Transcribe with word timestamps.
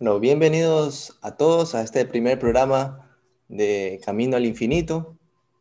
Bueno, 0.00 0.18
bienvenidos 0.18 1.18
a 1.20 1.36
todos 1.36 1.74
a 1.74 1.82
este 1.82 2.06
primer 2.06 2.38
programa 2.38 3.14
de 3.48 4.00
Camino 4.02 4.38
al 4.38 4.46
Infinito. 4.46 5.18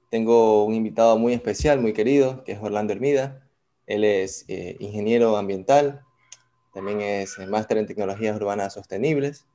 Tengo 0.10 0.64
un 0.64 0.76
invitado 0.76 1.18
muy 1.18 1.34
especial, 1.34 1.82
muy 1.82 1.92
querido, 1.92 2.46
que 2.46 2.54
es 2.54 2.60
Orlando 2.62 2.94
Hermida. 2.94 3.46
Él 3.86 4.06
es 4.06 4.46
eh, 4.48 4.78
ingeniero 4.80 5.36
ambiental, 5.36 6.06
también 6.74 7.02
es 7.02 7.38
máster 7.50 7.80
en 7.80 7.86
tecnologías 7.86 8.38
urbanas 8.38 8.76
sostenibles 8.76 9.46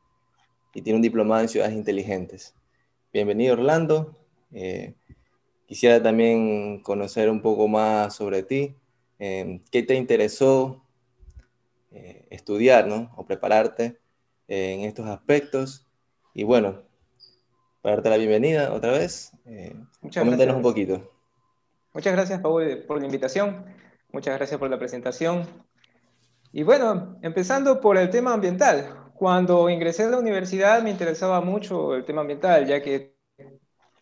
y 0.74 0.82
tiene 0.82 0.98
un 0.98 1.02
diplomado 1.02 1.40
en 1.40 1.48
ciudades 1.48 1.74
inteligentes. 1.74 2.54
Bienvenido 3.10 3.54
Orlando. 3.54 4.18
Eh, 4.52 4.96
quisiera 5.64 6.02
también 6.02 6.82
conocer 6.82 7.30
un 7.30 7.40
poco 7.40 7.68
más 7.68 8.14
sobre 8.14 8.42
ti. 8.42 8.76
Eh, 9.18 9.62
¿Qué 9.70 9.82
te 9.82 9.94
interesó 9.94 10.82
estudiar 12.28 12.86
¿no? 12.86 13.14
o 13.16 13.24
prepararte? 13.24 14.03
En 14.48 14.80
estos 14.80 15.06
aspectos. 15.06 15.86
Y 16.34 16.44
bueno, 16.44 16.82
para 17.82 17.96
darte 17.96 18.10
la 18.10 18.16
bienvenida 18.16 18.72
otra 18.72 18.92
vez, 18.92 19.32
eh, 19.44 19.74
Muchas 20.00 20.24
coméntanos 20.24 20.56
un 20.56 20.62
poquito. 20.62 21.10
Muchas 21.92 22.12
gracias, 22.12 22.40
Paul, 22.40 22.84
por 22.86 22.98
la 22.98 23.06
invitación. 23.06 23.64
Muchas 24.10 24.36
gracias 24.36 24.58
por 24.58 24.70
la 24.70 24.78
presentación. 24.78 25.46
Y 26.52 26.62
bueno, 26.62 27.18
empezando 27.22 27.80
por 27.80 27.96
el 27.98 28.10
tema 28.10 28.32
ambiental. 28.32 29.10
Cuando 29.14 29.68
ingresé 29.68 30.04
a 30.04 30.08
la 30.08 30.18
universidad 30.18 30.82
me 30.82 30.90
interesaba 30.90 31.40
mucho 31.40 31.94
el 31.94 32.04
tema 32.04 32.22
ambiental, 32.22 32.66
ya 32.66 32.82
que 32.82 33.14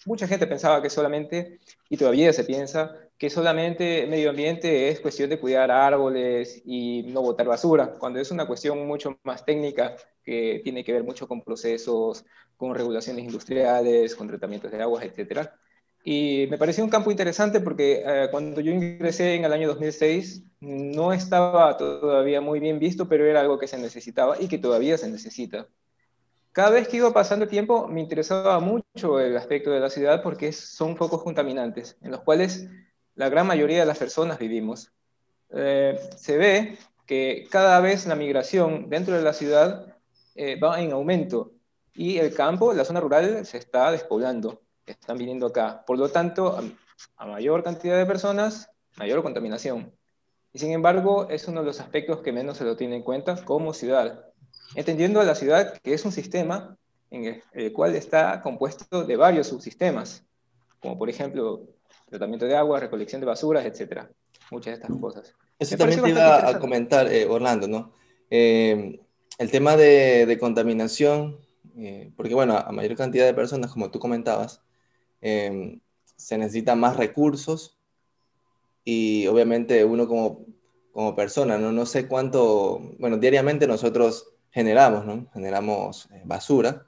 mucha 0.07 0.27
gente 0.27 0.47
pensaba 0.47 0.83
que 0.83 0.91
solamente, 0.91 1.61
y 1.89 1.97
todavía 1.97 2.33
se 2.33 2.45
piensa, 2.45 2.97
que 3.19 3.31
solamente 3.31 4.07
medio 4.07 4.31
ambiente 4.31 4.89
es 4.89 5.01
cuestión 5.01 5.31
de 5.31 5.39
cuidar 5.39 5.71
árboles 5.71 6.63
y 6.65 7.05
no 7.05 7.23
botar 7.23 7.47
basura, 7.47 7.93
cuando 7.99 8.19
es 8.19 8.31
una 8.31 8.47
cuestión 8.47 8.87
mucho 8.87 9.19
más 9.23 9.45
técnica 9.45 9.97
que 10.25 10.61
tiene 10.65 10.85
que 10.85 10.93
ver 10.93 11.05
mucho 11.05 11.29
con 11.29 11.43
procesos, 11.43 12.25
con 12.57 12.75
regulaciones 12.75 13.25
industriales, 13.25 14.15
con 14.15 14.29
tratamientos 14.29 14.71
de 14.71 14.83
aguas, 14.83 15.05
etc. 15.05 15.49
Y 16.05 16.47
me 16.51 16.59
pareció 16.59 16.83
un 16.83 16.91
campo 16.91 17.11
interesante 17.11 17.61
porque 17.61 18.03
eh, 18.05 18.29
cuando 18.31 18.61
yo 18.61 18.73
ingresé 18.73 19.35
en 19.35 19.45
el 19.45 19.53
año 19.53 19.69
2006 19.69 20.43
no 20.61 21.13
estaba 21.13 21.77
todavía 21.77 22.41
muy 22.41 22.61
bien 22.61 22.79
visto, 22.79 23.09
pero 23.09 23.25
era 23.25 23.41
algo 23.41 23.59
que 23.59 23.69
se 23.69 23.79
necesitaba 23.79 24.37
y 24.41 24.49
que 24.49 24.59
todavía 24.59 24.99
se 24.99 25.09
necesita. 25.11 25.69
Cada 26.53 26.71
vez 26.71 26.89
que 26.89 26.99
iba 26.99 27.13
pasando 27.13 27.45
el 27.45 27.51
tiempo 27.51 27.89
me 27.89 28.01
interesaba 28.01 28.59
mucho 28.61 29.21
el 29.21 29.37
aspecto 29.37 29.71
de 29.71 29.81
la 29.81 29.91
ciudad 29.91 30.23
porque 30.23 30.53
son 30.53 30.97
focos 30.97 31.23
contaminantes 31.23 31.97
en 32.03 32.11
los 32.11 32.21
cuales 32.23 32.69
la 33.15 33.29
gran 33.29 33.47
mayoría 33.47 33.81
de 33.81 33.87
las 33.87 33.99
personas 33.99 34.39
vivimos. 34.39 34.93
Eh, 35.51 35.99
se 36.17 36.37
ve 36.37 36.79
que 37.07 37.47
cada 37.51 37.81
vez 37.81 38.07
la 38.07 38.15
migración 38.15 38.89
dentro 38.89 39.15
de 39.15 39.23
la 39.23 39.33
ciudad 39.33 39.97
eh, 40.35 40.59
va 40.59 40.81
en 40.81 40.93
aumento 40.93 41.53
y 41.95 42.19
el 42.19 42.35
campo, 42.35 42.73
la 42.73 42.85
zona 42.85 43.01
rural, 43.01 43.45
se 43.45 43.59
está 43.59 43.91
despoblando, 43.91 44.63
están 44.87 45.19
viniendo 45.19 45.47
acá. 45.47 45.85
Por 45.87 45.99
lo 45.99 46.09
tanto, 46.09 46.59
a, 47.17 47.27
mayor 47.27 47.63
cantidad 47.63 47.99
de 47.99 48.07
personas, 48.07 48.71
mayor 48.97 49.23
contaminación. 49.23 49.95
Y 50.55 50.59
sin 50.59 50.73
embargo, 50.73 51.29
es 51.29 51.49
uno 51.49 51.61
de 51.61 51.67
los 51.67 51.81
aspectos 51.81 52.21
que 52.23 52.33
menos 52.33 52.59
se 52.59 52.65
lo 52.65 52.77
tiene 52.77 52.97
en 52.97 53.03
cuenta 53.03 53.45
como 53.45 53.75
ciudad. 53.75 54.27
Entendiendo 54.75 55.21
a 55.21 55.25
la 55.25 55.35
ciudad 55.35 55.79
que 55.83 55.93
es 55.93 56.05
un 56.05 56.13
sistema 56.13 56.77
en 57.11 57.43
el 57.53 57.73
cual 57.73 57.95
está 57.95 58.41
compuesto 58.41 59.05
de 59.05 59.17
varios 59.17 59.49
subsistemas, 59.49 60.25
como 60.81 60.99
por 60.99 61.11
ejemplo 61.11 61.69
tratamiento 62.13 62.47
de 62.47 62.55
agua, 62.55 62.79
recolección 62.79 63.21
de 63.21 63.27
basuras, 63.27 63.65
etcétera. 63.65 64.11
Muchas 64.51 64.79
de 64.79 64.83
estas 64.83 65.01
cosas. 65.01 65.35
Eso 65.59 65.77
también 65.77 66.03
te 66.03 66.11
iba 66.11 66.49
a 66.49 66.59
comentar, 66.59 67.11
eh, 67.11 67.27
Orlando, 67.27 67.67
¿no? 67.67 67.93
Eh, 68.31 69.01
el 69.39 69.51
tema 69.51 69.77
de, 69.77 70.37
contaminación, 70.39 71.41
eh, 71.77 72.13
porque 72.17 72.35
bueno, 72.35 72.57
a 72.57 72.71
mayor 72.71 72.97
cantidad 72.97 73.25
de 73.25 73.35
personas, 73.35 73.73
como 73.73 73.91
tú 73.91 73.99
comentabas, 73.99 74.63
se 75.21 76.39
necesitan 76.39 76.81
más 76.81 76.97
recursos 76.97 77.79
y 78.85 79.27
obviamente 79.29 79.85
uno 79.85 80.09
como, 80.09 80.47
como 80.93 81.15
persona, 81.15 81.59
¿no? 81.59 81.71
no 81.71 81.87
sé 81.87 82.09
cuánto, 82.09 82.81
bueno, 82.99 83.17
diariamente 83.19 83.67
nosotros 83.67 84.35
generamos, 84.51 85.07
¿no? 85.07 85.31
Generamos 85.33 86.09
basura, 86.25 86.87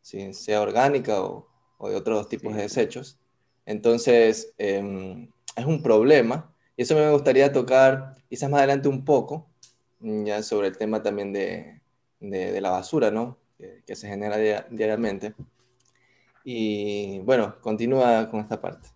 sea 0.00 0.62
orgánica 0.62 1.22
o, 1.22 1.46
o, 1.78 1.90
de 1.90 1.96
otros 1.96 2.28
tipos 2.28 2.54
de 2.54 2.62
desechos. 2.62 3.18
Entonces, 3.66 4.52
em, 4.58 5.28
es 5.56 5.64
un 5.64 5.82
problema. 5.82 6.52
Y 6.76 6.82
eso 6.82 6.94
me 6.94 7.10
gustaría 7.10 7.52
tocar 7.52 8.14
quizás 8.28 8.50
más 8.50 8.58
adelante 8.58 8.88
un 8.88 9.04
poco, 9.04 9.48
mm, 10.00 10.24
ya 10.24 10.42
sobre 10.42 10.68
el 10.68 10.76
tema 10.76 11.02
también 11.02 11.32
de, 11.32 11.80
de, 12.20 12.60
la 12.60 12.70
basura, 12.70 13.10
¿no? 13.10 13.38
Que, 13.86 13.96
se 13.96 14.08
genera 14.08 14.36
diariamente. 14.70 15.34
Y 16.44 17.20
bueno, 17.20 17.56
continúa 17.60 18.28
con 18.30 18.40
esta 18.40 18.60
parte. 18.60 18.88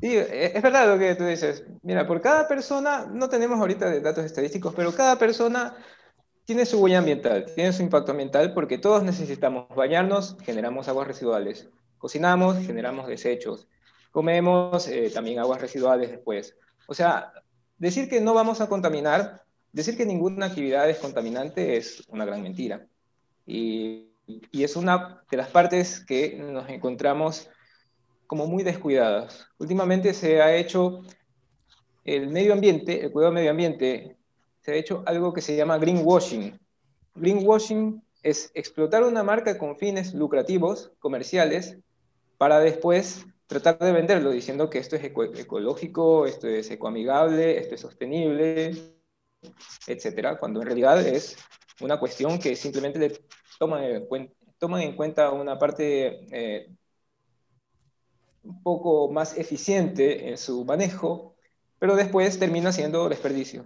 Sí, 0.00 0.16
e, 0.16 0.56
es 0.56 0.62
verdad 0.62 0.88
lo 0.88 0.98
que 0.98 1.14
tú 1.14 1.24
dices. 1.24 1.64
Mira, 1.82 2.06
por 2.06 2.20
cada 2.20 2.48
persona, 2.48 3.06
no 3.12 3.28
tenemos 3.28 3.58
ahorita 3.58 4.00
datos 4.00 4.24
estadísticos, 4.24 4.72
pero 4.74 4.92
cada 4.94 5.18
persona 5.18 5.76
tiene 6.44 6.66
su 6.66 6.80
huella 6.80 6.98
ambiental, 6.98 7.46
tiene 7.54 7.72
su 7.72 7.82
impacto 7.82 8.12
ambiental 8.12 8.54
porque 8.54 8.78
todos 8.78 9.02
necesitamos 9.02 9.66
bañarnos, 9.74 10.36
generamos 10.42 10.88
aguas 10.88 11.06
residuales, 11.06 11.68
cocinamos, 11.98 12.58
generamos 12.58 13.06
desechos, 13.06 13.68
comemos 14.10 14.88
eh, 14.88 15.10
también 15.12 15.38
aguas 15.38 15.60
residuales 15.60 16.10
después. 16.10 16.56
O 16.86 16.94
sea, 16.94 17.32
decir 17.78 18.08
que 18.08 18.20
no 18.20 18.34
vamos 18.34 18.60
a 18.60 18.68
contaminar, 18.68 19.42
decir 19.72 19.96
que 19.96 20.06
ninguna 20.06 20.46
actividad 20.46 20.88
es 20.88 20.98
contaminante 20.98 21.76
es 21.76 22.02
una 22.08 22.24
gran 22.24 22.42
mentira. 22.42 22.86
Y, 23.46 24.10
y 24.26 24.64
es 24.64 24.76
una 24.76 25.22
de 25.30 25.36
las 25.36 25.48
partes 25.48 26.04
que 26.04 26.36
nos 26.36 26.68
encontramos 26.68 27.48
como 28.26 28.46
muy 28.46 28.62
descuidadas. 28.62 29.48
Últimamente 29.58 30.14
se 30.14 30.40
ha 30.40 30.54
hecho 30.54 31.02
el 32.04 32.28
medio 32.28 32.52
ambiente, 32.52 33.04
el 33.04 33.12
cuidado 33.12 33.32
del 33.32 33.40
medio 33.40 33.50
ambiente, 33.50 34.16
se 34.60 34.72
ha 34.72 34.74
hecho 34.76 35.02
algo 35.06 35.32
que 35.32 35.40
se 35.40 35.56
llama 35.56 35.78
greenwashing. 35.78 36.58
Greenwashing 37.14 38.02
es 38.22 38.50
explotar 38.54 39.02
una 39.04 39.22
marca 39.22 39.58
con 39.58 39.76
fines 39.76 40.14
lucrativos, 40.14 40.92
comerciales, 40.98 41.78
para 42.38 42.60
después 42.60 43.26
tratar 43.50 43.78
de 43.80 43.90
venderlo 43.90 44.30
diciendo 44.30 44.70
que 44.70 44.78
esto 44.78 44.94
es 44.94 45.02
ecológico, 45.02 46.24
esto 46.24 46.46
es 46.46 46.70
ecoamigable, 46.70 47.58
esto 47.58 47.74
es 47.74 47.80
sostenible, 47.80 48.76
etcétera, 49.88 50.38
cuando 50.38 50.60
en 50.60 50.66
realidad 50.66 51.04
es 51.04 51.36
una 51.80 51.98
cuestión 51.98 52.38
que 52.38 52.54
simplemente 52.54 53.00
le 53.00 53.20
toman 53.58 53.82
en 53.82 54.06
cuenta, 54.06 54.34
toman 54.56 54.82
en 54.82 54.94
cuenta 54.94 55.32
una 55.32 55.58
parte 55.58 56.26
eh, 56.30 56.70
un 58.44 58.62
poco 58.62 59.10
más 59.10 59.36
eficiente 59.36 60.28
en 60.28 60.38
su 60.38 60.64
manejo, 60.64 61.34
pero 61.80 61.96
después 61.96 62.38
termina 62.38 62.70
siendo 62.70 63.08
desperdicio. 63.08 63.64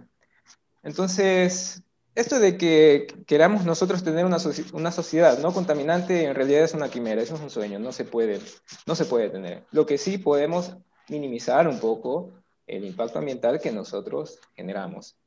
Entonces, 0.81 1.83
esto 2.15 2.39
de 2.39 2.57
que 2.57 3.07
queramos 3.27 3.65
nosotros 3.65 4.03
tener 4.03 4.25
una, 4.25 4.39
sociedad 4.39 5.37
no 5.39 5.53
contaminante 5.53 6.23
en 6.23 6.33
realidad 6.33 6.63
es 6.63 6.73
una 6.73 6.89
quimera, 6.89 7.21
eso 7.21 7.35
es 7.35 7.41
un 7.41 7.49
sueño, 7.49 7.77
no 7.77 7.91
se, 7.91 8.05
puede, 8.05 8.39
no 8.85 8.95
se 8.95 9.05
puede 9.05 9.29
tener. 9.29 9.63
Lo 9.71 9.85
que 9.85 9.97
sí 9.97 10.17
podemos 10.17 10.75
minimizar 11.09 11.67
un 11.67 11.79
poco 11.79 12.31
el 12.67 12.85
impacto 12.85 13.19
ambiental 13.19 13.59
que 13.59 13.71
nosotros 13.71 14.39
generamos. 14.55 15.17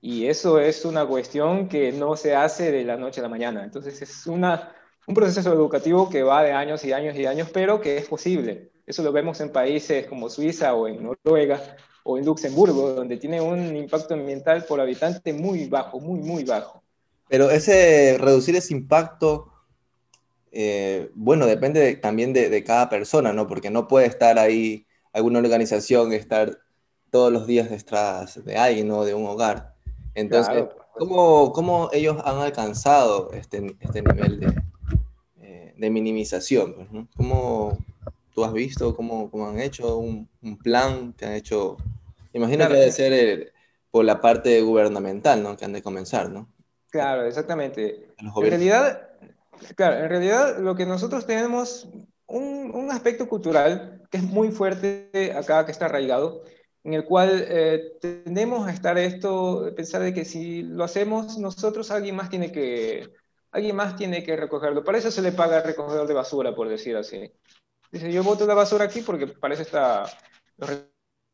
Y 0.00 0.26
eso 0.26 0.58
es 0.58 0.84
una 0.84 1.06
cuestión 1.06 1.68
que 1.68 1.92
no 1.92 2.16
se 2.16 2.34
hace 2.34 2.72
de 2.72 2.84
la 2.84 2.96
noche 2.96 3.20
a 3.20 3.24
la 3.24 3.28
mañana. 3.28 3.62
Entonces 3.62 4.00
es 4.02 4.26
una, 4.26 4.74
un 5.06 5.14
proceso 5.14 5.52
educativo 5.52 6.08
que 6.08 6.22
va 6.22 6.42
de 6.42 6.52
años 6.52 6.82
y 6.84 6.92
años 6.92 7.14
y 7.16 7.26
años, 7.26 7.50
pero 7.52 7.80
que 7.80 7.98
es 7.98 8.08
posible. 8.08 8.72
Eso 8.86 9.02
lo 9.02 9.12
vemos 9.12 9.40
en 9.40 9.52
países 9.52 10.06
como 10.06 10.28
Suiza 10.28 10.74
o 10.74 10.88
en 10.88 11.02
Noruega, 11.02 11.76
o 12.04 12.18
en 12.18 12.24
Luxemburgo, 12.24 12.92
donde 12.92 13.16
tiene 13.16 13.40
un 13.40 13.76
impacto 13.76 14.14
ambiental 14.14 14.64
por 14.64 14.80
habitante 14.80 15.32
muy 15.32 15.66
bajo, 15.68 16.00
muy, 16.00 16.20
muy 16.20 16.44
bajo. 16.44 16.82
Pero 17.28 17.50
ese, 17.50 18.18
reducir 18.18 18.56
ese 18.56 18.74
impacto, 18.74 19.50
eh, 20.50 21.10
bueno, 21.14 21.46
depende 21.46 21.96
también 21.96 22.32
de, 22.32 22.64
cada 22.64 22.88
persona, 22.88 23.32
¿no? 23.32 23.46
Porque 23.46 23.70
no 23.70 23.88
puede 23.88 24.06
estar 24.06 24.38
ahí 24.38 24.86
alguna 25.12 25.38
organización, 25.38 26.12
estar 26.12 26.58
todos 27.10 27.32
los 27.32 27.46
días 27.46 27.70
detrás 27.70 28.44
de 28.44 28.56
alguien, 28.56 28.88
¿no? 28.88 29.04
De 29.04 29.14
un 29.14 29.26
hogar. 29.26 29.74
Entonces, 30.14 30.64
¿cómo, 30.94 31.52
¿cómo, 31.52 31.88
ellos 31.92 32.18
han 32.24 32.38
alcanzado 32.38 33.30
este, 33.32 33.76
este 33.80 34.02
nivel 34.02 34.40
de, 34.40 34.54
eh, 35.40 35.74
de 35.76 35.90
minimización? 35.90 36.74
Pues, 36.74 36.92
¿no? 36.92 37.08
¿Cómo, 37.16 37.78
tú 38.34 38.44
has 38.44 38.52
visto 38.52 38.94
cómo, 38.94 39.30
cómo 39.30 39.48
han 39.48 39.60
hecho 39.60 39.96
un, 39.98 40.28
un, 40.42 40.58
plan 40.58 41.12
que 41.12 41.26
han 41.26 41.32
hecho? 41.32 41.76
Imagino 42.32 42.68
que 42.68 42.74
debe 42.74 42.92
ser 42.92 43.12
eh, 43.12 43.52
por 43.90 44.04
la 44.04 44.20
parte 44.20 44.60
gubernamental, 44.62 45.42
¿no? 45.42 45.56
Que 45.56 45.64
han 45.64 45.72
de 45.72 45.82
comenzar, 45.82 46.30
¿no? 46.30 46.48
Claro, 46.90 47.24
exactamente. 47.24 48.08
En 48.18 48.34
realidad, 48.34 49.10
claro, 49.76 50.04
en 50.04 50.08
realidad 50.08 50.58
lo 50.58 50.74
que 50.74 50.86
nosotros 50.86 51.26
tenemos 51.26 51.88
un, 52.26 52.70
un, 52.74 52.90
aspecto 52.90 53.28
cultural 53.28 54.02
que 54.10 54.18
es 54.18 54.24
muy 54.24 54.50
fuerte 54.50 55.32
acá, 55.34 55.64
que 55.64 55.72
está 55.72 55.86
arraigado, 55.86 56.42
en 56.84 56.94
el 56.94 57.04
cual 57.04 57.44
eh, 57.48 57.92
tendemos 58.00 58.66
a 58.66 58.72
estar 58.72 58.98
esto, 58.98 59.72
pensar 59.76 60.02
de 60.02 60.12
que 60.12 60.24
si 60.24 60.62
lo 60.62 60.84
hacemos 60.84 61.38
nosotros, 61.38 61.90
alguien 61.90 62.16
más 62.16 62.28
tiene 62.28 62.50
que, 62.50 63.08
alguien 63.52 63.76
más 63.76 63.96
tiene 63.96 64.22
que 64.24 64.36
recogerlo. 64.36 64.82
Para 64.82 64.98
eso 64.98 65.10
se 65.10 65.22
le 65.22 65.32
paga 65.32 65.58
al 65.58 65.64
recogedor 65.64 66.08
de 66.08 66.14
basura, 66.14 66.54
por 66.54 66.68
decir 66.68 66.96
así. 66.96 67.32
Dice, 67.92 68.10
yo 68.10 68.24
boto 68.24 68.46
la 68.46 68.54
basura 68.54 68.86
aquí 68.86 69.02
porque 69.02 69.26
para 69.26 69.54
eso 69.54 69.62
están 69.62 70.06
los 70.56 70.86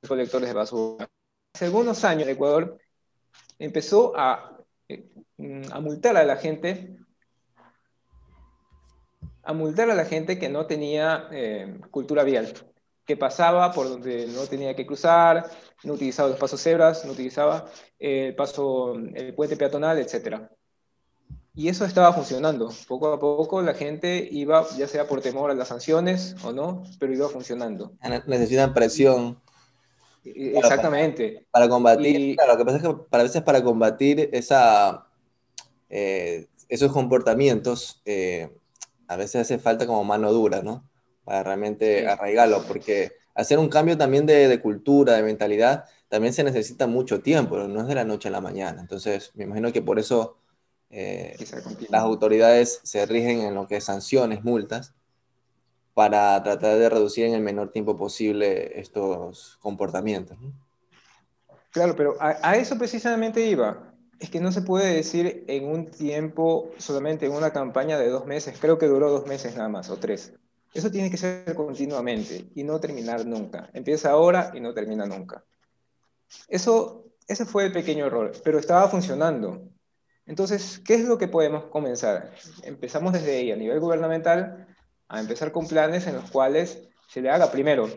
recolectores 0.02 0.48
de 0.48 0.54
basura. 0.54 1.08
Hace 1.54 1.66
algunos 1.66 2.04
años 2.04 2.28
Ecuador 2.28 2.78
empezó 3.58 4.12
a, 4.16 4.58
eh, 4.88 5.08
a 5.70 5.80
multar 5.80 6.16
a 6.16 6.24
la 6.24 6.36
gente 6.36 6.98
a 9.48 9.54
multar 9.54 9.90
a 9.90 9.94
la 9.94 10.04
gente 10.04 10.38
que 10.38 10.50
no 10.50 10.66
tenía 10.66 11.26
eh, 11.32 11.80
cultura 11.90 12.22
vial, 12.22 12.52
que 13.06 13.16
pasaba 13.16 13.72
por 13.72 13.88
donde 13.88 14.26
no 14.26 14.46
tenía 14.46 14.76
que 14.76 14.84
cruzar, 14.84 15.48
no 15.84 15.94
utilizaba 15.94 16.28
los 16.28 16.38
pasos 16.38 16.60
cebras, 16.60 17.06
no 17.06 17.12
utilizaba 17.12 17.64
el 17.98 18.34
paso, 18.34 18.94
el 18.94 19.34
puente 19.34 19.56
peatonal, 19.56 19.98
etc. 19.98 20.50
Y 21.58 21.68
eso 21.68 21.84
estaba 21.84 22.12
funcionando. 22.12 22.72
Poco 22.86 23.12
a 23.12 23.18
poco 23.18 23.60
la 23.62 23.74
gente 23.74 24.28
iba, 24.30 24.64
ya 24.76 24.86
sea 24.86 25.08
por 25.08 25.20
temor 25.20 25.50
a 25.50 25.54
las 25.54 25.66
sanciones 25.66 26.36
o 26.44 26.52
no, 26.52 26.84
pero 27.00 27.12
iba 27.12 27.28
funcionando. 27.28 27.94
Necesitan 28.28 28.72
presión. 28.72 29.40
Exactamente. 30.24 31.46
Para, 31.50 31.68
combatir, 31.68 32.36
claro, 32.36 32.52
lo 32.52 32.58
que 32.58 32.64
pasa 32.64 32.76
es 32.76 32.82
que 32.84 32.94
para 33.10 33.24
veces 33.24 33.42
para 33.42 33.64
combatir 33.64 34.30
esa, 34.32 35.08
eh, 35.90 36.46
esos 36.68 36.92
comportamientos, 36.92 38.02
eh, 38.04 38.56
a 39.08 39.16
veces 39.16 39.40
hace 39.40 39.58
falta 39.58 39.84
como 39.84 40.04
mano 40.04 40.32
dura, 40.32 40.62
¿no? 40.62 40.88
Para 41.24 41.42
realmente 41.42 42.06
arraigarlo, 42.06 42.62
porque 42.68 43.14
hacer 43.34 43.58
un 43.58 43.68
cambio 43.68 43.98
también 43.98 44.26
de, 44.26 44.60
cultura, 44.60 45.14
de 45.14 45.24
mentalidad, 45.24 45.86
también 46.08 46.32
se 46.32 46.44
necesita 46.44 46.86
mucho 46.86 47.20
tiempo, 47.20 47.56
no 47.56 47.80
es 47.80 47.88
de 47.88 47.96
la 47.96 48.04
noche 48.04 48.28
a 48.28 48.30
la 48.30 48.40
mañana. 48.40 48.80
Entonces, 48.80 49.32
me 49.34 49.42
imagino 49.42 49.72
que 49.72 49.82
por 49.82 49.98
eso 49.98 50.36
eh, 50.90 51.36
las 51.90 52.02
autoridades 52.02 52.80
se 52.82 53.04
rigen 53.06 53.40
en 53.40 53.54
lo 53.54 53.66
que 53.66 53.76
es 53.76 53.84
sanciones, 53.84 54.44
multas, 54.44 54.94
para 55.94 56.40
tratar 56.42 56.78
de 56.78 56.88
reducir 56.88 57.26
en 57.26 57.34
el 57.34 57.42
menor 57.42 57.72
tiempo 57.72 57.96
posible 57.96 58.78
estos 58.78 59.58
comportamientos. 59.60 60.38
Claro, 61.70 61.94
pero 61.96 62.16
a, 62.20 62.56
eso 62.56 62.78
precisamente 62.78 63.44
iba. 63.44 63.92
Es 64.18 64.30
que 64.30 64.40
no 64.40 64.50
se 64.50 64.62
puede 64.62 64.94
decir 64.94 65.44
en 65.48 65.68
un 65.68 65.90
tiempo, 65.90 66.70
solamente 66.78 67.26
en 67.26 67.32
una 67.32 67.52
campaña 67.52 67.98
de 67.98 68.08
dos 68.08 68.26
meses, 68.26 68.56
creo 68.60 68.78
que 68.78 68.86
duró 68.86 69.10
dos 69.10 69.26
meses 69.26 69.56
nada 69.56 69.68
más, 69.68 69.90
o 69.90 69.96
tres. 69.96 70.32
Eso 70.74 70.90
tiene 70.90 71.10
que 71.10 71.16
ser 71.16 71.54
continuamente 71.54 72.46
y 72.54 72.64
no 72.64 72.80
terminar 72.80 73.24
nunca. 73.26 73.70
Empieza 73.72 74.10
ahora 74.10 74.52
y 74.54 74.60
no 74.60 74.74
termina 74.74 75.06
nunca. 75.06 75.44
Eso, 76.48 77.06
ese 77.26 77.44
fue 77.44 77.66
el 77.66 77.72
pequeño 77.72 78.06
error, 78.06 78.32
pero 78.44 78.58
estaba 78.58 78.88
funcionando. 78.88 79.68
Entonces, 80.28 80.80
¿qué 80.84 80.94
es 80.94 81.04
lo 81.04 81.18
que 81.18 81.26
podemos 81.26 81.64
comenzar? 81.64 82.32
Empezamos 82.62 83.12
desde 83.12 83.38
ahí, 83.38 83.50
a 83.50 83.56
nivel 83.56 83.80
gubernamental, 83.80 84.68
a 85.08 85.20
empezar 85.20 85.50
con 85.50 85.66
planes 85.66 86.06
en 86.06 86.14
los 86.14 86.30
cuales 86.30 86.88
se 87.08 87.20
le 87.20 87.30
haga 87.30 87.50
primero 87.50 87.88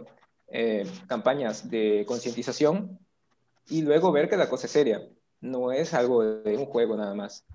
eh, 0.48 0.90
campañas 1.08 1.70
de 1.70 2.06
concientización 2.08 2.98
y 3.68 3.84
luego 3.84 4.12
ver 4.12 4.30
que 4.30 4.38
la 4.38 4.50
cosa 4.50 4.66
es 4.66 4.72
seria 4.72 5.02
no 5.42 5.72
es 5.72 5.94
algo 5.94 6.24
de 6.24 6.56
un 6.56 6.66
juego 6.68 6.96
nada 6.96 7.14
más. 7.14 7.46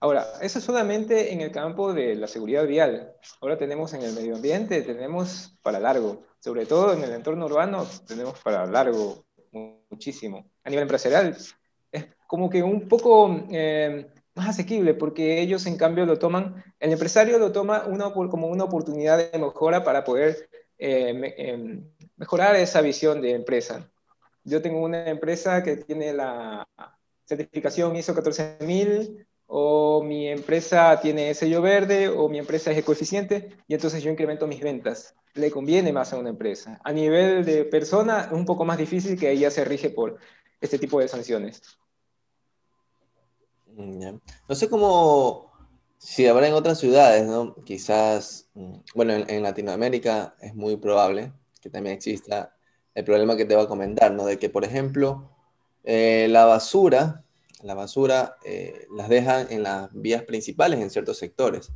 Ahora, 0.00 0.26
eso 0.42 0.58
es 0.58 0.64
solamente 0.64 1.32
en 1.32 1.40
el 1.40 1.50
campo 1.50 1.92
de 1.92 2.14
la 2.14 2.28
seguridad 2.28 2.66
vial. 2.66 3.14
Ahora 3.40 3.56
tenemos 3.56 3.94
en 3.94 4.02
el 4.02 4.12
medio 4.12 4.36
ambiente, 4.36 4.82
tenemos 4.82 5.56
para 5.62 5.80
largo. 5.80 6.22
Sobre 6.40 6.66
todo 6.66 6.92
en 6.92 7.02
el 7.02 7.12
entorno 7.12 7.46
urbano, 7.46 7.86
tenemos 8.06 8.38
para 8.40 8.66
largo 8.66 9.24
muchísimo. 9.50 10.50
A 10.62 10.70
nivel 10.70 10.82
empresarial, 10.82 11.36
es 11.90 12.06
como 12.26 12.48
que 12.48 12.62
un 12.62 12.86
poco 12.86 13.44
eh, 13.50 14.06
más 14.38 14.48
asequible, 14.48 14.94
porque 14.94 15.40
ellos 15.40 15.66
en 15.66 15.76
cambio 15.76 16.06
lo 16.06 16.18
toman, 16.18 16.64
el 16.80 16.92
empresario 16.92 17.38
lo 17.38 17.52
toma 17.52 17.84
una, 17.86 18.12
como 18.12 18.46
una 18.46 18.64
oportunidad 18.64 19.30
de 19.30 19.38
mejora 19.38 19.84
para 19.84 20.04
poder 20.04 20.48
eh, 20.78 21.34
em, 21.36 21.84
mejorar 22.16 22.56
esa 22.56 22.80
visión 22.80 23.20
de 23.20 23.32
empresa. 23.32 23.90
Yo 24.44 24.62
tengo 24.62 24.80
una 24.80 25.08
empresa 25.08 25.62
que 25.62 25.76
tiene 25.76 26.12
la 26.12 26.66
certificación 27.26 27.96
ISO 27.96 28.14
14000, 28.14 29.26
o 29.46 30.02
mi 30.02 30.28
empresa 30.28 30.98
tiene 31.00 31.34
sello 31.34 31.62
verde, 31.62 32.08
o 32.08 32.28
mi 32.28 32.38
empresa 32.38 32.70
es 32.70 32.78
ecoeficiente, 32.78 33.50
y 33.66 33.74
entonces 33.74 34.02
yo 34.02 34.10
incremento 34.10 34.46
mis 34.46 34.60
ventas. 34.60 35.14
Le 35.34 35.50
conviene 35.50 35.92
más 35.92 36.12
a 36.12 36.18
una 36.18 36.30
empresa. 36.30 36.80
A 36.84 36.92
nivel 36.92 37.44
de 37.44 37.64
persona, 37.64 38.26
es 38.26 38.32
un 38.32 38.44
poco 38.44 38.64
más 38.64 38.78
difícil 38.78 39.18
que 39.18 39.30
ella 39.30 39.50
se 39.50 39.64
rige 39.64 39.90
por 39.90 40.18
este 40.60 40.78
tipo 40.78 41.00
de 41.00 41.08
sanciones. 41.08 41.62
Mm, 43.78 44.18
no 44.48 44.54
sé 44.56 44.68
cómo, 44.68 45.52
si 45.98 46.26
habrá 46.26 46.48
en 46.48 46.54
otras 46.54 46.78
ciudades, 46.80 47.26
¿no? 47.26 47.54
Quizás, 47.64 48.48
mm, 48.54 48.74
bueno, 48.94 49.12
en, 49.14 49.42
Latinoamérica 49.42 50.34
es 50.40 50.54
muy 50.54 50.76
probable 50.76 51.32
que 51.60 51.70
también 51.70 51.94
exista 51.96 52.56
el 52.94 53.04
problema 53.04 53.36
que 53.36 53.44
te 53.44 53.54
voy 53.54 53.64
a 53.64 53.68
comentar, 53.68 54.12
¿no? 54.12 54.26
De 54.26 54.38
que, 54.38 54.50
por 54.50 54.64
ejemplo, 54.64 55.30
eh, 55.84 56.26
la 56.30 56.44
basura, 56.44 57.24
la 57.62 57.74
basura 57.74 58.36
eh, 58.44 58.86
las 58.96 59.08
dejan 59.08 59.46
en 59.50 59.62
las 59.62 59.90
vías 59.92 60.22
principales 60.24 60.80
en 60.80 60.90
ciertos 60.90 61.18
sectores. 61.18 61.70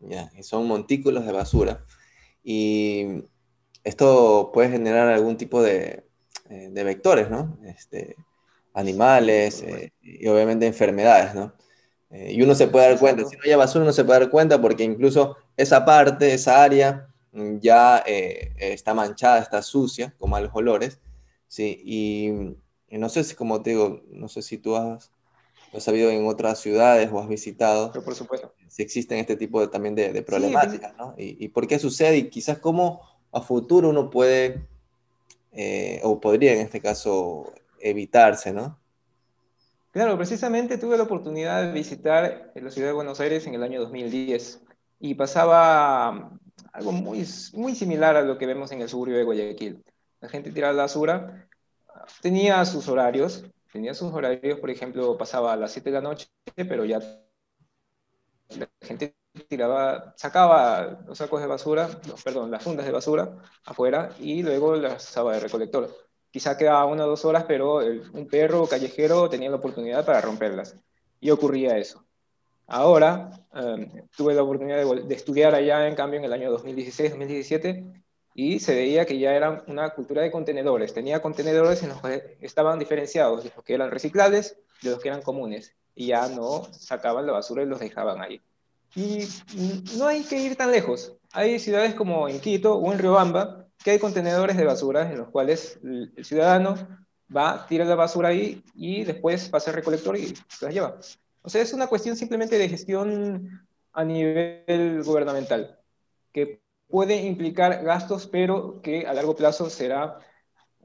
¿ya? 0.00 0.30
son 0.42 0.66
montículos 0.66 1.26
de 1.26 1.32
basura. 1.32 1.84
Y 2.44 3.24
esto 3.84 4.50
puede 4.54 4.70
generar 4.70 5.08
algún 5.08 5.36
tipo 5.36 5.62
de, 5.62 6.04
eh, 6.48 6.70
vectores, 6.84 7.30
¿no? 7.30 7.58
Este, 7.64 8.16
animales 8.74 9.64
y 10.00 10.26
obviamente 10.28 10.66
enfermedades, 10.66 11.34
¿no? 11.34 11.52
y 12.12 12.42
uno 12.42 12.56
se 12.56 12.66
puede 12.66 12.88
dar 12.88 12.98
cuenta, 12.98 13.24
si 13.24 13.36
no 13.36 13.42
hay 13.44 13.54
basura 13.54 13.84
uno 13.84 13.92
se 13.92 14.04
puede 14.04 14.18
dar 14.18 14.30
cuenta 14.30 14.60
porque 14.60 14.82
incluso 14.82 15.36
esa 15.56 15.84
parte, 15.84 16.34
esa 16.34 16.60
área 16.60 17.08
mm, 17.30 17.58
ya 17.58 17.98
está 17.98 18.94
manchada, 18.94 19.38
está 19.38 19.62
sucia, 19.62 20.12
con 20.18 20.30
malos 20.30 20.50
olores, 20.52 20.98
¿sí? 21.46 21.80
Y 21.84 22.56
y 22.90 22.98
no 22.98 23.08
sé 23.08 23.22
si, 23.22 23.36
como 23.36 23.62
te 23.62 23.70
digo, 23.70 24.02
no 24.10 24.28
sé 24.28 24.42
si 24.42 24.58
tú 24.58 24.74
has, 24.74 25.12
has 25.72 25.84
sabido 25.84 26.10
en 26.10 26.26
otras 26.26 26.58
ciudades 26.58 27.08
o 27.12 27.20
has 27.20 27.28
visitado. 27.28 27.92
por 27.92 28.16
supuesto. 28.16 28.52
Si 28.66 28.82
existen 28.82 29.18
este 29.18 29.36
tipo 29.36 29.60
de, 29.60 29.68
también 29.68 29.94
de, 29.94 30.22
problemáticas, 30.22 30.96
¿no? 30.96 31.14
Y, 31.16 31.48
por 31.48 31.68
qué 31.68 31.78
sucede 31.78 32.18
y 32.18 32.30
quizás 32.30 32.58
cómo 32.58 33.00
a 33.32 33.40
futuro 33.40 33.90
uno 33.90 34.10
puede, 34.10 34.66
eh, 35.52 36.00
o 36.02 36.20
podría 36.20 36.52
en 36.52 36.60
este 36.60 36.80
caso, 36.80 37.52
evitarse, 37.80 38.52
¿no? 38.52 38.78
Claro, 39.92 40.16
precisamente 40.16 40.78
tuve 40.78 40.96
la 40.96 41.02
oportunidad 41.02 41.64
de 41.64 41.72
visitar 41.72 42.52
la 42.54 42.70
ciudad 42.70 42.88
de 42.88 42.94
Buenos 42.94 43.18
Aires 43.20 43.46
en 43.46 43.54
el 43.54 43.62
año 43.62 43.80
2010 43.80 44.62
y 45.00 45.14
pasaba 45.14 46.30
algo 46.72 46.92
muy, 46.92 47.26
muy 47.54 47.74
similar 47.74 48.16
a 48.16 48.22
lo 48.22 48.38
que 48.38 48.46
vemos 48.46 48.70
en 48.70 48.82
el 48.82 48.88
suburbio 48.88 49.16
de 49.16 49.24
Guayaquil. 49.24 49.82
La 50.20 50.28
gente 50.28 50.52
tiraba 50.52 50.74
la 50.74 50.82
basura 50.82 51.48
tenía 52.20 52.64
sus 52.64 52.88
horarios, 52.88 53.44
tenía 53.72 53.94
sus 53.94 54.12
horarios, 54.12 54.58
por 54.60 54.70
ejemplo, 54.70 55.16
pasaba 55.16 55.52
a 55.52 55.56
las 55.56 55.72
7 55.72 55.90
de 55.90 55.94
la 55.94 56.02
noche, 56.02 56.28
pero 56.56 56.84
ya 56.84 57.00
la 58.50 58.68
gente 58.80 59.16
tiraba, 59.48 60.14
sacaba 60.16 61.02
los 61.06 61.18
sacos 61.18 61.40
de 61.40 61.46
basura, 61.46 61.88
perdón, 62.24 62.50
las 62.50 62.62
fundas 62.62 62.86
de 62.86 62.92
basura 62.92 63.36
afuera 63.64 64.10
y 64.18 64.42
luego 64.42 64.76
las 64.76 65.08
usaba 65.08 65.34
de 65.34 65.40
recolector. 65.40 66.09
Quizá 66.30 66.56
quedaba 66.56 66.86
una 66.86 67.04
o 67.04 67.08
dos 67.08 67.24
horas, 67.24 67.44
pero 67.46 67.78
un 67.78 68.28
perro 68.28 68.66
callejero 68.66 69.28
tenía 69.28 69.50
la 69.50 69.56
oportunidad 69.56 70.04
para 70.04 70.20
romperlas. 70.20 70.76
Y 71.20 71.30
ocurría 71.30 71.76
eso. 71.76 72.04
Ahora, 72.66 73.30
em, 73.52 74.06
tuve 74.16 74.34
la 74.34 74.42
oportunidad 74.42 74.78
de, 74.78 75.02
de, 75.02 75.14
estudiar 75.14 75.54
allá, 75.54 75.88
en 75.88 75.96
cambio, 75.96 76.20
en 76.20 76.24
el 76.24 76.32
año 76.32 76.52
2016-2017, 76.56 78.00
y 78.34 78.60
se 78.60 78.74
veía 78.74 79.06
que 79.06 79.18
ya 79.18 79.34
era 79.34 79.64
una 79.66 79.90
cultura 79.90 80.22
de 80.22 80.30
contenedores. 80.30 80.94
Tenía 80.94 81.20
contenedores 81.20 81.82
en 81.82 81.90
los 81.90 82.00
que 82.00 82.38
estaban 82.40 82.78
diferenciados 82.78 83.44
de 83.44 83.52
los 83.54 83.64
que 83.64 83.74
eran 83.74 83.90
reciclables 83.90 84.56
de 84.82 84.90
los 84.90 85.00
que 85.00 85.08
eran 85.08 85.22
comunes 85.22 85.74
y 85.94 86.06
ya 86.06 86.28
no 86.28 86.66
sacaban 86.72 87.26
la 87.26 87.32
basura 87.32 87.62
y 87.62 87.66
los 87.66 87.80
dejaban 87.80 88.22
ahí. 88.22 88.40
Y 88.94 89.28
no 89.98 90.06
hay 90.06 90.22
que 90.24 90.40
ir 90.40 90.56
tan 90.56 90.70
lejos. 90.70 91.14
Hay 91.32 91.58
ciudades 91.58 91.94
como 91.94 92.28
en 92.28 92.40
Quito 92.40 92.74
o 92.74 92.92
en 92.92 92.98
Riobamba 92.98 93.66
que 93.82 93.92
hay 93.92 93.98
contenedores 93.98 94.56
de 94.56 94.64
basura 94.64 95.10
en 95.10 95.18
los 95.18 95.28
cuales 95.28 95.78
el 95.82 96.24
ciudadano 96.24 96.74
va, 97.34 97.66
tira 97.66 97.84
la 97.84 97.94
basura 97.94 98.28
ahí 98.28 98.62
y 98.74 99.04
después 99.04 99.48
pasa 99.48 99.70
el 99.70 99.76
recolector 99.76 100.16
y 100.16 100.34
se 100.48 100.66
la 100.66 100.70
lleva. 100.70 100.98
O 101.42 101.48
sea, 101.48 101.62
es 101.62 101.72
una 101.72 101.86
cuestión 101.86 102.16
simplemente 102.16 102.58
de 102.58 102.68
gestión 102.68 103.66
a 103.92 104.04
nivel 104.04 105.02
gubernamental, 105.02 105.78
que 106.32 106.60
puede 106.88 107.22
implicar 107.22 107.82
gastos, 107.82 108.26
pero 108.26 108.80
que 108.82 109.06
a 109.06 109.14
largo 109.14 109.34
plazo 109.34 109.70
será 109.70 110.18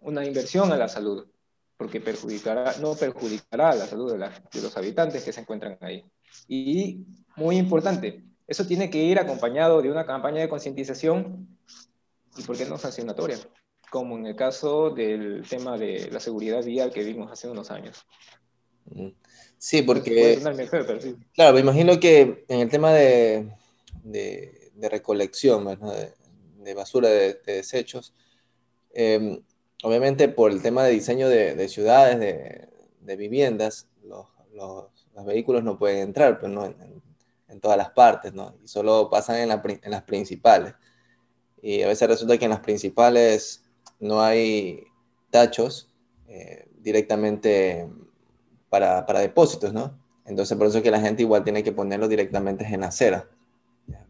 una 0.02 0.24
inversión 0.26 0.72
a 0.72 0.78
la 0.78 0.88
salud, 0.88 1.28
porque 1.78 2.00
perjudicará, 2.00 2.76
no 2.80 2.96
perjudicará 2.96 3.72
a 3.72 3.76
la 3.76 3.86
salud 3.86 4.14
de, 4.14 4.62
los 4.62 4.78
habitantes 4.78 5.24
que 5.24 5.34
se 5.34 5.42
encuentran 5.42 5.78
ahí. 5.82 6.06
Y 6.48 7.06
muy 7.36 7.58
importante, 7.58 8.24
eso 8.48 8.66
tiene 8.66 8.90
que 8.90 9.00
ir 9.00 9.20
acompañado 9.20 9.82
de 9.82 9.92
una 9.92 10.06
campaña 10.06 10.42
de 10.42 10.50
concientización 10.50 11.48
y, 12.38 12.44
¿por 12.44 12.58
qué 12.58 12.66
no, 12.66 12.78
sancionatoria? 12.78 13.38
Como 13.90 14.18
en 14.18 14.26
el 14.26 14.36
caso 14.36 14.90
del 14.90 15.44
tema 15.48 15.78
de 15.78 16.10
la 16.12 16.20
seguridad 16.20 16.64
vial 16.64 16.92
que 16.92 17.04
vimos 17.04 17.32
hace 17.32 17.50
unos 17.50 17.72
años. 17.72 18.06
Sí, 19.58 19.82
porque... 19.82 20.40
Claro, 21.34 21.54
me 21.54 21.60
imagino 21.60 22.00
que 22.00 22.46
en 22.48 22.60
el 22.60 22.70
tema 22.70 22.94
de, 22.94 23.52
de, 24.04 24.90
recolección, 24.90 25.66
de, 26.64 26.74
basura, 26.74 27.10
de, 27.10 27.40
desechos, 27.46 28.14
em, 28.94 29.42
obviamente 29.84 30.30
por 30.30 30.52
el 30.52 30.62
tema 30.62 30.84
de 30.84 30.92
diseño 30.92 31.28
de, 31.30 31.68
ciudades, 31.68 32.20
de, 32.20 33.16
viviendas, 33.16 33.88
los, 34.04 34.28
los, 34.54 35.26
vehículos 35.26 35.64
no 35.64 35.78
pueden 35.78 36.00
entrar, 36.00 36.40
pero 36.40 36.52
no 36.52 36.66
en, 36.66 37.02
en, 37.48 37.60
todas 37.60 37.78
las 37.78 37.90
partes, 37.92 38.34
¿no? 38.34 38.56
Y 38.64 38.68
solo 38.68 39.10
pasan 39.10 39.38
en, 39.38 39.80
en 39.82 39.92
las 39.92 40.04
principales. 40.04 40.74
Y 41.66 41.82
a 41.82 41.88
veces 41.88 42.08
resulta 42.08 42.38
que 42.38 42.46
en 42.46 42.52
las 42.52 42.60
principales 42.60 43.64
no 44.00 44.22
hay 44.22 44.84
tachos 45.32 45.90
eh, 46.28 46.70
directamente 46.78 47.90
para, 48.70 49.04
para, 49.08 49.20
depósitos, 49.20 49.74
¿no? 49.74 50.00
Entonces 50.28 50.56
por 50.60 50.68
eso 50.68 50.78
es 50.78 50.84
que 50.84 50.92
la 50.92 51.02
gente 51.02 51.24
igual 51.24 51.44
tiene 51.44 51.64
que 51.64 51.72
ponerlo 51.72 52.08
directamente 52.08 52.66
en 52.66 52.84
acera, 52.84 53.28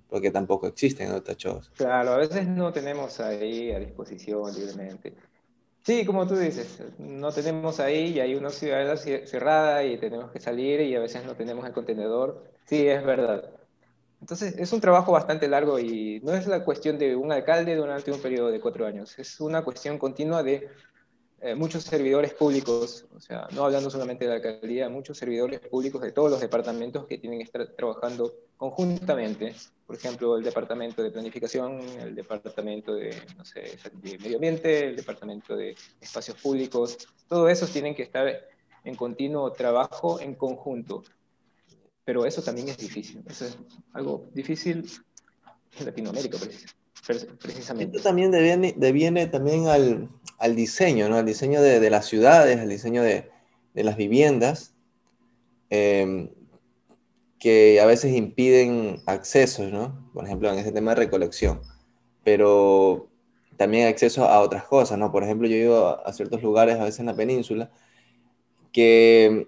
porque 0.10 0.32
tampoco 0.32 0.68
existen 0.68 1.10
los 1.10 1.24
tachos. 1.24 1.72
Claro, 1.78 2.12
a 2.12 2.18
veces 2.18 2.46
no 2.46 2.74
tenemos 2.74 3.22
ahí 3.22 3.72
a 3.72 3.80
disposición 3.80 4.54
libremente. 4.54 5.14
Sí, 5.82 6.06
como 6.06 6.28
tú 6.28 6.36
dices, 6.36 6.84
no 6.98 7.32
tenemos 7.32 7.80
ahí 7.80 8.16
y 8.16 8.20
hay 8.20 8.36
una 8.36 8.50
ciudad 8.50 8.98
cerrada 8.98 9.82
y 9.86 9.98
tenemos 9.98 10.30
que 10.32 10.42
salir 10.42 10.82
y 10.82 10.94
a 10.94 11.00
veces 11.00 11.24
no 11.24 11.36
tenemos 11.36 11.66
el 11.66 11.72
contenedor. 11.72 12.44
Sí, 12.66 12.86
es 12.86 13.02
verdad. 13.06 13.50
Entonces, 14.22 14.56
es 14.58 14.72
un 14.74 14.82
trabajo 14.82 15.12
bastante 15.12 15.48
largo 15.48 15.80
y 15.80 16.20
no 16.24 16.34
es 16.34 16.48
la 16.48 16.64
cuestión 16.64 16.98
de 16.98 17.16
un 17.16 17.32
alcalde 17.32 17.76
durante 17.76 18.12
un 18.12 18.20
periodo 18.20 18.50
de 18.50 18.60
cuatro 18.60 18.86
años, 18.86 19.18
es 19.20 19.40
una 19.40 19.64
cuestión 19.64 19.98
continua 19.98 20.42
de 20.42 20.70
eh, 21.42 21.54
muchos 21.54 21.84
servidores 21.84 22.34
públicos, 22.34 23.06
o 23.14 23.20
sea, 23.20 23.48
no 23.52 23.66
hablando 23.66 23.90
solamente 23.92 24.24
de 24.26 24.30
la 24.30 24.36
alcaldía, 24.38 24.90
muchos 24.90 25.18
servidores 25.18 25.60
públicos 25.60 26.02
de 26.02 26.12
todos 26.12 26.32
los 26.32 26.40
departamentos 26.40 27.06
que 27.06 27.18
tienen 27.18 27.38
que 27.38 27.44
estar 27.44 27.68
trabajando 27.68 28.34
conjuntamente. 28.58 29.54
Por 29.86 29.96
ejemplo, 29.96 30.38
el 30.38 30.44
departamento 30.44 31.04
de 31.04 31.12
planificación, 31.12 31.82
el 32.00 32.16
departamento 32.16 32.96
de, 32.96 33.16
no 33.38 33.46
sé, 33.46 33.78
de 33.94 34.18
medio 34.18 34.38
ambiente, 34.38 34.88
el 34.88 34.96
departamento 34.96 35.56
de 35.56 35.76
espacios 36.02 36.42
públicos, 36.42 37.08
todos 37.28 37.52
esos 37.52 37.70
tienen 37.70 37.94
que 37.94 38.04
estar 38.04 38.28
en 38.84 38.96
continuo 38.96 39.52
trabajo 39.52 40.20
en 40.20 40.36
conjunto. 40.36 41.04
Pero 42.06 42.26
eso 42.26 42.42
también 42.42 42.70
es 42.70 42.78
difícil, 42.78 43.24
eso 43.28 43.46
es 43.46 43.58
algo 43.94 44.30
difícil 44.34 44.90
en 45.80 45.86
Latinoamérica 45.86 46.38
precisamente. 47.42 47.98
Esto 47.98 48.10
también 48.10 48.32
deviene, 48.32 49.28
también 49.28 49.68
al, 49.68 50.10
al, 50.40 50.56
diseño, 50.56 51.10
¿no? 51.10 51.18
Al 51.18 51.26
diseño 51.26 51.62
de, 51.62 51.80
de, 51.80 51.90
las 51.90 52.06
ciudades, 52.06 52.60
al 52.60 52.70
diseño 52.70 53.04
de, 53.04 53.30
de 53.76 53.84
las 53.84 53.98
viviendas, 53.98 54.74
em, 55.70 56.30
que 57.38 57.80
a 57.82 57.86
veces 57.86 58.16
impiden 58.16 59.04
accesos, 59.06 59.72
¿no? 59.72 60.10
Por 60.14 60.26
ejemplo, 60.26 60.52
en 60.52 60.58
ese 60.58 60.72
tema 60.72 60.92
de 60.92 61.02
recolección, 61.02 61.62
pero 62.24 63.10
también 63.58 63.88
acceso 63.88 64.26
a 64.26 64.40
otras 64.40 64.64
cosas, 64.64 64.98
¿no? 64.98 65.12
Por 65.12 65.24
ejemplo, 65.24 65.48
yo 65.48 65.56
he 65.56 65.60
ido 65.60 66.08
a, 66.08 66.12
ciertos 66.14 66.42
lugares, 66.42 66.80
a 66.80 66.86
veces 66.86 67.02
en 67.02 67.08
la 67.08 67.16
península, 67.16 67.72
que 68.72 69.48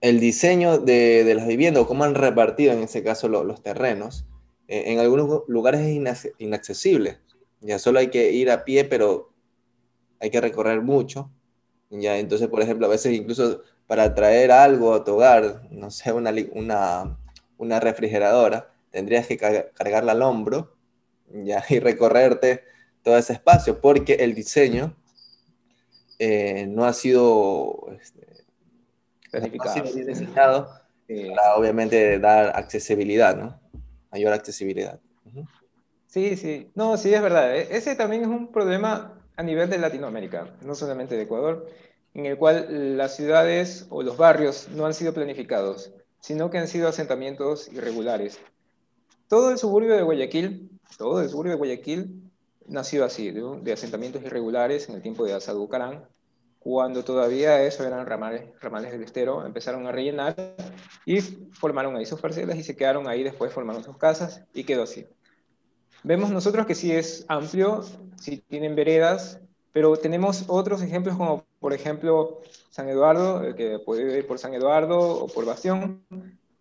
el 0.00 0.20
diseño 0.20 0.78
de, 0.78 1.24
de 1.24 1.34
las 1.34 1.46
viviendas, 1.46 1.82
o 1.82 1.86
cómo 1.86 2.04
han 2.04 2.14
repartido 2.14 2.72
en 2.72 2.82
ese 2.82 3.02
caso 3.02 3.28
los 3.28 3.62
terrenos, 3.62 4.26
eh, 4.68 4.84
en 4.86 4.98
algunos 4.98 5.42
lugares 5.48 5.80
es 5.80 6.32
inaccesible. 6.38 7.18
Ya 7.60 7.78
solo 7.78 7.98
hay 7.98 8.08
que 8.08 8.32
ir 8.32 8.50
a 8.50 8.64
pie, 8.64 8.84
pero 8.84 9.32
hay 10.20 10.30
que 10.30 10.40
recorrer 10.40 10.82
mucho. 10.82 11.30
Ya, 11.90 12.18
entonces, 12.18 12.48
por 12.48 12.60
ejemplo, 12.60 12.86
a 12.86 12.90
veces 12.90 13.12
incluso 13.14 13.62
para 13.86 14.14
traer 14.14 14.50
algo 14.50 14.94
a 14.94 15.04
tu 15.04 15.12
hogar, 15.12 15.68
no 15.70 15.90
sé, 15.90 16.12
una, 16.12 16.32
una, 16.52 17.18
una 17.58 17.80
refrigeradora, 17.80 18.72
tendrías 18.90 19.26
que 19.26 19.36
cargarla 19.36 20.12
al 20.12 20.22
hombro 20.22 20.76
ya, 21.28 21.64
y 21.68 21.78
recorrerte 21.78 22.64
todo 23.02 23.18
ese 23.18 23.34
espacio, 23.34 23.80
porque 23.80 24.14
el 24.14 24.34
diseño 24.34 24.96
eh, 26.18 26.66
no 26.68 26.84
ha 26.84 26.92
sido, 26.92 27.88
diseñado 29.40 30.68
eh, 31.08 31.32
para 31.34 31.56
obviamente 31.56 32.18
dar 32.18 32.56
accesibilidad, 32.56 33.36
¿no? 33.36 33.60
mayor 34.10 34.32
accesibilidad. 34.32 35.00
Sí, 36.06 36.36
sí, 36.36 36.70
no, 36.76 36.96
sí, 36.96 37.12
es 37.12 37.20
verdad. 37.20 37.56
E-, 37.56 37.76
ese 37.76 37.96
también 37.96 38.22
es 38.22 38.28
un 38.28 38.52
problema 38.52 39.20
a 39.36 39.42
nivel 39.42 39.68
de 39.68 39.78
Latinoamérica, 39.78 40.54
no 40.62 40.76
solamente 40.76 41.16
de 41.16 41.22
Ecuador, 41.22 41.66
en 42.14 42.26
el 42.26 42.38
cual 42.38 42.96
las 42.96 43.16
ciudades 43.16 43.86
o 43.90 44.02
los 44.04 44.16
barrios 44.16 44.68
no 44.68 44.86
han 44.86 44.94
sido 44.94 45.12
planificados, 45.12 45.92
sino 46.20 46.50
que 46.50 46.58
han 46.58 46.68
sido 46.68 46.86
asentamientos 46.86 47.68
irregulares. 47.72 48.38
Todo 49.28 49.50
el 49.50 49.58
suburbio 49.58 49.96
de 49.96 50.02
Guayaquil, 50.02 50.70
todo 50.96 51.20
el 51.20 51.28
suburbio 51.28 51.52
de 51.52 51.58
Guayaquil 51.58 52.30
nació 52.68 53.04
así, 53.04 53.32
de, 53.32 53.72
asentamientos 53.72 54.22
irregulares 54.22 54.88
en 54.88 54.94
el 54.94 55.02
tiempo 55.02 55.24
de 55.24 55.34
Asad 55.34 55.56
Bucarán, 55.56 56.06
cuando 56.64 57.04
todavía 57.04 57.62
eso 57.62 57.86
eran 57.86 58.06
ramales, 58.06 58.48
ramales 58.58 58.90
del 58.90 59.02
estero, 59.02 59.44
empezaron 59.44 59.86
a 59.86 59.92
rellenar 59.92 60.34
y 61.04 61.20
formaron 61.20 61.94
ahí 61.94 62.06
sus 62.06 62.22
parcelas 62.22 62.56
y 62.56 62.62
se 62.62 62.74
quedaron 62.74 63.06
ahí, 63.06 63.22
después 63.22 63.52
formaron 63.52 63.84
sus 63.84 63.98
casas 63.98 64.42
y 64.54 64.64
quedó 64.64 64.84
así. 64.84 65.06
Vemos 66.04 66.30
nosotros 66.30 66.64
que 66.66 66.74
sí 66.74 66.90
es 66.90 67.26
amplio, 67.28 67.84
sí 68.18 68.42
tienen 68.48 68.74
veredas, 68.74 69.40
pero 69.74 69.94
tenemos 69.98 70.44
otros 70.48 70.80
ejemplos 70.80 71.18
como 71.18 71.44
por 71.60 71.74
ejemplo 71.74 72.40
San 72.70 72.88
Eduardo, 72.88 73.54
que 73.54 73.78
puede 73.84 74.18
ir 74.18 74.26
por 74.26 74.38
San 74.38 74.54
Eduardo 74.54 74.98
o 74.98 75.26
por 75.26 75.44
Bastión. 75.44 76.02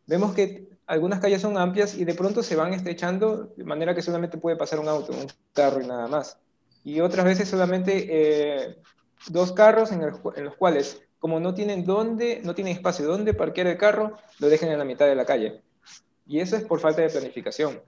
Vemos 0.06 0.34
que 0.34 0.68
algunas 0.86 1.22
calles 1.22 1.42
son 1.42 1.58
amplias 1.58 1.96
y 1.96 2.04
de 2.04 2.14
pronto 2.14 2.44
se 2.44 2.58
van 2.58 2.74
estrechando 2.74 3.54
de 3.56 3.64
manera 3.64 3.96
que 3.96 4.02
solamente 4.02 4.38
puede 4.38 4.58
pasar 4.58 4.82
un 4.82 4.90
auto, 4.90 5.14
un 5.14 5.28
carro 5.54 5.82
y 5.82 5.88
nada 5.88 6.08
más. 6.08 6.38
Y 6.84 7.00
otras 7.00 7.24
veces 7.24 7.48
solamente 7.48 8.08
eh, 8.10 8.76
dos 9.30 9.52
carros 9.52 9.92
en, 9.92 10.02
los 10.02 10.56
cuales, 10.56 11.02
como 11.20 11.40
no 11.40 11.54
tienen 11.54 11.86
dónde, 11.86 12.42
no 12.44 12.56
tienen 12.56 12.76
espacio 12.76 13.06
donde 13.06 13.34
parquear 13.34 13.68
el 13.68 13.78
carro, 13.78 14.18
lo 14.40 14.50
dejan 14.50 14.70
en 14.70 14.80
la 14.80 14.86
mitad 14.86 15.06
de 15.06 15.16
la 15.16 15.26
calle. 15.26 15.62
Y 16.26 16.40
eso 16.40 16.56
es 16.56 16.64
por 16.64 16.80
falta 16.80 17.02
de 17.02 17.10
planificación. 17.10 17.82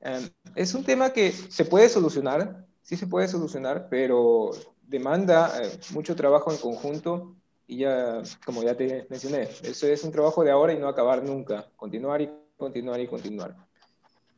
Em, 0.00 0.28
es 0.54 0.74
un 0.74 0.84
tema 0.84 1.12
que 1.12 1.32
se 1.32 1.64
puede 1.64 1.88
solucionar, 1.88 2.64
sí 2.82 2.96
se 2.96 3.06
puede 3.06 3.28
solucionar, 3.28 3.88
pero 3.90 4.50
demanda 4.82 5.52
eh, 5.62 5.70
mucho 5.92 6.16
trabajo 6.16 6.50
en 6.50 6.58
conjunto 6.58 7.36
y 7.66 7.78
ya, 7.78 8.22
como 8.44 8.62
ya 8.62 8.74
te 8.74 9.06
mencioné, 9.08 9.48
eso 9.62 9.86
es 9.86 10.02
un 10.02 10.10
trabajo 10.10 10.42
de 10.42 10.50
ahora 10.50 10.72
y 10.72 10.78
no 10.78 10.88
acabar 10.88 11.22
nunca, 11.22 11.68
continuar 11.76 12.20
y 12.20 12.30
continuar 12.56 12.98
y 13.00 13.06
continuar. 13.06 13.54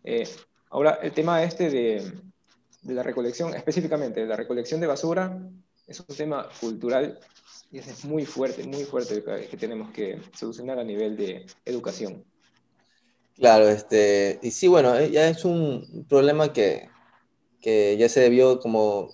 Eh, 0.04 0.28
ahora, 0.68 0.98
el 1.02 1.12
tema 1.12 1.42
este 1.42 1.70
de, 1.70 2.12
de 2.82 2.94
la 2.94 3.02
recolección, 3.02 3.54
específicamente 3.54 4.20
de 4.20 4.26
la 4.26 4.36
recolección 4.36 4.80
de 4.80 4.86
basura, 4.86 5.40
es 5.86 6.00
un 6.00 6.16
tema 6.16 6.48
cultural 6.60 7.18
y 7.70 7.78
es 7.78 8.04
muy 8.04 8.26
fuerte, 8.26 8.64
muy 8.64 8.84
fuerte 8.84 9.22
que 9.50 9.56
tenemos 9.56 9.90
que 9.92 10.20
solucionar 10.34 10.78
a 10.78 10.84
nivel 10.84 11.16
de 11.16 11.46
educación. 11.64 12.24
Claro, 13.36 13.68
este, 13.68 14.38
y 14.42 14.50
sí, 14.50 14.68
bueno, 14.68 14.96
eh, 14.96 15.10
ya 15.10 15.28
es 15.28 15.44
un 15.44 16.06
problema 16.08 16.52
que, 16.52 16.88
que 17.60 17.96
ya 17.96 18.08
se 18.08 18.20
debió, 18.20 18.60
como 18.60 19.10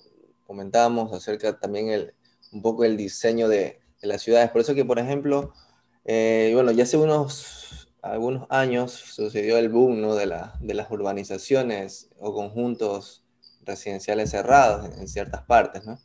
comentábamos, 0.46 1.12
acerca 1.12 1.58
también 1.58 1.88
el, 1.90 2.14
un 2.52 2.62
poco 2.62 2.84
el 2.84 2.96
diseño 2.96 3.48
de, 3.48 3.80
de 4.00 4.08
las 4.08 4.22
ciudades. 4.22 4.50
Por 4.50 4.60
eso 4.62 4.74
que, 4.74 4.84
por 4.84 4.98
ejemplo, 4.98 5.54
eh, 6.04 6.50
bueno, 6.54 6.72
ya 6.72 6.84
hace 6.84 6.96
unos 6.96 7.88
algunos 8.02 8.46
años 8.50 8.92
sucedió 8.92 9.58
el 9.58 9.68
boom 9.70 10.00
¿no? 10.00 10.14
de, 10.14 10.26
la, 10.26 10.54
de 10.60 10.74
las 10.74 10.90
urbanizaciones 10.90 12.10
o 12.18 12.32
conjuntos 12.32 13.24
residenciales 13.64 14.30
cerrados 14.30 14.86
en, 14.86 15.00
en 15.00 15.08
ciertas 15.08 15.42
partes, 15.44 15.84
¿no? 15.84 15.98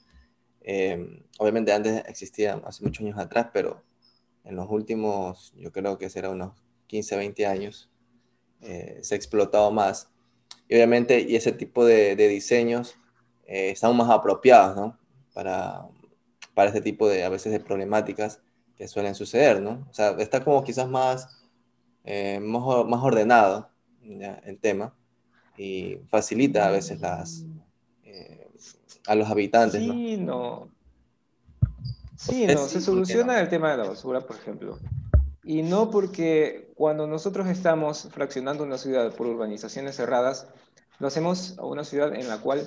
Em, 0.63 1.22
obviamente 1.39 1.74
antes 1.74 2.03
existía 2.08 2.62
hace 2.65 2.84
muchos 2.84 3.05
años 3.05 3.20
atrás, 3.20 3.50
pero 3.53 3.84
en 4.46 4.55
los 4.55 4.70
últimos, 4.70 5.53
yo 5.58 5.72
creo 5.72 5.98
que 5.98 6.10
será 6.10 6.29
unos 6.29 6.53
15, 6.88 7.17
20 7.17 7.46
años, 7.46 7.89
eh, 8.62 9.00
se 9.01 9.15
ha 9.15 9.17
explotado 9.17 9.72
más. 9.72 10.10
Y 10.70 10.75
obviamente, 10.75 11.20
y 11.22 11.36
ese 11.36 11.51
tipo 11.51 11.86
de, 11.86 12.15
diseños 12.15 12.98
eh, 13.46 13.72
están 13.72 13.96
más 13.96 14.10
apropiados, 14.10 14.75
¿no? 14.75 14.98
Para, 15.34 15.88
para 16.53 16.70
este 16.70 16.82
tipo 16.82 17.10
de, 17.10 17.24
a 17.24 17.29
veces, 17.29 17.51
de 17.51 17.60
problemáticas 17.60 18.41
que 18.77 18.88
suelen 18.88 19.15
suceder, 19.15 19.62
¿no? 19.62 19.86
O 19.89 19.93
sea, 19.93 20.12
está 20.20 20.43
como 20.43 20.63
quizás 20.63 20.88
más, 20.88 21.43
eh, 22.05 22.39
más, 22.39 22.86
más, 22.86 23.03
ordenado 23.03 23.70
el 24.46 24.60
tema 24.60 24.93
y 25.58 25.98
facilita 26.10 26.67
a 26.67 26.72
veces 26.72 27.00
las, 27.00 27.46
a 29.07 29.15
los 29.15 29.29
habitantes. 29.29 29.81
Sí, 29.81 30.17
no. 30.17 30.69
Sí, 32.17 32.48
no, 32.48 32.67
se 32.67 32.79
soluciona 32.79 33.39
el 33.39 33.50
tema 33.50 33.72
de 33.72 33.77
la 33.77 33.89
basura, 33.89 34.22
por 34.22 34.38
ejemplo. 34.38 34.79
Y 35.43 35.62
no 35.62 35.89
porque 35.89 36.72
cuando 36.75 37.05
nosotros 37.05 37.48
estamos 37.48 38.07
fraccionando 38.12 38.63
una 38.63 38.77
ciudad 38.77 39.13
por 39.13 39.27
urbanizaciones 39.27 39.98
cerradas, 39.98 40.48
lo 41.00 41.07
hacemos 41.07 41.57
a 41.57 41.65
una 41.65 41.83
ciudad 41.83 42.15
en 42.15 42.29
la 42.29 42.39
cual 42.39 42.65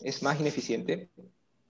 es 0.00 0.22
más 0.22 0.38
ineficiente, 0.38 1.08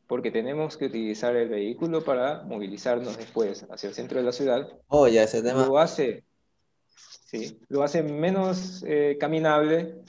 porque 0.07 0.31
tenemos 0.31 0.77
que 0.77 0.87
utilizar 0.87 1.35
el 1.35 1.49
vehículo 1.49 2.05
para 2.05 2.43
movilizarnos 2.43 3.17
después 3.17 3.65
hacia 3.71 3.89
el 3.89 3.95
centro 3.95 4.19
de 4.19 4.25
la 4.25 4.33
ciudad. 4.33 4.69
Oh, 4.89 5.09
ya 5.09 5.23
ese 5.23 5.43
tema. 5.43 5.67
Lo 5.67 5.79
hace, 5.79 6.25
sí, 6.97 7.59
lo 7.69 7.83
hace 7.83 8.03
menos 8.03 8.85
eh, 8.87 9.17
caminable 9.19 10.03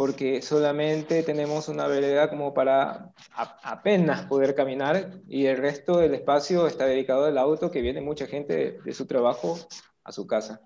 porque 0.00 0.40
solamente 0.40 1.22
tenemos 1.22 1.68
una 1.68 1.86
vereda 1.86 2.30
como 2.30 2.54
para 2.54 3.12
apenas 3.36 4.24
poder 4.24 4.54
caminar 4.54 5.20
y 5.28 5.44
el 5.44 5.58
resto 5.58 5.98
del 5.98 6.14
espacio 6.14 6.66
está 6.66 6.86
dedicado 6.86 7.26
al 7.26 7.36
auto 7.36 7.70
que 7.70 7.82
viene 7.82 8.00
mucha 8.00 8.26
gente 8.26 8.80
de, 8.82 8.94
su 8.94 9.04
trabajo 9.06 9.58
a 10.02 10.10
su 10.10 10.26
casa. 10.26 10.62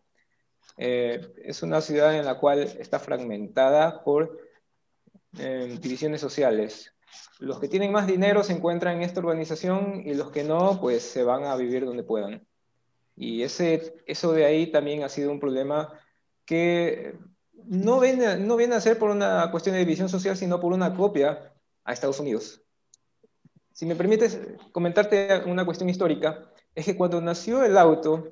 Eh, 0.76 1.32
es 1.38 1.64
una 1.64 1.80
ciudad 1.80 2.16
en 2.16 2.24
la 2.24 2.38
cual 2.38 2.60
está 2.60 3.00
fragmentada 3.00 4.04
por 4.04 4.38
eh, 5.36 5.78
divisiones 5.80 6.20
sociales. 6.20 6.94
Los 7.40 7.58
que 7.58 7.66
tienen 7.66 7.90
más 7.90 8.06
dinero 8.06 8.44
se 8.44 8.52
encuentran 8.52 8.98
en 8.98 9.02
esta 9.02 9.18
urbanización 9.18 10.02
y 10.06 10.14
los 10.14 10.30
que 10.30 10.44
no, 10.44 10.80
pues 10.80 11.02
se 11.02 11.24
van 11.24 11.42
a 11.42 11.56
vivir 11.56 11.84
donde 11.84 12.04
puedan. 12.04 12.46
Y 13.16 13.42
ese, 13.42 13.96
eso 14.06 14.30
de 14.30 14.44
ahí 14.44 14.70
también 14.70 15.02
ha 15.02 15.08
sido 15.08 15.32
un 15.32 15.40
problema 15.40 15.92
que 16.44 17.18
no 17.66 18.00
viene, 18.00 18.36
no 18.36 18.56
viene 18.56 18.74
a 18.74 18.80
ser 18.80 18.98
por 18.98 19.10
una 19.10 19.50
cuestión 19.50 19.74
de 19.74 19.80
división 19.80 20.08
social, 20.08 20.36
sino 20.36 20.60
por 20.60 20.72
una 20.72 20.94
copia 20.94 21.52
a 21.84 21.92
Estados 21.92 22.20
Unidos. 22.20 22.62
Si 23.72 23.86
me 23.86 23.96
permites 23.96 24.38
comentarte 24.72 25.42
una 25.46 25.64
cuestión 25.64 25.88
histórica, 25.88 26.50
es 26.74 26.84
que 26.84 26.96
cuando 26.96 27.20
nació 27.20 27.64
el 27.64 27.76
auto, 27.76 28.30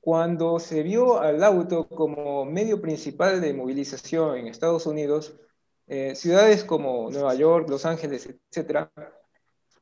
cuando 0.00 0.58
se 0.58 0.82
vio 0.82 1.20
al 1.20 1.42
auto 1.42 1.88
como 1.88 2.44
medio 2.44 2.80
principal 2.80 3.40
de 3.40 3.54
movilización 3.54 4.36
en 4.36 4.48
Estados 4.48 4.86
Unidos, 4.86 5.36
eh, 5.86 6.14
ciudades 6.14 6.64
como 6.64 7.10
Nueva 7.10 7.34
York, 7.34 7.68
Los 7.68 7.86
Ángeles, 7.86 8.28
etcétera, 8.50 8.92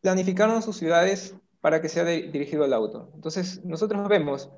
planificaron 0.00 0.62
sus 0.62 0.76
ciudades 0.76 1.34
para 1.60 1.80
que 1.80 1.88
sea 1.88 2.04
dirigido 2.04 2.64
al 2.64 2.74
auto. 2.74 3.10
Entonces, 3.14 3.64
nosotros 3.64 4.06
vemos 4.06 4.50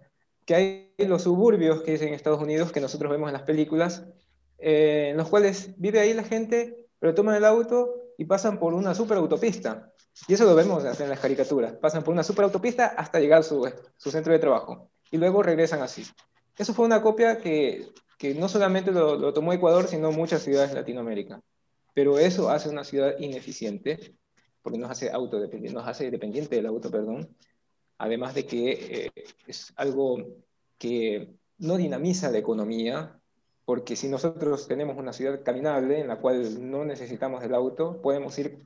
que 0.46 0.54
hay 0.54 0.94
los 0.98 1.22
suburbios 1.22 1.82
que 1.82 1.94
es 1.94 2.02
en 2.02 2.14
Estados 2.14 2.40
Unidos, 2.40 2.72
que 2.72 2.80
nosotros 2.80 3.10
vemos 3.10 3.28
en 3.28 3.34
las 3.34 3.42
películas, 3.42 4.04
eh, 4.58 5.08
en 5.10 5.18
los 5.18 5.28
cuales 5.28 5.74
vive 5.76 6.00
ahí 6.00 6.14
la 6.14 6.24
gente, 6.24 6.86
pero 6.98 7.14
toman 7.14 7.36
el 7.36 7.44
auto 7.44 7.94
y 8.16 8.24
pasan 8.24 8.58
por 8.58 8.72
una 8.72 8.94
superautopista. 8.94 9.92
Y 10.28 10.34
eso 10.34 10.46
lo 10.46 10.54
vemos 10.54 10.82
en 10.98 11.10
las 11.10 11.20
caricaturas. 11.20 11.74
Pasan 11.74 12.02
por 12.02 12.14
una 12.14 12.22
superautopista 12.22 12.86
hasta 12.86 13.20
llegar 13.20 13.40
a 13.40 13.42
su, 13.42 13.70
su 13.98 14.10
centro 14.10 14.32
de 14.32 14.38
trabajo. 14.38 14.90
Y 15.10 15.18
luego 15.18 15.42
regresan 15.42 15.82
así. 15.82 16.06
Eso 16.56 16.72
fue 16.72 16.86
una 16.86 17.02
copia 17.02 17.38
que, 17.38 17.86
que 18.18 18.34
no 18.34 18.48
solamente 18.48 18.92
lo, 18.92 19.32
tomó 19.32 19.52
Ecuador, 19.52 19.88
sino 19.88 20.10
muchas 20.12 20.42
ciudades 20.42 20.70
de 20.70 20.76
Latinoamérica. 20.76 21.40
Pero 21.94 22.18
eso 22.18 22.50
hace 22.50 22.68
una 22.68 22.84
ciudad 22.84 23.18
ineficiente, 23.18 24.16
porque 24.62 24.78
nos 24.78 24.90
hace, 24.90 25.10
autodependiente, 25.10 25.78
nos 25.78 25.86
hace 25.86 26.10
dependiente 26.10 26.56
del 26.56 26.66
auto, 26.66 26.90
perdón, 26.90 27.28
además 27.98 28.34
de 28.34 28.46
que 28.46 28.72
eh, 28.72 29.24
es 29.46 29.72
algo 29.76 30.18
que 30.78 31.34
no 31.58 31.76
dinamiza 31.76 32.30
la 32.30 32.38
economía, 32.38 33.20
porque 33.64 33.96
si 33.96 34.08
nosotros 34.08 34.68
tenemos 34.68 34.96
una 34.96 35.12
ciudad 35.12 35.42
caminable 35.42 36.00
en 36.00 36.08
la 36.08 36.20
cual 36.20 36.70
no 36.70 36.84
necesitamos 36.84 37.42
el 37.42 37.54
auto, 37.54 38.00
podemos 38.00 38.38
ir 38.38 38.64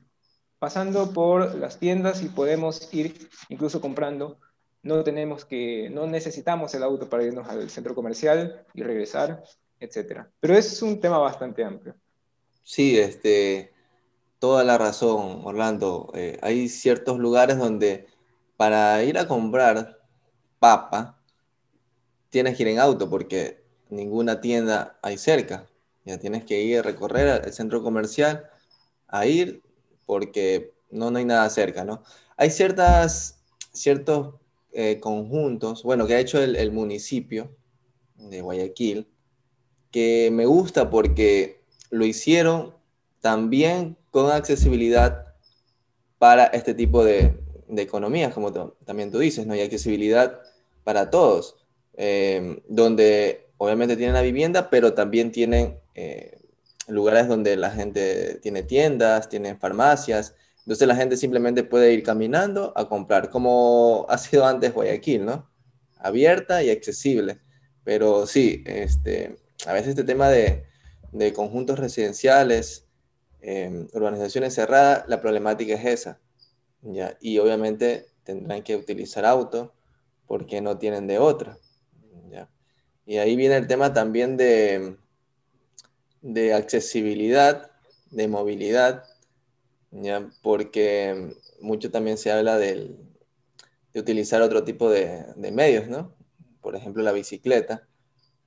pasando 0.58 1.12
por 1.12 1.54
las 1.54 1.78
tiendas 1.78 2.22
y 2.22 2.28
podemos 2.28 2.92
ir 2.92 3.28
incluso 3.48 3.80
comprando. 3.80 4.38
No 4.82 5.02
tenemos 5.04 5.44
que, 5.44 5.88
no 5.90 6.06
necesitamos 6.06 6.74
el 6.74 6.82
auto 6.82 7.08
para 7.08 7.24
irnos 7.24 7.48
al 7.48 7.70
centro 7.70 7.94
comercial 7.94 8.66
y 8.74 8.82
regresar, 8.82 9.42
etc. 9.78 10.26
Pero 10.38 10.54
es 10.54 10.82
un 10.82 11.00
tema 11.00 11.18
bastante 11.18 11.64
amplio. 11.64 11.94
Sí, 12.62 12.98
este, 12.98 13.72
toda 14.38 14.64
la 14.64 14.78
razón, 14.78 15.40
Orlando. 15.44 16.12
Eh, 16.14 16.38
hay 16.42 16.68
ciertos 16.68 17.18
lugares 17.18 17.58
donde 17.58 18.06
para 18.60 19.02
ir 19.04 19.16
a 19.16 19.26
comprar 19.26 20.02
papa, 20.58 21.18
tienes 22.28 22.58
que 22.58 22.64
ir 22.64 22.68
en 22.68 22.78
auto 22.78 23.08
porque 23.08 23.64
ninguna 23.88 24.42
tienda 24.42 24.98
hay 25.00 25.16
cerca. 25.16 25.66
Ya 26.04 26.18
tienes 26.18 26.44
que 26.44 26.60
ir 26.60 26.80
a 26.80 26.82
recorrer 26.82 27.26
al 27.26 27.52
centro 27.54 27.82
comercial 27.82 28.50
a 29.08 29.24
ir 29.24 29.62
porque 30.04 30.74
no, 30.90 31.10
no 31.10 31.16
hay 31.16 31.24
nada 31.24 31.48
cerca, 31.48 31.86
¿no? 31.86 32.02
Hay 32.36 32.50
ciertas, 32.50 33.40
ciertos 33.72 34.34
eh, 34.72 35.00
conjuntos, 35.00 35.82
bueno, 35.82 36.06
que 36.06 36.16
ha 36.16 36.20
hecho 36.20 36.38
el, 36.42 36.54
el 36.54 36.70
municipio 36.70 37.56
de 38.16 38.42
Guayaquil, 38.42 39.08
que 39.90 40.28
me 40.30 40.44
gusta 40.44 40.90
porque 40.90 41.64
lo 41.88 42.04
hicieron 42.04 42.74
también 43.22 43.96
con 44.10 44.30
accesibilidad 44.30 45.34
para 46.18 46.44
este 46.44 46.74
tipo 46.74 47.02
de, 47.02 47.39
de 47.70 47.82
economías, 47.82 48.34
como 48.34 48.52
también 48.84 49.10
tú 49.10 49.18
dices, 49.18 49.46
¿no? 49.46 49.54
hay 49.54 49.62
accesibilidad 49.62 50.40
para 50.84 51.10
todos, 51.10 51.56
eh, 51.96 52.62
donde 52.68 53.48
obviamente 53.58 53.96
tienen 53.96 54.14
la 54.14 54.22
vivienda, 54.22 54.70
pero 54.70 54.94
también 54.94 55.32
tienen 55.32 55.78
eh, 55.94 56.40
lugares 56.88 57.28
donde 57.28 57.56
la 57.56 57.70
gente 57.70 58.38
tiene 58.42 58.62
tiendas, 58.62 59.28
tiene 59.28 59.54
farmacias, 59.56 60.34
entonces 60.58 60.86
la 60.88 60.96
gente 60.96 61.16
simplemente 61.16 61.64
puede 61.64 61.92
ir 61.92 62.02
caminando 62.02 62.72
a 62.76 62.88
comprar, 62.88 63.30
como 63.30 64.06
ha 64.08 64.18
sido 64.18 64.46
antes 64.46 64.72
Guayaquil, 64.72 65.24
¿no? 65.24 65.50
Abierta 65.98 66.62
y 66.62 66.70
accesible. 66.70 67.40
Pero 67.82 68.26
sí, 68.26 68.62
este, 68.66 69.36
a 69.66 69.72
veces 69.72 69.90
este 69.90 70.04
tema 70.04 70.28
de, 70.28 70.64
de 71.12 71.32
conjuntos 71.32 71.78
residenciales, 71.78 72.86
eh, 73.40 73.86
urbanizaciones 73.94 74.54
cerradas, 74.54 75.04
la 75.08 75.20
problemática 75.20 75.74
es 75.74 75.84
esa 75.84 76.20
¿ya? 76.82 77.16
Y 77.20 77.38
obviamente 77.38 78.06
tendrán 78.24 78.62
que 78.62 78.76
utilizar 78.76 79.24
auto 79.24 79.72
porque 80.26 80.60
no 80.60 80.78
tienen 80.78 81.06
de 81.06 81.18
otra, 81.18 81.58
¿ya? 82.30 82.48
Y 83.06 83.18
ahí 83.18 83.36
viene 83.36 83.56
el 83.56 83.66
tema 83.66 83.92
también 83.92 84.36
de, 84.36 84.96
de 86.22 86.54
accesibilidad, 86.54 87.70
de 88.10 88.28
movilidad, 88.28 89.04
¿ya? 89.90 90.30
Porque 90.42 91.34
mucho 91.60 91.90
también 91.90 92.18
se 92.18 92.30
habla 92.30 92.56
de 92.58 92.96
utilizar 93.94 94.42
otro 94.42 94.64
tipo 94.64 94.90
de, 94.90 95.26
medios, 95.52 95.88
¿no? 95.88 96.14
Por 96.60 96.76
ejemplo, 96.76 97.02
la 97.02 97.12
bicicleta, 97.12 97.88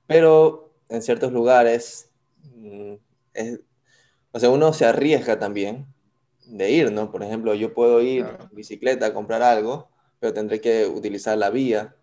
pero 0.06 0.72
en 0.88 1.02
ciertos 1.02 1.32
lugares, 1.32 2.10
mm, 2.54 2.94
o 4.32 4.40
sea, 4.40 4.50
uno 4.50 4.72
se 4.72 4.86
arriesga 4.86 5.38
también 5.38 5.86
de 6.46 6.70
ir, 6.70 6.92
¿no? 6.92 7.10
Por 7.10 7.22
ejemplo, 7.22 7.54
yo 7.54 7.74
puedo 7.74 8.00
ir 8.00 8.24
en 8.24 8.54
bicicleta 8.54 9.06
a 9.06 9.14
comprar 9.14 9.42
algo, 9.42 9.88
pero 10.20 10.32
tendré 10.32 10.60
que 10.60 10.86
utilizar 10.86 11.36
la 11.38 11.50
vía 11.50 11.96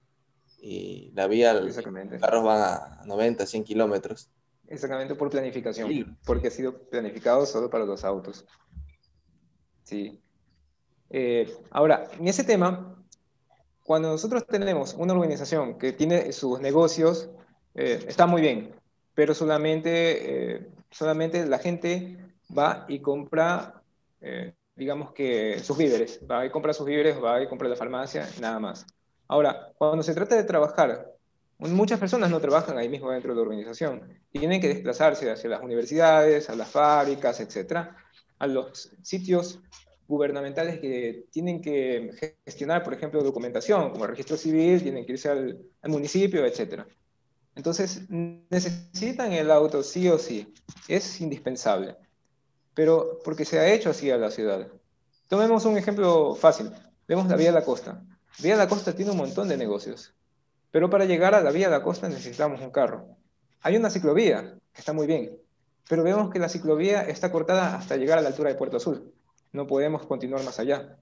y 0.62 1.12
la 1.16 1.28
vía, 1.28 1.54
los 1.54 1.76
carros 1.76 2.44
van 2.44 2.62
a 2.62 3.02
90, 3.06 3.46
100 3.46 3.64
kilómetros. 3.64 4.30
Exactamente 4.68 5.16
por 5.16 5.30
planificación, 5.30 6.18
porque 6.26 6.48
ha 6.48 6.52
sido 6.52 6.78
planificado 6.90 7.46
solo 7.46 7.70
para 7.70 7.84
los 7.84 8.06
autos. 8.06 8.46
Sí. 9.84 10.22
Eh, 11.10 11.54
ahora, 11.72 12.08
en 12.18 12.28
ese 12.28 12.44
tema, 12.44 12.96
cuando 13.84 14.10
nosotros 14.10 14.48
tenemos 14.48 14.94
una 14.94 15.14
organización 15.14 15.78
que 15.78 15.92
tiene 15.92 16.32
sus 16.32 16.62
negocios, 16.62 17.30
eh, 17.76 18.06
está 18.08 18.28
muy 18.28 18.42
bien, 18.42 18.74
pero 19.14 19.34
solamente, 19.34 20.54
eh, 20.56 20.68
solamente 20.90 21.46
la 21.46 21.60
gente 21.60 22.18
va 22.58 22.86
y 22.88 23.00
compra 23.00 23.81
eh, 24.22 24.54
digamos 24.76 25.12
que 25.14 25.60
sus 25.60 25.78
víveres, 25.78 26.22
va 26.30 26.46
y 26.46 26.50
compra 26.50 26.74
sus 26.74 26.86
víveres, 26.86 27.22
va 27.22 27.42
y 27.42 27.48
compra 27.48 27.68
la 27.68 27.76
farmacia, 27.76 28.28
nada 28.40 28.60
más. 28.60 28.86
Ahora, 29.28 29.72
cuando 29.78 30.04
se 30.04 30.14
trata 30.14 30.36
de 30.36 30.44
trabajar, 30.44 31.12
muchas 31.60 32.00
personas 32.00 32.30
no 32.30 32.40
trabajan 32.40 32.78
ahí 32.78 32.90
mismo 32.90 33.12
dentro 33.12 33.34
de 33.34 33.36
la 33.36 33.42
organización, 33.44 34.02
tienen 34.32 34.62
que 34.62 34.68
desplazarse 34.68 35.30
hacia 35.30 35.50
las 35.50 35.62
universidades, 35.62 36.50
a 36.50 36.56
las 36.56 36.70
fábricas, 36.70 37.40
etcétera, 37.40 37.96
a 38.40 38.48
los 38.48 38.92
sitios 39.02 39.60
gubernamentales 40.08 40.80
que 40.80 41.26
tienen 41.32 41.62
que 41.62 42.12
gestionar, 42.46 42.84
por 42.84 42.94
ejemplo, 42.94 43.24
documentación, 43.24 43.92
como 43.92 44.06
el 44.06 44.12
registro 44.12 44.36
civil, 44.36 44.82
tienen 44.82 45.06
que 45.06 45.14
irse 45.14 45.30
al, 45.30 45.62
al 45.82 45.92
municipio, 45.92 46.46
etcétera. 46.46 46.86
Entonces, 47.56 48.10
necesitan 48.10 49.34
el 49.34 49.52
auto 49.52 49.84
sí 49.84 50.08
o 50.10 50.18
sí, 50.18 50.54
es 50.88 51.22
indispensable 51.22 51.96
pero 52.74 53.20
porque 53.24 53.46
se 53.46 53.60
ha 53.60 53.72
hecho 53.72 53.90
así 53.90 54.10
a 54.12 54.18
la 54.18 54.32
ciudad. 54.32 54.68
Tomemos 55.28 55.66
un 55.66 55.78
ejemplo 55.78 56.36
fácil. 56.36 56.72
Vemos 57.08 57.28
la 57.28 57.36
Vía 57.36 57.48
de 57.48 57.60
la 57.60 57.66
Costa. 57.66 58.04
Vía 58.40 58.54
de 58.54 58.60
la 58.60 58.70
Costa 58.70 58.94
tiene 58.94 59.12
un 59.12 59.18
montón 59.18 59.48
de 59.48 59.58
negocios, 59.58 60.14
pero 60.72 60.90
para 60.90 61.06
llegar 61.06 61.36
a 61.36 61.42
la 61.42 61.52
Vía 61.52 61.70
de 61.70 61.78
la 61.78 61.84
Costa 61.84 62.08
necesitamos 62.08 62.62
un 62.62 62.72
carro. 62.72 63.18
Hay 63.62 63.76
una 63.76 63.90
ciclovía, 63.90 64.58
está 64.74 64.94
muy 64.94 65.08
bien, 65.08 65.38
pero 65.90 66.04
vemos 66.04 66.32
que 66.32 66.40
la 66.40 66.50
ciclovía 66.50 67.02
está 67.02 67.32
cortada 67.32 67.76
hasta 67.76 67.98
llegar 67.98 68.18
a 68.18 68.22
la 68.22 68.30
altura 68.30 68.50
de 68.50 68.56
Puerto 68.56 68.78
Azul. 68.78 69.14
No 69.52 69.68
podemos 69.68 70.06
continuar 70.06 70.44
más 70.44 70.60
allá. 70.60 70.98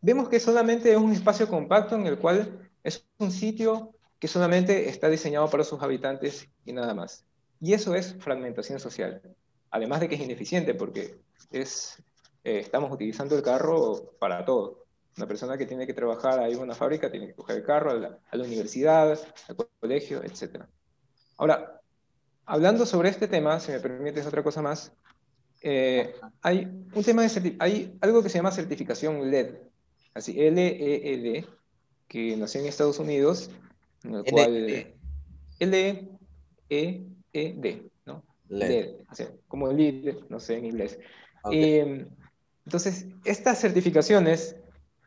vemos 0.00 0.28
que 0.28 0.40
solamente 0.40 0.90
es 0.90 0.98
un 0.98 1.12
espacio 1.12 1.48
compacto 1.48 1.94
en 1.94 2.06
el 2.06 2.18
cual 2.18 2.68
es 2.82 3.06
un 3.18 3.30
sitio 3.30 3.92
que 4.18 4.28
solamente 4.28 4.88
está 4.88 5.08
diseñado 5.08 5.48
para 5.48 5.64
sus 5.64 5.80
habitantes 5.82 6.48
y 6.64 6.72
nada 6.72 6.94
más. 6.94 7.24
Y 7.60 7.72
eso 7.72 7.94
es 7.94 8.16
fragmentación 8.18 8.80
social 8.80 9.22
además 9.74 10.00
de 10.00 10.08
que 10.08 10.14
es 10.14 10.20
ineficiente 10.20 10.72
porque 10.72 11.16
es 11.50 11.98
eh, 12.44 12.60
estamos 12.60 12.92
utilizando 12.92 13.36
el 13.36 13.42
carro 13.42 14.14
para 14.20 14.44
todo. 14.44 14.84
Una 15.16 15.26
persona 15.26 15.58
que 15.58 15.66
tiene 15.66 15.84
que 15.84 15.94
trabajar 15.94 16.38
ahí 16.38 16.52
en 16.52 16.60
una 16.60 16.76
fábrica 16.76 17.10
tiene 17.10 17.26
que 17.26 17.34
coger 17.34 17.56
el 17.56 17.64
carro 17.64 17.90
a 17.90 17.94
la, 17.94 18.18
a 18.30 18.36
la 18.36 18.44
universidad, 18.44 19.18
al 19.48 19.56
colegio, 19.80 20.22
etc. 20.22 20.64
Ahora, 21.38 21.80
hablando 22.46 22.86
sobre 22.86 23.08
este 23.08 23.26
tema, 23.26 23.58
si 23.58 23.72
me 23.72 23.80
permites 23.80 24.24
otra 24.26 24.44
cosa 24.44 24.62
más, 24.62 24.92
eh, 25.60 26.14
hay 26.40 26.68
un 26.94 27.02
tema 27.02 27.22
de 27.22 27.56
hay 27.58 27.98
algo 28.00 28.22
que 28.22 28.28
se 28.28 28.38
llama 28.38 28.52
certificación 28.52 29.28
LED, 29.28 29.56
así 30.14 30.40
L-E-E-D, 30.40 31.46
que 32.06 32.36
nació 32.36 32.60
en 32.60 32.68
Estados 32.68 33.00
Unidos, 33.00 33.50
en 34.04 34.14
el 34.14 34.24
cual 34.24 34.94
L-E-E-D, 35.58 36.10
¿no? 38.48 38.58
LED, 38.58 38.96
como 39.48 39.72
LED, 39.72 40.16
no 40.28 40.40
sé 40.40 40.58
en 40.58 40.66
inglés. 40.66 40.98
Em, 41.50 42.06
entonces, 42.64 43.06
estas 43.24 43.60
certificaciones 43.60 44.56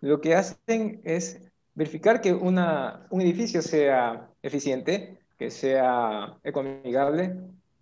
lo 0.01 0.21
que 0.21 0.35
hacen 0.35 1.01
es 1.03 1.41
verificar 1.73 2.21
que 2.21 2.33
una, 2.33 3.07
un 3.09 3.21
edificio 3.21 3.61
sea 3.61 4.29
eficiente, 4.41 5.19
que 5.37 5.49
sea 5.51 6.37
ecoamigable, 6.43 7.35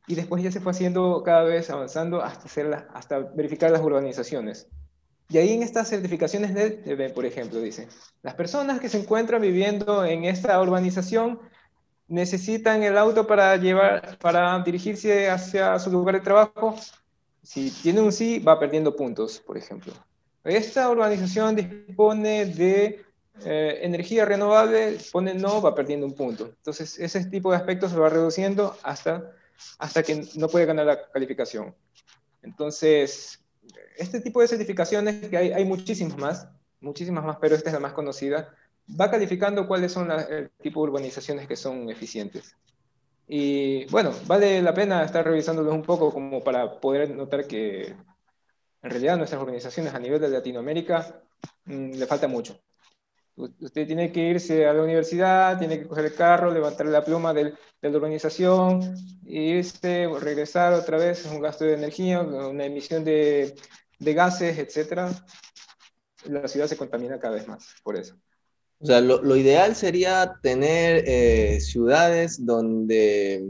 y 0.07 0.15
después 0.15 0.43
ya 0.43 0.51
se 0.51 0.59
fue 0.59 0.71
haciendo 0.71 1.23
cada 1.23 1.43
vez 1.43 1.69
avanzando 1.69 2.21
hasta, 2.21 2.45
hacer 2.45 2.87
hasta 2.93 3.19
verificar 3.19 3.71
las 3.71 3.81
urbanizaciones. 3.81 4.67
Y 5.29 5.39
ahí 5.39 5.53
en 5.53 5.63
estas 5.63 5.89
certificaciones 5.89 6.53
de, 6.53 7.09
por 7.09 7.25
ejemplo, 7.25 7.59
dice, 7.59 7.87
las 8.21 8.35
personas 8.35 8.79
que 8.79 8.89
se 8.89 8.99
encuentran 8.99 9.41
viviendo 9.41 10.05
en 10.05 10.25
esta 10.25 10.61
urbanización 10.61 11.39
necesitan 12.07 12.83
el 12.83 12.97
auto 12.97 13.25
para, 13.25 13.55
llevar, 13.57 14.17
para 14.19 14.59
dirigirse 14.63 15.29
hacia 15.29 15.77
su 15.79 15.91
lugar 15.91 16.15
de 16.15 16.21
trabajo. 16.21 16.75
Si 17.41 17.71
tiene 17.71 18.01
un 18.01 18.11
sí, 18.11 18.39
va 18.39 18.59
perdiendo 18.59 18.95
puntos, 18.95 19.39
por 19.39 19.57
ejemplo. 19.57 19.93
Esta 20.43 20.89
urbanización 20.89 21.55
dispone 21.55 22.45
de 22.45 23.03
eh, 23.43 23.79
energía 23.81 24.25
renovable, 24.25 24.97
pone 25.11 25.33
no, 25.33 25.61
va 25.61 25.73
perdiendo 25.73 26.05
un 26.05 26.13
punto. 26.13 26.45
Entonces, 26.45 26.99
ese 26.99 27.25
tipo 27.25 27.51
de 27.51 27.57
aspectos 27.57 27.91
se 27.91 27.97
va 27.97 28.09
reduciendo 28.09 28.75
hasta 28.83 29.31
hasta 29.77 30.03
que 30.03 30.27
no 30.35 30.47
puede 30.47 30.65
ganar 30.65 30.85
la 30.85 31.11
calificación. 31.11 31.75
Entonces, 32.41 33.43
este 33.97 34.21
tipo 34.21 34.41
de 34.41 34.47
certificaciones, 34.47 35.29
que 35.29 35.37
hay, 35.37 35.51
hay 35.51 35.65
muchísimas 35.65 36.17
más, 36.17 36.47
muchísimas 36.79 37.23
más, 37.23 37.37
pero 37.39 37.55
esta 37.55 37.69
es 37.69 37.73
la 37.73 37.79
más 37.79 37.93
conocida, 37.93 38.53
va 38.89 39.09
calificando 39.11 39.67
cuáles 39.67 39.91
son 39.91 40.11
el 40.11 40.51
tipo 40.61 40.81
de 40.81 40.91
urbanizaciones 40.91 41.47
que 41.47 41.55
son 41.55 41.89
eficientes. 41.89 42.55
Y 43.27 43.85
bueno, 43.85 44.11
vale 44.27 44.61
la 44.61 44.73
pena 44.73 45.03
estar 45.03 45.25
revisándolos 45.25 45.73
un 45.73 45.81
poco 45.81 46.11
como 46.13 46.43
para 46.43 46.79
poder 46.79 47.09
notar 47.09 47.47
que 47.47 47.87
en 47.87 48.91
realidad 48.91 49.17
nuestras 49.17 49.41
organizaciones 49.41 49.93
a 49.93 49.99
nivel 49.99 50.21
de 50.21 50.29
Latinoamérica 50.29 51.23
mm, 51.65 51.93
le 51.93 52.05
falta 52.05 52.27
mucho. 52.27 52.59
Usted 53.35 53.85
tiene 53.85 54.11
que 54.11 54.21
irse 54.29 54.65
a 54.65 54.73
la 54.73 54.83
universidad, 54.83 55.59
tiene 55.59 55.79
que 55.79 55.87
coger 55.87 56.05
el 56.05 56.15
carro, 56.15 56.51
levantar 56.51 56.85
la 56.85 57.03
pluma 57.03 57.33
de 57.33 57.53
la 57.81 57.89
organización, 57.89 58.95
irse, 59.25 60.07
regresar 60.21 60.73
otra 60.73 60.97
vez, 60.97 61.25
es 61.25 61.31
un 61.31 61.41
gasto 61.41 61.65
de 61.65 61.73
energía, 61.73 62.21
una 62.21 62.63
emisión 62.65 63.03
de, 63.03 63.55
de 63.99 64.13
gases, 64.13 64.57
etc. 64.57 65.11
La 66.25 66.47
ciudad 66.47 66.67
se 66.67 66.77
contamina 66.77 67.19
cada 67.19 67.35
vez 67.35 67.47
más 67.47 67.75
por 67.83 67.97
eso. 67.97 68.15
O 68.79 68.85
sea, 68.85 69.01
lo, 69.01 69.21
lo 69.23 69.35
ideal 69.35 69.75
sería 69.75 70.39
tener 70.41 71.03
eh, 71.07 71.59
ciudades 71.61 72.45
donde 72.45 73.45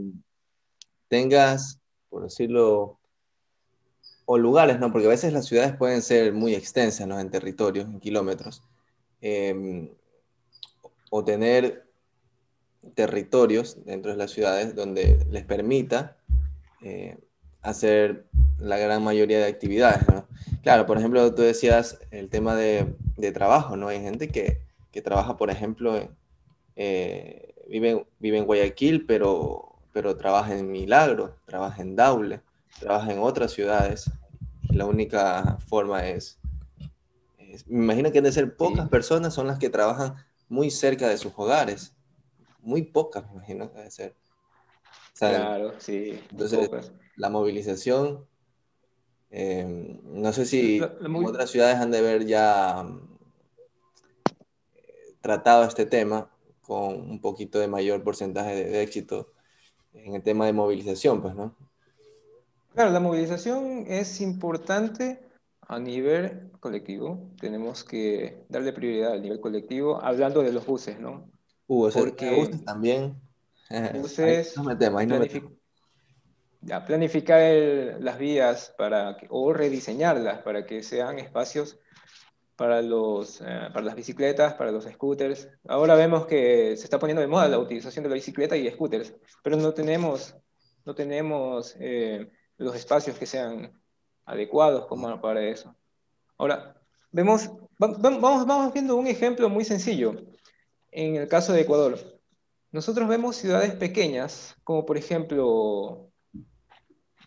tengas, 1.08 1.80
por 2.08 2.24
decirlo, 2.24 2.98
o 4.24 4.38
lugares, 4.38 4.78
¿no? 4.80 4.90
Porque 4.92 5.06
a 5.06 5.10
veces 5.10 5.32
las 5.32 5.46
ciudades 5.46 5.76
pueden 5.76 6.02
ser 6.02 6.32
muy 6.32 6.54
extensas, 6.54 7.06
¿no? 7.06 7.18
En 7.20 7.30
territorios, 7.30 7.86
en 7.86 8.00
kilómetros 8.00 8.62
Em, 9.20 9.88
o 11.10 11.24
tener 11.24 11.86
territorios 12.94 13.84
dentro 13.84 14.10
de 14.12 14.16
las 14.16 14.30
ciudades 14.30 14.74
donde 14.74 15.24
les 15.30 15.44
permita 15.44 16.16
eh, 16.82 17.16
hacer 17.62 18.26
la 18.58 18.78
gran 18.78 19.02
mayoría 19.02 19.38
de 19.38 19.46
actividades. 19.46 20.04
Claro, 20.62 20.86
por 20.86 20.98
ejemplo, 20.98 21.34
tú 21.34 21.42
decías 21.42 21.98
el 22.10 22.28
tema 22.28 22.54
de, 22.54 22.94
trabajo, 23.32 23.76
¿no? 23.76 23.88
Hay 23.88 24.00
gente 24.00 24.28
que, 24.28 24.60
trabaja, 25.02 25.36
por 25.36 25.50
ejemplo, 25.50 26.08
eh, 26.76 27.54
vive, 27.68 28.06
vive, 28.18 28.38
en 28.38 28.44
Guayaquil, 28.46 29.06
pero, 29.06 29.76
pero 29.92 30.16
trabaja 30.16 30.56
en 30.56 30.70
Milagro, 30.70 31.36
trabaja 31.44 31.82
en 31.82 31.96
Daule, 31.96 32.40
trabaja 32.78 33.12
en 33.12 33.18
otras 33.18 33.52
ciudades. 33.52 34.10
Y 34.70 34.76
la 34.76 34.86
única 34.86 35.58
forma 35.68 36.06
es 36.06 36.38
me 37.66 37.84
imagino 37.84 38.12
que 38.12 38.18
han 38.18 38.24
de 38.24 38.32
ser 38.32 38.56
pocas 38.56 38.88
personas 38.88 39.34
son 39.34 39.46
las 39.46 39.58
que 39.58 39.70
trabajan 39.70 40.16
muy 40.48 40.70
cerca 40.70 41.08
de 41.08 41.18
sus 41.18 41.32
hogares. 41.36 41.94
Muy 42.60 42.82
pocas, 42.82 43.24
me 43.26 43.36
imagino 43.36 43.70
que 43.70 43.78
debe 43.78 43.90
ser. 43.90 44.16
claro, 45.18 45.74
sí. 45.78 46.20
Entonces, 46.30 46.70
la 47.16 47.30
movilización, 47.30 48.26
em, 49.30 50.00
no 50.02 50.32
sé 50.32 50.46
si 50.46 50.80
otras 51.24 51.50
ciudades 51.50 51.76
han 51.76 51.90
de 51.90 51.98
haber 51.98 52.26
ya 52.26 52.84
eh, 52.84 53.15
tratado 55.26 55.64
este 55.64 55.86
tema 55.86 56.30
con 56.62 56.94
un 57.10 57.20
poquito 57.20 57.58
de 57.58 57.66
mayor 57.66 58.04
porcentaje 58.04 58.54
de, 58.54 58.82
éxito 58.82 59.32
en 59.92 60.14
el 60.14 60.22
tema 60.22 60.46
de 60.46 60.52
movilización, 60.52 61.20
pues, 61.20 61.34
¿no? 61.34 61.56
Claro, 62.74 62.90
la 62.90 63.00
movilización 63.00 63.86
es 63.88 64.20
importante 64.20 65.20
a 65.62 65.80
nivel 65.80 66.52
colectivo, 66.60 67.30
tenemos 67.40 67.82
que 67.82 68.44
darle 68.48 68.72
prioridad 68.72 69.14
al 69.14 69.22
nivel 69.22 69.40
colectivo, 69.40 70.00
hablando 70.00 70.42
de 70.42 70.52
los 70.52 70.64
buses, 70.64 71.00
¿no? 71.00 71.28
Uh, 71.66 71.90
Porque 71.90 72.36
buses 72.36 72.64
también. 72.64 73.20
Buses, 73.94 74.54
Ya, 76.60 76.84
planificar 76.84 77.40
las 77.98 78.18
vías 78.18 78.72
para 78.78 79.16
o 79.28 79.52
rediseñarlas 79.52 80.42
para 80.42 80.66
que 80.66 80.84
sean 80.84 81.18
espacios 81.18 81.78
para, 82.56 82.82
los, 82.82 83.40
eh, 83.42 83.68
para 83.72 83.82
las 83.82 83.94
bicicletas, 83.94 84.54
para 84.54 84.72
los 84.72 84.84
scooters. 84.84 85.48
Ahora 85.68 85.94
vemos 85.94 86.26
que 86.26 86.76
se 86.76 86.84
está 86.84 86.98
poniendo 86.98 87.20
de 87.20 87.28
moda 87.28 87.48
la 87.48 87.58
utilización 87.58 88.02
de 88.02 88.08
la 88.08 88.14
bicicleta 88.14 88.56
y 88.56 88.70
scooters, 88.70 89.14
pero 89.42 89.56
no 89.56 89.72
tenemos, 89.74 90.34
no 90.84 90.94
tenemos 90.94 91.76
eh, 91.78 92.30
los 92.56 92.74
espacios 92.74 93.18
que 93.18 93.26
sean 93.26 93.80
adecuados 94.24 94.86
como 94.86 95.20
para 95.20 95.42
eso. 95.42 95.76
Ahora, 96.38 96.80
vemos, 97.12 97.50
vamos, 97.78 98.46
vamos 98.46 98.72
viendo 98.72 98.96
un 98.96 99.06
ejemplo 99.06 99.48
muy 99.48 99.64
sencillo. 99.64 100.14
En 100.90 101.16
el 101.16 101.28
caso 101.28 101.52
de 101.52 101.60
Ecuador, 101.60 101.98
nosotros 102.72 103.08
vemos 103.08 103.36
ciudades 103.36 103.74
pequeñas, 103.74 104.56
como 104.64 104.84
por 104.86 104.96
ejemplo 104.96 106.10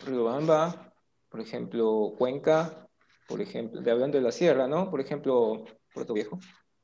Riobamba, 0.06 0.94
por 1.30 1.40
ejemplo 1.40 2.14
Cuenca, 2.18 2.89
por 3.30 3.42
ejemplo, 3.42 3.80
de 3.82 3.92
hablando 3.92 4.18
de 4.18 4.24
la 4.24 4.32
sierra, 4.32 4.68
¿no? 4.68 4.90
Por 4.90 5.00
ejemplo, 5.00 5.64
Puerto 5.94 6.14
Viejo. 6.14 6.40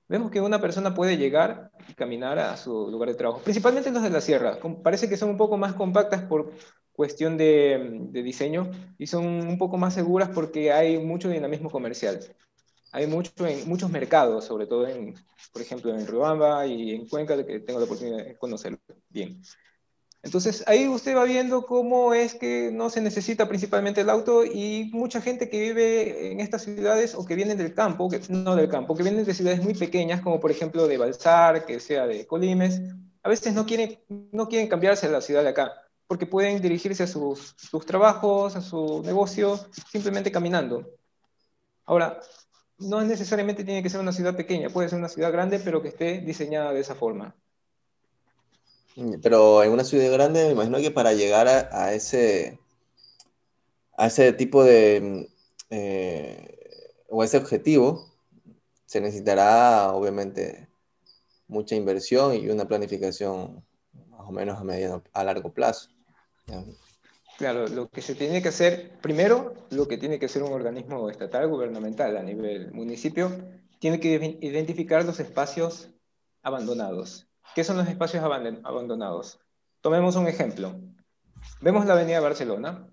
Vemos 0.08 0.30
que 0.32 0.40
una 0.40 0.62
persona 0.62 0.94
puede 0.94 1.18
llegar 1.18 1.72
y 1.90 1.94
caminar 1.96 2.38
a 2.38 2.56
su 2.56 2.92
lugar 2.92 3.10
de 3.10 3.16
trabajo, 3.16 3.42
principalmente 3.44 3.92
los 3.92 4.04
de 4.04 4.12
la 4.12 4.22
sierra. 4.22 4.60
Parece 4.84 5.10
que 5.10 5.18
son 5.18 5.30
un 5.30 5.38
poco 5.38 5.58
más 5.58 5.74
compactas 5.74 6.22
por, 6.22 6.54
cuestión 6.96 7.38
de, 7.38 8.10
diseño 8.12 8.72
y 8.98 9.08
son 9.08 9.26
un 9.26 9.58
poco 9.58 9.78
más 9.78 9.94
seguras 9.94 10.30
porque 10.34 10.72
hay 10.72 10.98
mucho 10.98 11.30
dinamismo 11.30 11.70
comercial. 11.70 12.20
Hay 12.92 13.08
mucho 13.08 13.46
en 13.46 13.68
muchos 13.68 13.92
mercados, 13.92 14.46
sobre 14.46 14.68
todo 14.68 14.88
en, 14.88 15.14
por 15.52 15.62
ejemplo, 15.62 15.94
en 15.94 16.08
Riobamba 16.08 16.66
y 16.66 16.92
en 16.92 17.08
Cuenca, 17.08 17.36
que 17.46 17.60
tengo 17.60 17.80
la 17.80 17.86
oportunidad 17.86 18.24
de 18.24 18.38
conocerlo 18.38 18.80
bien. 19.10 19.42
Entonces 20.26 20.64
ahí 20.66 20.88
usted 20.88 21.16
va 21.16 21.24
viendo 21.24 21.68
cómo 21.68 22.16
es 22.16 22.34
que 22.34 22.72
no 22.74 22.90
se 22.90 23.00
necesita 23.00 23.48
principalmente 23.48 24.02
el 24.02 24.10
auto 24.10 24.44
y 24.44 24.90
mucha 24.92 25.22
gente 25.22 25.52
que 25.52 25.60
vive 25.60 26.32
en 26.32 26.40
estas 26.40 26.64
ciudades 26.64 27.14
o 27.14 27.24
que 27.28 27.36
vienen 27.36 27.60
del 27.60 27.76
campo, 27.76 28.10
que, 28.10 28.20
no 28.30 28.56
del 28.56 28.68
campo, 28.68 28.96
que 28.96 29.04
vienen 29.04 29.24
de 29.24 29.36
ciudades 29.36 29.64
muy 29.64 29.76
pequeñas, 29.76 30.22
como 30.22 30.40
por 30.40 30.50
ejemplo 30.50 30.88
de 30.88 30.98
Balsar, 30.98 31.68
que 31.68 31.80
sea 31.80 32.08
de 32.08 32.26
Colimes, 32.26 32.82
a 33.22 33.30
veces 33.30 33.54
no 33.54 33.68
quieren, 33.68 34.00
no 34.32 34.50
quieren 34.50 34.68
cambiarse 34.68 35.06
a 35.06 35.12
la 35.12 35.22
ciudad 35.22 35.44
de 35.44 35.50
acá 35.50 35.74
porque 36.08 36.26
pueden 36.26 36.60
dirigirse 36.60 37.04
a 37.04 37.08
sus, 37.08 37.54
sus 37.58 37.86
trabajos, 37.86 38.56
a 38.56 38.62
su 38.62 39.04
negocio, 39.04 39.60
simplemente 39.92 40.32
caminando. 40.32 40.90
Ahora, 41.86 42.20
no 42.80 43.04
necesariamente 43.04 43.64
tiene 43.64 43.84
que 43.84 43.90
ser 43.92 44.00
una 44.00 44.12
ciudad 44.12 44.36
pequeña, 44.36 44.70
puede 44.70 44.90
ser 44.90 44.98
una 44.98 45.10
ciudad 45.10 45.32
grande, 45.32 45.60
pero 45.60 45.84
que 45.84 45.90
esté 45.90 46.22
diseñada 46.22 46.74
de 46.74 46.80
esa 46.80 46.96
forma. 46.96 47.36
Pero 49.22 49.64
en 49.64 49.72
una 49.72 49.84
ciudad 49.84 50.12
grande, 50.12 50.46
me 50.46 50.52
imagino 50.54 50.78
que 50.78 50.92
para 50.92 51.14
llegar 51.14 51.48
a, 51.48 51.94
ese, 51.94 52.60
a 53.98 54.08
ese 54.08 54.32
tipo 54.34 54.64
de, 54.64 55.30
eh, 55.70 56.58
o 57.10 57.24
ese 57.24 57.38
objetivo, 57.38 58.10
se 58.86 59.02
necesitará 59.02 59.92
obviamente 59.94 60.70
mucha 61.48 61.76
inversión 61.76 62.36
y 62.36 62.50
una 62.50 62.68
planificación 62.68 63.66
más 64.10 64.22
o 64.22 64.32
menos 64.32 64.60
a 64.60 64.64
mediano, 64.64 65.04
a 65.14 65.24
largo 65.24 65.54
plazo. 65.54 65.90
Claro, 67.38 67.68
lo 67.68 67.90
que 67.90 68.02
se 68.02 68.16
tiene 68.16 68.42
que 68.42 68.48
hacer, 68.48 68.98
primero, 69.02 69.54
lo 69.70 69.88
que 69.88 69.98
tiene 69.98 70.20
que 70.20 70.28
hacer 70.28 70.42
un 70.42 70.54
organismo 70.54 71.10
estatal, 71.10 71.50
gubernamental 71.50 72.16
a 72.16 72.24
nivel 72.24 72.72
municipio, 72.72 73.30
tiene 73.80 74.00
que 74.00 74.38
identificar 74.42 75.04
los 75.04 75.20
espacios 75.20 75.90
abandonados. 76.42 77.28
¿Qué 77.54 77.64
son 77.64 77.78
los 77.78 77.88
espacios 77.88 78.24
abandonados? 78.24 79.40
Tomemos 79.82 80.16
un 80.16 80.28
ejemplo. 80.28 80.76
Vemos 81.62 81.86
la 81.86 81.94
avenida 81.94 82.20
Barcelona. 82.20 82.90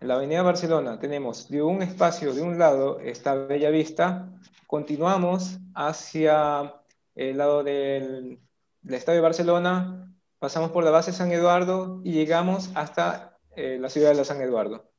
En 0.00 0.08
la 0.08 0.14
avenida 0.14 0.42
Barcelona 0.42 0.98
tenemos 0.98 1.48
de 1.48 1.62
un 1.62 1.82
espacio, 1.82 2.32
de 2.32 2.40
un 2.40 2.58
lado 2.58 3.00
está 3.00 3.34
Bella 3.34 3.70
Vista, 3.70 4.30
continuamos 4.66 5.58
hacia 5.74 6.74
el 7.14 7.36
lado 7.36 7.62
del, 7.62 8.40
del 8.80 8.94
Estadio 8.94 9.18
de 9.18 9.22
Barcelona, 9.22 10.14
pasamos 10.38 10.70
por 10.70 10.84
la 10.84 10.90
base 10.90 11.12
San 11.12 11.30
Eduardo 11.32 12.00
y 12.02 12.12
llegamos 12.12 12.70
hasta 12.74 13.36
eh, 13.56 13.78
la 13.78 13.90
ciudad 13.90 14.10
de 14.10 14.16
la 14.16 14.24
San 14.24 14.40
Eduardo. 14.40 14.90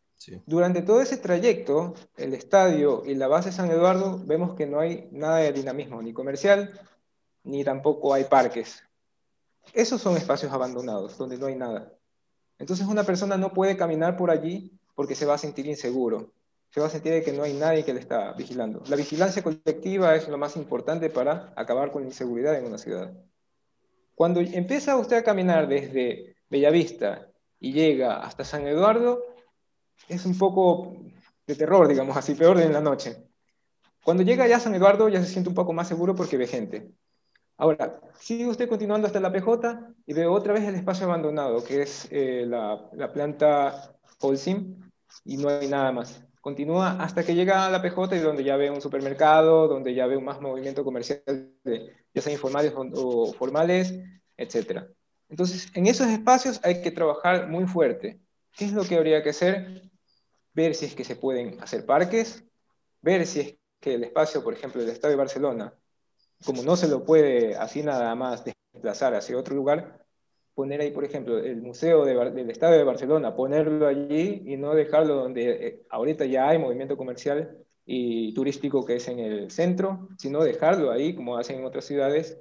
Durante 0.45 0.83
todo 0.83 1.01
ese 1.01 1.17
trayecto, 1.17 1.95
el 2.15 2.35
estadio 2.35 3.03
y 3.05 3.15
la 3.15 3.27
base 3.27 3.51
San 3.51 3.71
Eduardo, 3.71 4.21
vemos 4.23 4.53
que 4.53 4.67
no 4.67 4.79
hay 4.79 5.09
nada 5.11 5.37
de 5.37 5.51
dinamismo, 5.51 5.99
ni 6.01 6.13
comercial, 6.13 6.79
ni 7.43 7.63
tampoco 7.63 8.13
hay 8.13 8.25
parques. 8.25 8.83
Esos 9.73 10.01
son 10.01 10.17
espacios 10.17 10.51
abandonados, 10.51 11.17
donde 11.17 11.37
no 11.37 11.45
hay 11.47 11.55
nada. 11.55 11.93
Entonces 12.59 12.85
una 12.87 13.03
persona 13.03 13.37
no 13.37 13.53
puede 13.53 13.77
caminar 13.77 14.17
por 14.17 14.29
allí 14.29 14.71
porque 14.95 15.15
se 15.15 15.25
va 15.25 15.35
a 15.35 15.37
sentir 15.37 15.65
inseguro, 15.65 16.33
se 16.69 16.79
va 16.79 16.87
a 16.87 16.89
sentir 16.89 17.23
que 17.23 17.33
no 17.33 17.43
hay 17.43 17.53
nadie 17.53 17.83
que 17.83 17.93
le 17.93 17.99
está 17.99 18.33
vigilando. 18.33 18.83
La 18.87 18.95
vigilancia 18.95 19.41
colectiva 19.41 20.15
es 20.15 20.27
lo 20.27 20.37
más 20.37 20.55
importante 20.55 21.09
para 21.09 21.53
acabar 21.55 21.91
con 21.91 22.03
la 22.03 22.09
inseguridad 22.09 22.55
en 22.55 22.65
una 22.65 22.77
ciudad. 22.77 23.13
Cuando 24.15 24.41
empieza 24.41 24.97
usted 24.97 25.17
a 25.17 25.23
caminar 25.23 25.67
desde 25.67 26.35
Bellavista 26.49 27.27
y 27.59 27.73
llega 27.73 28.17
hasta 28.17 28.43
San 28.43 28.67
Eduardo, 28.67 29.23
es 30.07 30.25
un 30.25 30.37
poco 30.37 30.95
de 31.47 31.55
terror, 31.55 31.87
digamos 31.87 32.15
así, 32.15 32.35
peor 32.35 32.57
de 32.57 32.65
en 32.65 32.73
la 32.73 32.81
noche. 32.81 33.17
Cuando 34.03 34.23
llega 34.23 34.47
ya 34.47 34.57
a 34.57 34.59
San 34.59 34.75
Eduardo 34.75 35.09
ya 35.09 35.21
se 35.21 35.31
siente 35.31 35.49
un 35.49 35.55
poco 35.55 35.73
más 35.73 35.87
seguro 35.87 36.15
porque 36.15 36.37
ve 36.37 36.47
gente. 36.47 36.91
Ahora, 37.61 38.01
sigue 38.19 38.47
usted 38.47 38.67
continuando 38.67 39.05
hasta 39.05 39.19
la 39.19 39.31
PJ 39.31 39.93
y 40.07 40.13
ve 40.13 40.25
otra 40.25 40.51
vez 40.51 40.63
el 40.63 40.73
espacio 40.73 41.05
abandonado, 41.05 41.63
que 41.63 41.83
es 41.83 42.07
eh, 42.09 42.43
la, 42.47 42.89
la, 42.93 43.13
planta 43.13 43.93
Holcim, 44.19 44.81
y 45.23 45.37
no 45.37 45.47
hay 45.47 45.67
nada 45.67 45.91
más. 45.91 46.23
Continúa 46.41 46.93
hasta 46.99 47.23
que 47.23 47.35
llega 47.35 47.67
a 47.67 47.69
la 47.69 47.83
PJ 47.83 48.15
y 48.15 48.19
donde 48.19 48.43
ya 48.43 48.57
ve 48.57 48.71
un 48.71 48.81
supermercado, 48.81 49.67
donde 49.67 49.93
ya 49.93 50.07
ve 50.07 50.17
un 50.17 50.25
más 50.25 50.41
movimiento 50.41 50.83
comercial, 50.83 51.21
de, 51.63 51.95
ya 52.11 52.21
sea 52.23 52.33
informales 52.33 52.73
o, 52.75 52.81
o 52.95 53.33
formales, 53.33 53.93
etc. 54.37 54.85
Entonces, 55.29 55.69
en 55.75 55.85
esos 55.85 56.07
espacios 56.07 56.59
hay 56.63 56.81
que 56.81 56.89
trabajar 56.89 57.47
muy 57.47 57.67
fuerte. 57.67 58.19
¿Qué 58.57 58.65
es 58.65 58.73
lo 58.73 58.83
que 58.85 58.95
habría 58.95 59.21
que 59.21 59.29
hacer? 59.29 59.83
Ver 60.55 60.73
si 60.73 60.87
es 60.87 60.95
que 60.95 61.03
se 61.03 61.15
pueden 61.15 61.61
hacer 61.61 61.85
parques, 61.85 62.43
ver 63.03 63.27
si 63.27 63.39
es 63.39 63.57
que 63.79 63.93
el 63.93 64.03
espacio, 64.05 64.43
por 64.43 64.55
ejemplo, 64.55 64.81
del 64.81 64.89
Estadio 64.89 65.11
de 65.11 65.17
Barcelona, 65.17 65.75
como 66.45 66.63
no 66.63 66.75
se 66.75 66.87
lo 66.87 67.03
puede 67.03 67.55
así 67.55 67.83
nada 67.83 68.13
más 68.15 68.43
desplazar 68.45 69.13
hacia 69.15 69.37
otro 69.37 69.55
lugar, 69.55 70.05
poner 70.53 70.81
ahí, 70.81 70.91
por 70.91 71.05
ejemplo, 71.05 71.37
el 71.39 71.61
Museo 71.61 72.05
del 72.05 72.49
Estadio 72.49 72.77
de 72.77 72.83
Barcelona, 72.83 73.35
ponerlo 73.35 73.87
allí 73.87 74.43
y 74.45 74.57
no 74.57 74.75
dejarlo 74.75 75.15
donde 75.15 75.67
eh, 75.67 75.83
ahorita 75.89 76.25
ya 76.25 76.49
hay 76.49 76.57
movimiento 76.57 76.97
comercial 76.97 77.57
y 77.85 78.33
turístico 78.33 78.85
que 78.85 78.97
es 78.97 79.07
en 79.07 79.19
el 79.19 79.51
centro, 79.51 80.09
sino 80.17 80.43
dejarlo 80.43 80.91
ahí, 80.91 81.15
como 81.15 81.37
hacen 81.37 81.59
en 81.59 81.65
otras 81.65 81.85
ciudades, 81.85 82.39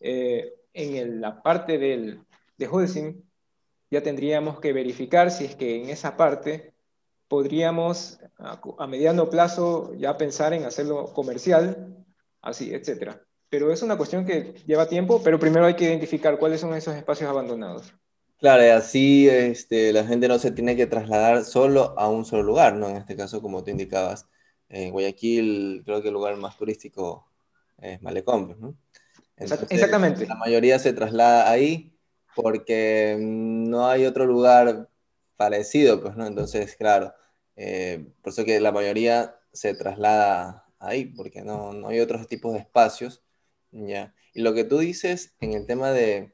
eh, 0.00 0.54
en 0.72 1.20
la 1.20 1.42
parte 1.42 1.78
del, 1.78 2.20
de 2.56 2.66
Holcim, 2.66 3.22
ya 3.90 4.02
tendríamos 4.02 4.58
que 4.58 4.72
verificar 4.72 5.30
si 5.30 5.44
es 5.44 5.54
que 5.54 5.82
en 5.82 5.90
esa 5.90 6.16
parte 6.16 6.72
podríamos 7.28 8.18
a, 8.38 8.86
mediano 8.86 9.30
plazo 9.30 9.94
ya 9.94 10.16
pensar 10.16 10.52
en 10.52 10.64
hacerlo 10.64 11.12
comercial, 11.12 12.04
así, 12.40 12.74
etcétera. 12.74 13.22
Pero 13.52 13.70
es 13.70 13.82
una 13.82 13.98
cuestión 13.98 14.24
que 14.24 14.54
lleva 14.66 14.88
tiempo, 14.88 15.22
pero 15.22 15.38
primero 15.38 15.66
hay 15.66 15.74
que 15.74 15.84
identificar 15.84 16.38
cuáles 16.38 16.58
son 16.58 16.74
esos 16.74 16.96
espacios 16.96 17.28
abandonados. 17.28 17.92
Claro, 18.38 18.64
y 18.64 18.68
así 18.68 19.28
este, 19.28 19.92
la 19.92 20.06
gente 20.06 20.26
no 20.26 20.38
se 20.38 20.52
tiene 20.52 20.74
que 20.74 20.86
trasladar 20.86 21.44
solo 21.44 21.94
a 21.98 22.08
un 22.08 22.24
solo 22.24 22.44
lugar, 22.44 22.76
¿no? 22.76 22.88
En 22.88 22.96
este 22.96 23.14
caso, 23.14 23.42
como 23.42 23.62
tú 23.62 23.70
indicabas, 23.70 24.26
en 24.70 24.90
Guayaquil 24.90 25.82
creo 25.84 26.00
que 26.00 26.08
el 26.08 26.14
lugar 26.14 26.34
más 26.36 26.56
turístico 26.56 27.28
es 27.76 28.00
Malecón, 28.00 28.56
¿no? 28.58 28.74
Exactamente. 29.36 30.26
La 30.26 30.36
mayoría 30.36 30.78
se 30.78 30.94
traslada 30.94 31.50
ahí 31.50 31.94
porque 32.34 33.18
no 33.20 33.86
hay 33.86 34.06
otro 34.06 34.24
lugar 34.24 34.88
parecido, 35.36 36.00
pues, 36.00 36.16
¿no? 36.16 36.26
Entonces, 36.26 36.74
claro, 36.74 37.12
eh, 37.56 38.02
por 38.22 38.32
eso 38.32 38.46
que 38.46 38.58
la 38.60 38.72
mayoría 38.72 39.36
se 39.52 39.74
traslada 39.74 40.64
ahí, 40.78 41.04
porque 41.04 41.42
no, 41.42 41.74
no 41.74 41.88
hay 41.88 42.00
otros 42.00 42.26
tipos 42.26 42.54
de 42.54 42.60
espacios, 42.60 43.22
Y 43.72 44.42
lo 44.42 44.54
que 44.54 44.64
tú 44.64 44.78
dices 44.78 45.34
en 45.40 45.54
el 45.54 45.66
tema 45.66 45.90
de, 45.90 46.32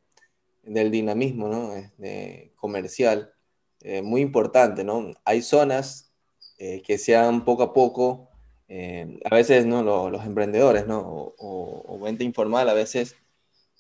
del 0.63 0.91
dinamismo, 0.91 1.49
¿no? 1.49 1.71
De 1.97 2.53
comercial, 2.57 3.33
eh, 3.81 4.03
muy 4.03 4.21
importante, 4.21 4.85
¿no? 4.85 5.13
Hay 5.25 5.43
zonas 5.43 6.13
eh, 6.59 6.83
que 6.83 6.99
sean 6.99 7.45
poco 7.45 7.63
a 7.63 7.73
poco 7.73 8.29
eh, 8.69 9.19
a 9.25 9.35
veces 9.35 9.65
¿no? 9.65 9.83
los, 9.83 10.27
emprendedores 10.27 10.87
¿no? 10.87 11.01
o, 11.01 11.35
o, 11.39 12.09
informal 12.21 12.69
a 12.69 12.75
veces 12.75 13.17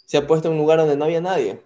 se 0.06 0.16
ha 0.16 0.26
puesto 0.26 0.48
en 0.48 0.54
un 0.54 0.60
lugar 0.60 0.78
donde 0.78 0.96
no 0.96 1.04
había 1.04 1.20
nadie, 1.20 1.60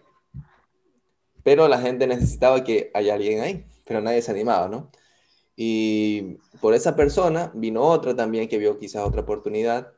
pero 1.45 1.69
la 1.69 1.81
gente 1.81 2.09
necesitaba 2.09 2.65
que 2.65 2.91
haya 2.95 3.15
alguien 3.15 3.41
ahí, 3.41 3.65
pero 3.85 4.01
nadie 4.01 4.23
se 4.23 4.33
animaba, 4.33 4.69
¿no? 4.69 4.91
Y 5.55 6.39
por 6.61 6.75
esa 6.75 6.97
persona 6.97 7.53
vino 7.55 7.83
otra 7.83 8.17
también 8.17 8.49
que 8.49 8.59
vio 8.59 8.79
quizás 8.79 9.07
otra 9.07 9.21
oportunidad 9.21 9.93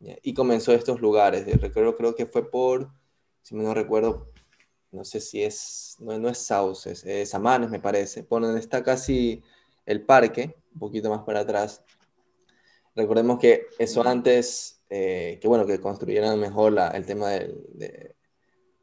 y 0.00 0.34
comenzó 0.34 0.72
estos 0.72 1.00
lugares. 1.00 1.46
Recuerdo, 1.60 1.96
creo 1.96 2.14
que 2.14 2.26
fue 2.26 2.50
por, 2.50 2.90
si 3.42 3.54
no 3.54 3.74
recuerdo, 3.74 4.32
no 4.92 5.04
sé 5.04 5.20
si 5.20 5.42
es, 5.42 5.96
no, 5.98 6.28
es 6.28 6.38
Sauces, 6.38 7.04
es 7.04 7.34
Amanes 7.34 7.70
me 7.70 7.80
parece, 7.80 8.22
por 8.24 8.42
donde 8.42 8.60
está 8.60 8.82
casi 8.82 9.42
el 9.84 10.04
parque, 10.04 10.56
un 10.74 10.80
poquito 10.80 11.10
más 11.10 11.22
para 11.22 11.40
atrás, 11.40 11.82
Recordemos 12.96 13.38
que 13.38 13.66
eso 13.78 14.06
antes, 14.08 14.80
eh, 14.88 15.38
que 15.40 15.46
bueno, 15.46 15.66
que 15.66 15.80
construyeran 15.80 16.40
mejor 16.40 16.74
el 16.94 17.04
tema 17.04 17.28
de, 17.28 18.14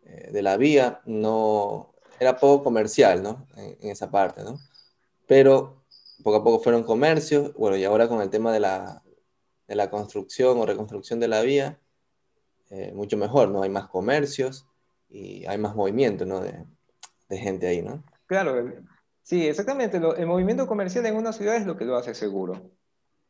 eh, 0.05 0.29
de, 0.31 0.41
la 0.43 0.55
vía, 0.55 1.01
no, 1.05 1.95
era 2.19 2.37
poco 2.37 2.63
comercial, 2.63 3.23
¿no? 3.23 3.47
En, 3.57 3.89
esa 3.89 4.11
parte, 4.11 4.43
¿no? 4.43 4.59
Pero 5.25 5.83
poco 6.23 6.37
a 6.37 6.43
poco 6.43 6.59
fueron 6.59 6.83
comercios, 6.83 7.53
bueno, 7.55 7.75
y 7.75 7.85
ahora 7.85 8.07
con 8.07 8.21
el 8.21 8.29
tema 8.29 8.53
de 8.53 8.59
la, 8.59 9.01
de 9.67 9.75
la 9.75 9.89
construcción 9.89 10.57
o 10.57 10.65
reconstrucción 10.65 11.19
de 11.19 11.27
la 11.27 11.41
vía, 11.41 11.79
eh, 12.69 12.91
mucho 12.93 13.17
mejor, 13.17 13.49
¿no? 13.49 13.63
Hay 13.63 13.69
más 13.69 13.87
comercios 13.87 14.65
y 15.09 15.45
hay 15.45 15.57
más 15.57 15.75
movimiento, 15.75 16.25
¿no? 16.25 16.39
De, 16.39 16.65
de 17.29 17.37
gente 17.37 17.67
ahí, 17.67 17.81
¿no? 17.81 18.03
Claro, 18.25 18.71
sí, 19.21 19.47
exactamente. 19.47 19.97
el 19.97 20.25
movimiento 20.25 20.67
comercial 20.67 21.05
en 21.05 21.15
una 21.15 21.33
ciudad 21.33 21.55
es 21.55 21.65
lo 21.65 21.77
que 21.77 21.85
lo 21.85 21.95
hace 21.95 22.13
seguro. 22.13 22.71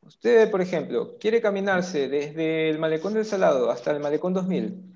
Usted, 0.01 0.51
por 0.51 0.61
ejemplo, 0.61 1.17
quiere 1.17 1.41
caminarse 1.41 2.07
desde 2.07 2.69
el 2.69 2.79
Malecón 2.79 3.13
del 3.13 3.25
Salado 3.25 3.71
hasta 3.71 3.91
el 3.91 4.01
Malecón 4.01 4.33
2000. 4.33 4.93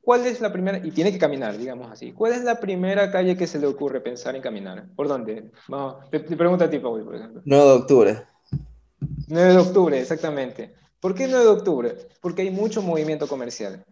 ¿Cuál 0.00 0.26
es 0.26 0.40
la 0.40 0.52
primera, 0.52 0.78
y 0.84 0.90
tiene 0.90 1.12
que 1.12 1.18
caminar, 1.18 1.56
digamos 1.56 1.90
así, 1.90 2.12
cuál 2.12 2.32
es 2.32 2.44
la 2.44 2.60
primera 2.60 3.10
calle 3.10 3.36
que 3.36 3.46
se 3.46 3.58
le 3.58 3.66
ocurre 3.66 4.00
pensar 4.00 4.36
en 4.36 4.42
caminar? 4.42 4.86
¿Por 4.94 5.08
dónde? 5.08 5.50
Vamos, 5.68 6.10
te, 6.10 6.20
pregunto 6.20 6.64
a 6.64 6.70
ti, 6.70 6.78
Paul, 6.78 7.04
por 7.04 7.14
ejemplo. 7.14 7.42
9 7.44 7.64
de 7.64 7.72
octubre. 7.72 8.26
9 9.28 9.52
de 9.52 9.58
octubre, 9.58 10.00
exactamente. 10.00 10.74
¿Por 11.00 11.14
qué 11.14 11.26
9 11.26 11.44
de 11.44 11.50
octubre? 11.50 11.96
Porque 12.20 12.42
hay 12.42 12.50
mucho 12.50 12.82
movimiento 12.82 13.26
comercial. 13.26 13.84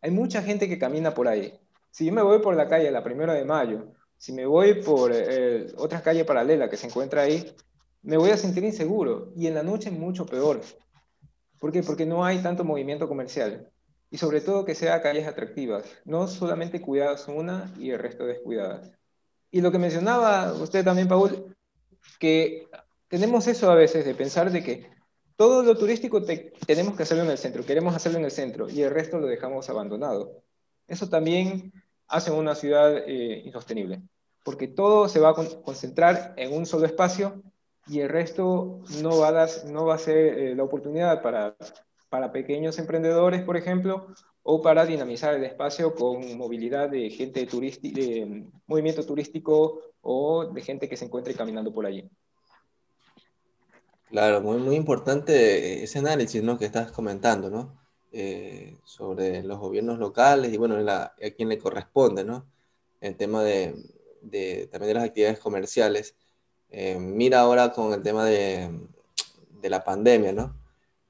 Hay 0.00 0.10
mucha 0.10 0.42
gente 0.42 0.68
que 0.68 0.78
camina 0.78 1.14
por 1.14 1.28
ahí. 1.28 1.58
Si 1.90 2.06
yo 2.06 2.12
me 2.12 2.22
voy 2.22 2.40
por 2.40 2.56
la 2.56 2.68
calle 2.68 2.90
la 2.90 3.02
primera 3.02 3.34
de 3.34 3.44
mayo, 3.44 3.92
si 4.16 4.32
me 4.32 4.46
voy 4.46 4.82
por 4.82 5.12
eh, 5.14 5.66
otra 5.76 6.02
calle 6.02 6.24
paralela 6.24 6.68
que 6.68 6.76
se 6.76 6.86
encuentra 6.86 7.22
ahí, 7.22 7.54
me 8.02 8.16
voy 8.16 8.30
a 8.30 8.36
sentir 8.36 8.64
inseguro 8.64 9.32
y 9.36 9.46
en 9.46 9.54
la 9.54 9.62
noche 9.62 9.90
mucho 9.90 10.26
peor. 10.26 10.60
¿Por 11.58 11.72
qué? 11.72 11.82
Porque 11.82 12.06
no 12.06 12.24
hay 12.24 12.38
tanto 12.38 12.64
movimiento 12.64 13.08
comercial 13.08 13.70
y 14.10 14.18
sobre 14.18 14.40
todo 14.40 14.64
que 14.64 14.74
sea 14.74 15.02
calles 15.02 15.26
atractivas, 15.26 15.84
no 16.04 16.28
solamente 16.28 16.80
cuidadas 16.80 17.28
una 17.28 17.72
y 17.78 17.90
el 17.90 17.98
resto 17.98 18.24
descuidadas. 18.24 18.90
Y 19.50 19.60
lo 19.60 19.72
que 19.72 19.78
mencionaba 19.78 20.52
usted 20.52 20.84
también, 20.84 21.08
Paul, 21.08 21.56
que 22.18 22.68
tenemos 23.08 23.46
eso 23.46 23.70
a 23.70 23.74
veces 23.74 24.04
de 24.04 24.14
pensar 24.14 24.50
de 24.50 24.62
que 24.62 24.90
todo 25.36 25.62
lo 25.62 25.76
turístico 25.76 26.22
tenemos 26.66 26.96
que 26.96 27.02
hacerlo 27.04 27.24
en 27.24 27.30
el 27.30 27.38
centro, 27.38 27.64
queremos 27.64 27.94
hacerlo 27.94 28.18
en 28.18 28.24
el 28.24 28.30
centro 28.30 28.68
y 28.68 28.82
el 28.82 28.90
resto 28.90 29.18
lo 29.18 29.26
dejamos 29.26 29.70
abandonado. 29.70 30.42
Eso 30.86 31.08
también 31.08 31.72
hace 32.08 32.30
una 32.30 32.54
ciudad 32.54 33.04
eh, 33.06 33.42
insostenible, 33.44 34.02
porque 34.44 34.66
todo 34.66 35.08
se 35.08 35.20
va 35.20 35.30
a 35.30 35.34
concentrar 35.34 36.34
en 36.36 36.52
un 36.52 36.66
solo 36.66 36.86
espacio 36.86 37.42
y 37.86 38.00
el 38.00 38.08
resto 38.08 38.80
no 39.02 39.18
va 39.18 39.28
a, 39.28 39.32
dar, 39.32 39.48
no 39.66 39.86
va 39.86 39.94
a 39.94 39.98
ser 39.98 40.16
eh, 40.16 40.54
la 40.54 40.64
oportunidad 40.64 41.22
para, 41.22 41.56
para 42.08 42.32
pequeños 42.32 42.78
emprendedores, 42.78 43.42
por 43.42 43.56
ejemplo, 43.56 44.08
o 44.42 44.62
para 44.62 44.86
dinamizar 44.86 45.34
el 45.34 45.44
espacio 45.44 45.94
con 45.94 46.36
movilidad 46.36 46.88
de 46.88 47.10
gente 47.10 47.46
turística, 47.46 48.00
de 48.00 48.46
movimiento 48.66 49.04
turístico 49.04 49.82
o 50.00 50.46
de 50.46 50.62
gente 50.62 50.88
que 50.88 50.96
se 50.96 51.04
encuentre 51.04 51.34
caminando 51.34 51.72
por 51.72 51.86
allí. 51.86 52.08
Claro, 54.10 54.40
muy, 54.40 54.58
muy 54.58 54.76
importante 54.76 55.82
ese 55.82 55.98
análisis 55.98 56.42
¿no? 56.42 56.58
que 56.58 56.64
estás 56.64 56.90
comentando, 56.92 57.50
¿no? 57.50 57.78
Eh, 58.10 58.78
sobre 58.84 59.42
los 59.42 59.58
gobiernos 59.58 59.98
locales 59.98 60.50
y 60.50 60.56
bueno, 60.56 60.76
a 60.90 61.12
quién 61.36 61.50
le 61.50 61.58
corresponde, 61.58 62.24
¿no? 62.24 62.46
El 63.02 63.16
tema 63.16 63.42
de, 63.42 63.74
también 64.70 64.88
de 64.88 64.94
las 64.94 65.04
actividades 65.04 65.38
comerciales. 65.38 66.16
Eh, 66.70 66.98
mira 66.98 67.40
ahora 67.40 67.72
con 67.72 67.92
el 67.92 68.02
tema 68.02 68.24
de, 68.24 68.70
de, 69.60 69.70
la 69.70 69.84
pandemia, 69.84 70.32
¿no? 70.32 70.56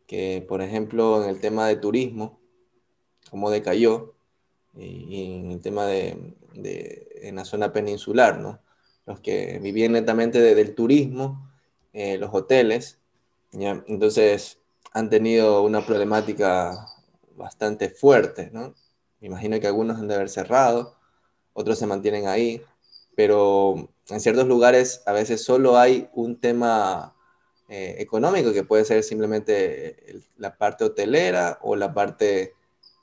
Que 0.07 0.45
por 0.49 0.61
ejemplo 0.61 1.23
en 1.23 1.31
el 1.31 1.41
tema 1.41 1.69
de 1.69 1.77
turismo, 1.77 2.41
cómo 3.31 3.51
decayó, 3.51 4.15
y, 4.77 5.41
en 5.41 5.53
el 5.53 5.61
tema 5.61 5.87
de, 5.87 6.37
en 7.23 7.37
la 7.37 7.45
zona 7.45 7.73
peninsular, 7.73 8.39
¿no? 8.41 8.61
Los 9.07 9.21
que 9.21 9.59
vivían 9.61 9.93
netamente 9.93 10.41
del 10.41 10.75
turismo, 10.75 11.48
eh, 11.93 12.19
los 12.19 12.31
hoteles, 12.33 12.99
entonces 13.53 14.59
han 14.93 15.09
tenido 15.11 15.63
una 15.63 15.85
problemática 15.85 16.87
bastante 17.35 17.89
fuerte, 17.89 18.51
¿no? 18.53 18.75
Me 19.21 19.29
imagino 19.29 19.59
que 19.59 19.67
algunos 19.67 19.99
han 19.99 20.09
de 20.09 20.15
haber 20.15 20.29
cerrado, 20.29 20.97
otros 21.53 21.79
se 21.79 21.87
mantienen 21.87 22.27
ahí, 22.29 22.63
pero 23.17 23.91
en 24.09 24.21
ciertos 24.21 24.47
lugares 24.47 25.03
a 25.07 25.13
veces 25.13 25.43
solo 25.43 25.79
hay 25.79 26.09
un 26.15 26.41
tema 26.41 27.17
eh, 27.69 27.97
económico 27.99 28.53
que 28.53 28.65
puede 28.65 28.85
ser 28.85 29.03
simplemente 29.03 30.23
la 30.37 30.57
parte 30.57 30.85
hotelera 30.85 31.59
o 31.63 31.77
la 31.77 31.93
parte 31.93 32.55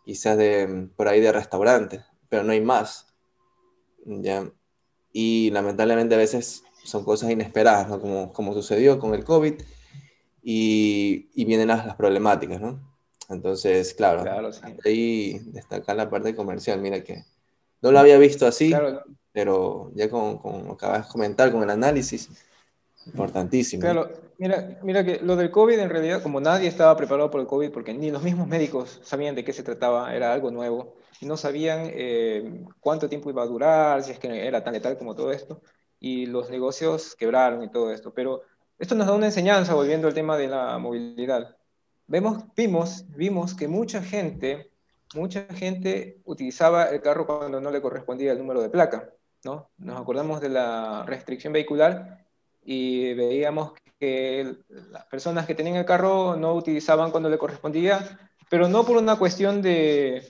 quizás 0.06 0.38
de 0.38 0.90
por 0.96 1.08
ahí 1.08 1.20
de 1.20 1.32
restaurantes, 1.32 2.04
pero 2.30 2.44
no 2.44 2.52
hay 2.52 2.62
más. 2.62 3.08
¿ya? 4.06 4.50
Y 5.12 5.50
lamentablemente 5.52 6.16
a 6.16 6.20
veces 6.20 6.64
son 6.86 7.04
cosas 7.04 7.32
inesperadas, 7.32 7.90
¿no? 7.90 8.00
Como, 8.00 8.32
como 8.32 8.54
sucedió 8.54 9.00
con 9.00 9.14
el 9.14 9.24
COVID 9.24 9.56
y, 10.42 11.30
y 11.34 11.46
vienen 11.46 11.68
las, 11.68 11.86
las, 11.86 11.96
problemáticas, 11.96 12.62
¿no? 12.62 12.80
Entonces, 13.30 13.94
claro, 13.96 14.24
ahí 14.86 15.40
destacar 15.48 15.96
la 15.96 16.10
parte 16.10 16.36
comercial, 16.36 16.80
mira 16.80 17.04
que 17.04 17.24
no 17.82 17.92
lo 17.92 18.00
había 18.00 18.18
visto 18.20 18.46
así, 18.46 18.74
pero 19.32 19.92
ya 19.96 20.10
como, 20.10 20.42
como 20.42 20.74
acabas 20.74 21.08
de 21.08 21.12
comentar 21.12 21.52
con 21.52 21.64
el 21.64 21.70
análisis, 21.72 22.30
importantísimo. 23.08 23.82
Claro, 23.82 24.10
mira, 24.38 24.80
mira 24.84 25.04
que 25.04 25.20
lo 25.20 25.36
del 25.36 25.50
COVID 25.52 25.80
en 25.80 25.90
realidad, 25.90 26.22
como 26.22 26.40
nadie 26.40 26.68
estaba 26.68 26.96
preparado 26.96 27.32
por 27.32 27.42
el 27.42 27.48
COVID, 27.48 27.72
porque 27.72 27.94
ni 27.94 28.12
los 28.12 28.22
mismos 28.22 28.48
médicos 28.48 29.02
sabían 29.04 29.36
de 29.36 29.44
qué 29.44 29.54
se 29.54 29.64
trataba, 29.64 30.16
era 30.16 30.32
algo 30.32 30.52
nuevo, 30.52 30.96
y 31.20 31.26
no 31.26 31.36
sabían 31.38 31.90
eh, 31.94 32.64
cuánto 32.80 33.10
tiempo 33.10 33.30
iba 33.32 33.42
a 33.42 33.48
durar, 33.48 34.04
si 34.04 34.12
es 34.12 34.20
que 34.20 34.48
era 34.48 34.64
tan 34.64 34.74
letal 34.74 34.98
como 34.98 35.16
todo 35.16 35.32
esto, 35.32 35.62
y 36.06 36.28
los 36.28 36.52
negocios 36.52 37.16
quebraron 37.16 37.64
y 37.64 37.72
todo 37.72 37.92
esto. 37.92 38.14
Pero 38.14 38.44
esto 38.78 38.94
nos 38.94 39.08
da 39.08 39.14
una 39.14 39.26
enseñanza, 39.26 39.74
volviendo 39.74 40.08
al 40.08 40.14
tema 40.14 40.38
de 40.38 40.48
la 40.48 40.78
movilidad. 40.78 41.58
Vemos, 42.06 42.44
vimos, 42.56 43.06
vimos 43.10 43.56
que 43.56 43.68
mucha 43.68 44.04
gente, 44.04 44.70
mucha 45.16 45.46
gente 45.46 46.22
utilizaba 46.24 46.86
el 46.92 47.02
carro 47.02 47.26
cuando 47.26 47.60
no 47.60 47.72
le 47.72 47.82
correspondía 47.82 48.34
el 48.34 48.38
número 48.38 48.62
de 48.62 48.70
placa, 48.70 49.10
¿no? 49.44 49.72
Nos 49.80 50.00
acordamos 50.00 50.42
de 50.42 50.50
la 50.50 51.04
restricción 51.08 51.54
vehicular 51.54 52.24
y 52.64 53.16
veíamos 53.16 53.74
que 54.00 54.58
las 54.92 55.06
personas 55.06 55.48
que 55.48 55.56
tenían 55.56 55.78
el 55.78 55.86
carro 55.86 56.36
no 56.36 56.54
utilizaban 56.54 57.10
cuando 57.10 57.30
le 57.32 57.40
correspondía, 57.40 58.30
pero 58.48 58.68
no 58.68 58.86
por 58.86 58.98
una 58.98 59.18
cuestión 59.18 59.64
de, 59.64 60.22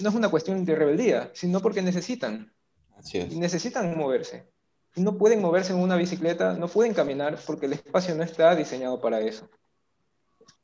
no 0.00 0.08
es 0.08 0.14
una 0.16 0.28
cuestión 0.28 0.64
de 0.64 0.74
rebeldía, 0.74 1.30
sino 1.34 1.60
porque 1.60 1.82
necesitan. 1.82 2.52
Necesitan 3.30 3.96
moverse. 3.96 4.51
No 4.96 5.16
pueden 5.16 5.40
moverse 5.40 5.72
en 5.72 5.78
una 5.78 5.96
bicicleta, 5.96 6.54
no 6.54 6.68
pueden 6.68 6.94
caminar 6.94 7.38
porque 7.46 7.66
el 7.66 7.74
espacio 7.74 8.14
no 8.14 8.22
está 8.22 8.54
diseñado 8.54 9.00
para 9.00 9.20
eso. 9.20 9.48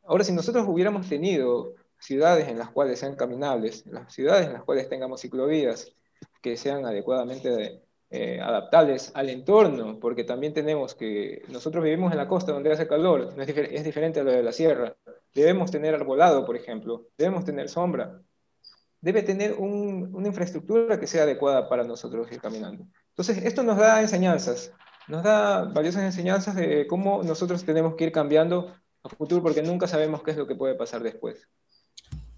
Ahora, 0.05 0.25
si 0.25 0.33
nosotros 0.33 0.67
hubiéramos 0.69 1.09
tenido 1.09 1.75
ciudades 1.99 2.49
en 2.49 2.59
las 2.59 2.71
cuales 2.71 2.99
sean 2.99 3.17
caminables, 3.17 3.87
las 3.87 4.12
ciudades 4.12 4.47
en 4.47 4.53
las 4.53 4.64
cuales 4.64 4.88
tengamos 4.88 5.21
ciclovías 5.21 5.93
que 6.41 6.57
sean 6.57 6.87
adecuadamente 6.87 7.83
eh, 8.11 8.41
adaptables 8.41 9.12
al 9.14 9.29
entorno, 9.29 9.99
porque 10.01 10.25
también 10.25 10.55
tenemos 10.55 10.95
que, 10.95 11.43
nosotros 11.49 11.85
vivimos 11.85 12.12
en 12.12 12.19
la 12.19 12.29
costa 12.29 12.53
donde 12.53 12.73
hace 12.73 12.88
calor, 12.88 13.35
es, 13.38 13.85
diferente 13.85 14.21
a 14.21 14.25
lo 14.25 14.33
de 14.33 14.43
la 14.43 14.53
sierra, 14.53 14.97
debemos 15.35 15.71
tener 15.71 15.95
arbolado, 15.95 16.47
por 16.47 16.57
ejemplo, 16.57 17.09
debemos 17.19 17.45
tener 17.45 17.69
sombra, 17.69 18.23
debe 19.01 19.23
tener 19.23 19.55
una 19.55 20.29
infraestructura 20.29 20.99
que 20.99 21.07
sea 21.07 21.23
adecuada 21.23 21.69
para 21.69 21.85
nosotros 21.85 22.31
ir 22.33 22.41
caminando. 22.41 22.87
Entonces, 23.11 23.45
esto 23.45 23.63
nos 23.63 23.77
da 23.77 24.01
enseñanzas, 24.01 24.73
nos 25.07 25.23
da 25.23 25.65
valiosas 25.65 26.03
enseñanzas 26.03 26.57
de 26.57 26.87
cómo 26.87 27.23
nosotros 27.23 27.65
tenemos 27.65 27.95
que 27.95 28.05
ir 28.05 28.13
cambiando 28.13 28.75
a 29.03 29.09
futuro, 29.09 29.43
porque 29.43 29.63
nunca 29.63 29.87
sabemos 29.87 30.23
qué 30.23 30.33
es 30.33 30.37
lo 30.37 30.47
que 30.47 30.57
puede 30.57 30.75
pasar 30.75 31.03
después. 31.03 31.49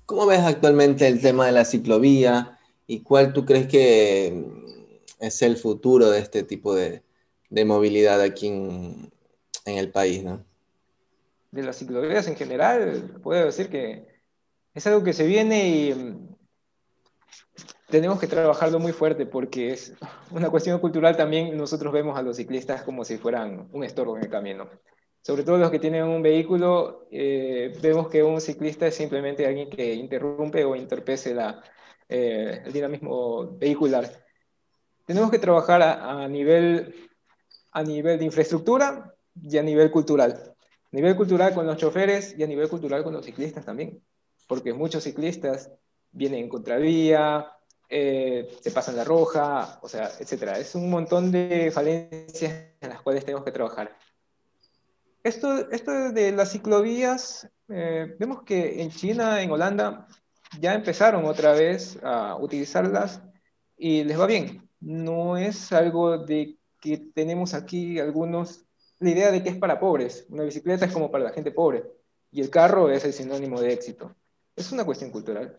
¿Cómo 0.07 0.27
ves 0.27 0.41
actualmente 0.41 1.07
el 1.07 1.21
tema 1.21 1.47
de 1.47 1.53
la 1.53 1.65
ciclovía 1.65 2.59
y 2.87 3.03
cuál 3.03 3.33
tú 3.33 3.45
crees 3.45 3.69
que 3.69 4.45
es 5.21 5.43
el 5.43 5.57
futuro 5.57 6.11
de 6.11 6.19
este 6.19 6.43
tipo 6.43 6.75
de, 6.75 7.03
movilidad 7.65 8.21
aquí 8.21 8.49
en, 8.49 9.11
el 9.65 9.91
país, 9.91 10.25
¿no? 10.25 10.45
De 11.53 11.63
las 11.63 11.79
ciclovías 11.79 12.27
en 12.27 12.37
general, 12.37 13.21
puedo 13.23 13.45
decir 13.45 13.69
que 13.69 14.07
es 14.75 14.87
algo 14.87 15.05
que 15.05 15.13
se 15.13 15.27
viene 15.27 15.69
y 15.69 16.30
tenemos 17.89 18.21
que 18.21 18.27
trabajarlo 18.27 18.79
muy 18.79 18.93
fuerte 18.93 19.27
porque 19.27 19.73
es 19.73 19.95
una 20.31 20.51
cuestión 20.51 20.79
cultural 20.81 21.17
también. 21.17 21.57
Nosotros 21.57 21.93
vemos 21.93 22.19
a 22.19 22.23
los 22.23 22.37
ciclistas 22.37 22.83
como 22.83 23.05
si 23.05 23.19
fueran 23.19 23.69
un 23.73 23.85
estorbo 23.85 24.17
en 24.17 24.25
el 24.25 24.31
camino. 24.31 24.69
Sobre 25.23 25.43
todo 25.43 25.59
los 25.59 25.71
que 25.71 25.79
tienen 25.79 26.05
un 26.05 26.23
vehículo, 26.23 27.07
eh, 27.11 27.77
vemos 27.83 28.09
que 28.09 28.23
un 28.23 28.41
ciclista 28.41 28.87
es 28.87 28.95
simplemente 28.95 29.47
alguien 29.47 29.69
que 29.69 29.95
interrumpe 29.95 30.65
o 30.65 30.75
interpese 30.75 31.35
la, 31.35 31.63
eh, 32.09 32.63
el 32.65 32.73
dinamismo 32.73 33.57
vehicular 33.59 34.11
tenemos 35.11 35.33
que 35.33 35.41
trabajar 35.41 35.83
a, 35.83 36.29
nivel, 36.29 36.95
a 37.73 37.83
nivel 37.83 38.17
de 38.17 38.27
infraestructura 38.27 39.13
y 39.43 39.59
a 39.59 39.63
nivel 39.65 39.91
cultural. 39.91 40.55
A 40.85 40.97
nivel 40.97 41.17
cultural 41.17 41.53
con 41.53 41.67
los 41.67 41.79
choferes 41.79 42.37
y 42.39 42.45
a 42.45 42.47
nivel 42.47 42.69
cultural 42.69 43.03
con 43.03 43.15
los 43.15 43.25
ciclistas 43.25 43.65
también, 43.65 44.01
porque 44.47 44.73
muchos 44.73 45.03
ciclistas 45.03 45.69
vienen 46.13 46.41
en 46.41 46.49
contravía, 46.49 47.47
eh, 47.89 48.49
pasan 48.73 48.97
la 48.97 49.05
roja, 49.05 49.79
o 49.83 49.89
sea, 49.89 50.11
etc. 50.19 50.57
Es 50.59 50.75
un 50.75 50.91
montón 50.91 51.31
de 51.33 51.71
falencias 51.73 52.75
en 52.81 52.89
las 52.89 53.03
cuales 53.03 53.25
tenemos 53.25 53.45
que 53.45 53.53
trabajar. 53.53 53.97
Esto, 55.23 55.71
esto 55.71 56.13
de 56.13 56.33
las 56.33 56.53
ciclovías, 56.53 57.49
eh, 57.69 58.17
vemos 58.19 58.43
que 58.43 58.83
en 58.83 58.91
China, 58.91 59.43
en 59.43 59.51
Holanda, 59.51 60.07
ya 60.59 60.75
empezaron 60.75 61.25
otra 61.27 61.53
vez 61.53 61.99
a 62.03 62.37
utilizarlas 62.37 63.23
y 63.77 64.05
les 64.05 64.19
va 64.19 64.27
bien 64.27 64.71
no 64.81 65.37
es 65.37 65.73
algo 65.73 66.19
de 66.19 66.59
que 66.81 66.97
tenemos 67.15 67.55
aquí 67.55 67.99
algunos, 67.99 68.65
la 68.99 69.11
idea 69.11 69.31
de 69.31 69.43
que 69.43 69.51
es 69.51 69.57
para 69.57 69.79
pobres. 69.79 70.27
Una 70.31 70.45
bicicleta 70.45 70.87
es 70.87 70.93
como 70.93 71.11
para 71.11 71.25
la 71.25 71.33
gente 71.33 71.53
pobre 71.53 71.85
y 72.33 72.41
el 72.41 72.51
carro 72.51 72.91
es 72.91 73.05
el 73.05 73.13
sinónimo 73.13 73.61
de 73.61 73.73
éxito. 73.73 74.15
Es 74.57 74.73
una 74.73 74.85
cuestión 74.85 75.11
cultural. 75.11 75.57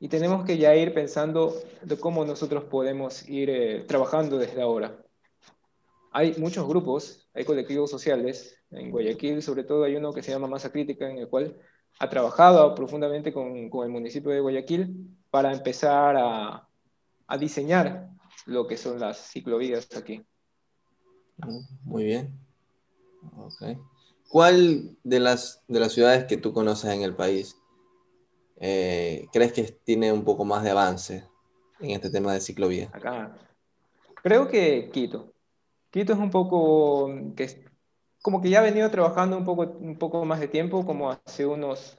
Y 0.00 0.08
tenemos 0.08 0.44
que 0.44 0.58
ya 0.58 0.74
ir 0.76 0.94
pensando 0.94 1.54
de 1.82 1.98
cómo 1.98 2.24
nosotros 2.24 2.64
podemos 2.64 3.28
ir 3.28 3.50
eh, 3.50 3.84
trabajando 3.84 4.38
desde 4.38 4.62
ahora. 4.62 4.96
Hay 6.12 6.34
muchos 6.38 6.66
grupos, 6.68 7.28
hay 7.34 7.44
colectivos 7.44 7.90
sociales. 7.90 8.56
En 8.70 8.90
Guayaquil, 8.90 9.42
sobre 9.42 9.64
todo, 9.64 9.84
hay 9.84 9.96
uno 9.96 10.12
que 10.12 10.22
se 10.22 10.30
llama 10.30 10.46
Masa 10.46 10.70
Crítica, 10.70 11.10
en 11.10 11.18
el 11.18 11.28
cual 11.28 11.56
ha 11.98 12.08
trabajado 12.08 12.74
profundamente 12.74 13.32
con, 13.32 13.68
con 13.70 13.84
el 13.84 13.90
municipio 13.90 14.30
de 14.30 14.40
Guayaquil 14.40 15.16
para 15.30 15.52
empezar 15.52 16.16
a, 16.16 16.68
a 17.26 17.38
diseñar 17.38 18.08
lo 18.46 18.66
que 18.66 18.76
son 18.76 19.00
las 19.00 19.30
ciclovías 19.30 19.88
aquí. 19.96 20.24
Muy 21.82 22.04
bien. 22.04 22.38
¿Cuál 24.28 24.96
de 25.02 25.20
las, 25.20 25.62
de 25.68 25.80
las 25.80 25.92
ciudades 25.92 26.24
que 26.24 26.36
tú 26.36 26.52
conoces 26.52 26.90
en 26.90 27.02
el 27.02 27.14
país 27.14 27.56
eh, 28.60 29.26
crees 29.32 29.52
que 29.52 29.62
tiene 29.84 30.12
un 30.12 30.24
poco 30.24 30.44
más 30.44 30.62
de 30.64 30.70
avance 30.70 31.24
en 31.80 31.90
este 31.90 32.10
tema 32.10 32.32
de 32.32 32.40
ciclovía? 32.40 32.90
Acá. 32.92 33.36
Creo 34.22 34.48
que 34.48 34.90
Quito. 34.92 35.32
Quito 35.90 36.12
es 36.12 36.18
un 36.18 36.30
poco 36.30 37.10
que 37.36 37.68
como 38.22 38.42
que 38.42 38.50
ya 38.50 38.58
ha 38.58 38.62
venido 38.62 38.90
trabajando 38.90 39.36
un 39.36 39.44
poco, 39.44 39.62
un 39.62 39.96
poco 39.96 40.24
más 40.24 40.40
de 40.40 40.48
tiempo, 40.48 40.84
como 40.84 41.10
hace 41.10 41.46
unos, 41.46 41.96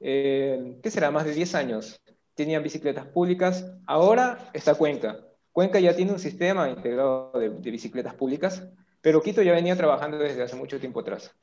eh, 0.00 0.78
¿qué 0.82 0.90
será? 0.90 1.10
Más 1.10 1.24
de 1.24 1.34
10 1.34 1.54
años. 1.54 2.00
Tenían 2.34 2.62
bicicletas 2.62 3.06
públicas. 3.06 3.66
Ahora 3.86 4.50
está 4.52 4.74
Cuenca. 4.74 5.18
Cuenca 5.52 5.80
ya 5.80 5.94
tiene 5.94 6.12
un 6.12 6.18
sistema 6.18 6.70
integrado 6.70 7.32
de, 7.32 7.48
bicicletas 7.70 8.14
públicas, 8.14 8.62
pero 9.00 9.20
Quito 9.20 9.42
ya 9.42 9.52
venía 9.52 9.76
trabajando 9.76 10.18
desde 10.18 10.42
hace 10.42 10.56
mucho 10.56 10.78
tiempo 10.78 11.00
atrás. 11.00 11.34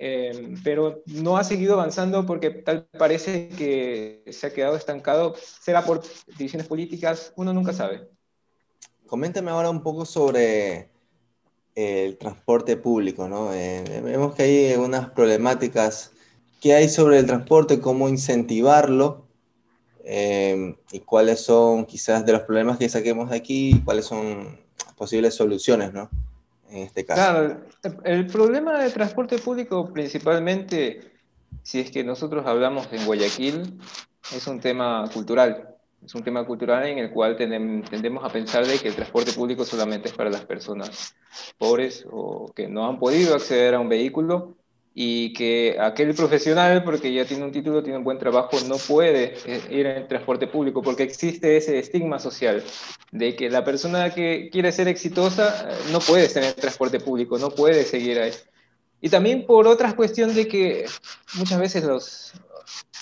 Eh, 0.00 0.54
pero 0.64 1.02
no 1.06 1.36
ha 1.36 1.44
seguido 1.44 1.74
avanzando 1.74 2.26
porque 2.26 2.50
tal 2.50 2.88
parece 2.98 3.48
que 3.48 4.24
se 4.32 4.46
ha 4.46 4.52
quedado 4.52 4.74
estancado. 4.74 5.34
Será 5.36 5.84
por 5.84 6.02
divisiones 6.38 6.66
políticas, 6.66 7.32
uno 7.36 7.52
nunca 7.52 7.72
sabe. 7.72 8.08
Coméntame 9.06 9.50
ahora 9.50 9.70
un 9.70 9.82
poco 9.82 10.04
sobre 10.04 10.88
el 11.74 12.16
transporte 12.18 12.76
público, 12.76 13.28
¿no? 13.28 13.52
Eh, 13.52 14.00
vemos 14.02 14.34
que 14.34 14.42
hay 14.42 14.74
unas 14.74 15.10
problemáticas 15.10 16.12
¿Qué 16.60 16.74
hay 16.74 16.90
sobre 16.90 17.18
el 17.18 17.26
transporte? 17.26 17.80
¿Cómo 17.80 18.06
incentivarlo? 18.10 19.26
Eh, 20.04 20.76
¿Y 20.92 21.00
cuáles 21.00 21.40
son 21.40 21.86
quizás 21.86 22.26
de 22.26 22.32
los 22.32 22.42
problemas 22.42 22.76
que 22.76 22.88
saquemos 22.90 23.30
de 23.30 23.36
aquí? 23.36 23.80
¿Cuáles 23.82 24.04
son 24.04 24.58
posibles 24.94 25.34
soluciones, 25.34 25.94
¿no? 25.94 26.10
En 26.70 26.78
este 26.78 27.04
caso. 27.04 27.20
Claro, 27.20 27.60
el 28.04 28.26
problema 28.26 28.78
del 28.78 28.92
transporte 28.92 29.38
público 29.38 29.92
principalmente, 29.92 31.00
si 31.62 31.80
es 31.80 31.90
que 31.90 32.04
nosotros 32.04 32.46
hablamos 32.46 32.88
en 32.92 33.04
Guayaquil, 33.06 33.80
es 34.34 34.46
un 34.46 34.60
tema 34.60 35.08
cultural. 35.12 35.66
Es 36.04 36.14
un 36.14 36.22
tema 36.22 36.46
cultural 36.46 36.86
en 36.86 36.98
el 36.98 37.10
cual 37.10 37.36
tendemos 37.36 38.24
a 38.24 38.30
pensar 38.30 38.66
de 38.66 38.78
que 38.78 38.88
el 38.88 38.94
transporte 38.94 39.32
público 39.32 39.64
solamente 39.66 40.08
es 40.08 40.14
para 40.14 40.30
las 40.30 40.46
personas 40.46 41.14
pobres 41.58 42.06
o 42.10 42.50
que 42.54 42.68
no 42.68 42.88
han 42.88 42.98
podido 42.98 43.34
acceder 43.34 43.74
a 43.74 43.80
un 43.80 43.88
vehículo 43.90 44.56
y 44.94 45.32
que 45.32 45.76
aquel 45.80 46.14
profesional, 46.14 46.82
porque 46.82 47.12
ya 47.12 47.24
tiene 47.24 47.44
un 47.44 47.52
título, 47.52 47.82
tiene 47.82 47.98
un 47.98 48.04
buen 48.04 48.18
trabajo, 48.18 48.56
no 48.66 48.76
puede 48.76 49.34
eh, 49.46 49.62
ir 49.70 49.86
en 49.86 49.96
el 49.98 50.08
transporte 50.08 50.46
público, 50.46 50.82
porque 50.82 51.04
existe 51.04 51.56
ese 51.56 51.78
estigma 51.78 52.18
social 52.18 52.62
de 53.12 53.36
que 53.36 53.50
la 53.50 53.64
persona 53.64 54.10
que 54.10 54.50
quiere 54.50 54.72
ser 54.72 54.88
exitosa 54.88 55.68
eh, 55.70 55.74
no 55.92 56.00
puede 56.00 56.24
estar 56.24 56.42
en 56.42 56.50
el 56.50 56.54
transporte 56.56 56.98
público, 56.98 57.38
no 57.38 57.50
puede 57.50 57.84
seguir 57.84 58.20
ahí. 58.20 58.32
Y 59.00 59.08
también 59.08 59.46
por 59.46 59.66
otra 59.66 59.94
cuestión 59.94 60.34
de 60.34 60.48
que 60.48 60.84
muchas 61.34 61.58
veces 61.58 61.84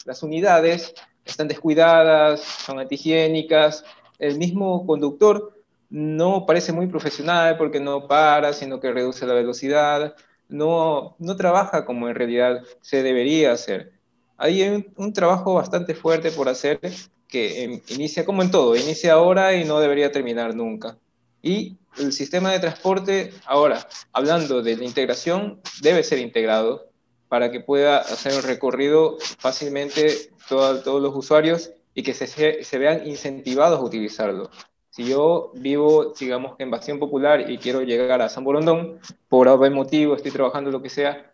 las 0.04 0.22
unidades 0.22 0.94
están 1.24 1.48
descuidadas, 1.48 2.40
son 2.40 2.78
antihigiénicas, 2.78 3.84
el 4.18 4.38
mismo 4.38 4.86
conductor 4.86 5.54
no 5.90 6.44
parece 6.46 6.72
muy 6.72 6.86
profesional 6.86 7.56
porque 7.56 7.80
no 7.80 8.06
para, 8.06 8.52
sino 8.52 8.78
que 8.78 8.92
reduce 8.92 9.26
la 9.26 9.34
velocidad, 9.34 10.14
no, 10.48 11.16
no 11.18 11.36
trabaja 11.36 11.84
como 11.84 12.08
en 12.08 12.14
realidad 12.14 12.62
se 12.80 13.02
debería 13.02 13.52
hacer. 13.52 13.92
Hay 14.36 14.84
un, 14.96 15.12
trabajo 15.12 15.54
bastante 15.54 15.94
fuerte 15.94 16.30
por 16.30 16.48
hacer 16.48 16.80
que 17.26 17.82
inicia 17.88 18.24
como 18.24 18.42
en 18.42 18.50
todo, 18.50 18.76
inicia 18.76 19.12
ahora 19.14 19.54
y 19.54 19.64
no 19.64 19.80
debería 19.80 20.12
terminar 20.12 20.54
nunca. 20.54 20.96
Y 21.42 21.76
el 21.98 22.12
sistema 22.12 22.52
de 22.52 22.60
transporte, 22.60 23.32
ahora, 23.46 23.86
hablando 24.12 24.62
de 24.62 24.76
la 24.76 24.84
integración, 24.84 25.60
debe 25.82 26.02
ser 26.02 26.18
integrado 26.18 26.88
para 27.28 27.50
que 27.50 27.60
pueda 27.60 27.98
hacer 27.98 28.34
un 28.34 28.42
recorrido 28.42 29.18
fácilmente 29.38 30.30
todos 30.48 31.02
los 31.02 31.14
usuarios 31.14 31.70
y 31.94 32.02
que 32.02 32.14
se, 32.14 32.62
se 32.62 32.78
vean 32.78 33.06
incentivados 33.06 33.80
a 33.80 33.82
utilizarlo. 33.82 34.50
Si 34.98 35.04
yo 35.04 35.52
vivo, 35.54 36.12
digamos 36.18 36.56
en 36.58 36.72
Bastión 36.72 36.98
Popular 36.98 37.48
y 37.48 37.58
quiero 37.58 37.82
llegar 37.82 38.20
a 38.20 38.28
San 38.28 38.42
Borondón, 38.42 38.98
por 39.28 39.46
algún 39.46 39.72
motivo, 39.72 40.16
estoy 40.16 40.32
trabajando 40.32 40.72
lo 40.72 40.82
que 40.82 40.90
sea, 40.90 41.32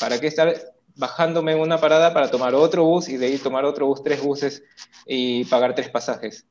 ¿para 0.00 0.18
qué 0.18 0.26
estar 0.26 0.54
bajándome 0.96 1.52
en 1.52 1.60
una 1.60 1.76
parada 1.76 2.14
para 2.14 2.30
tomar 2.30 2.54
otro 2.54 2.84
bus 2.84 3.10
y 3.10 3.18
de 3.18 3.26
ahí 3.26 3.36
tomar 3.36 3.66
otro 3.66 3.84
bus, 3.84 4.02
tres 4.02 4.22
buses 4.22 4.62
y 5.04 5.44
pagar 5.44 5.74
tres 5.74 5.90
pasajes? 5.90 6.46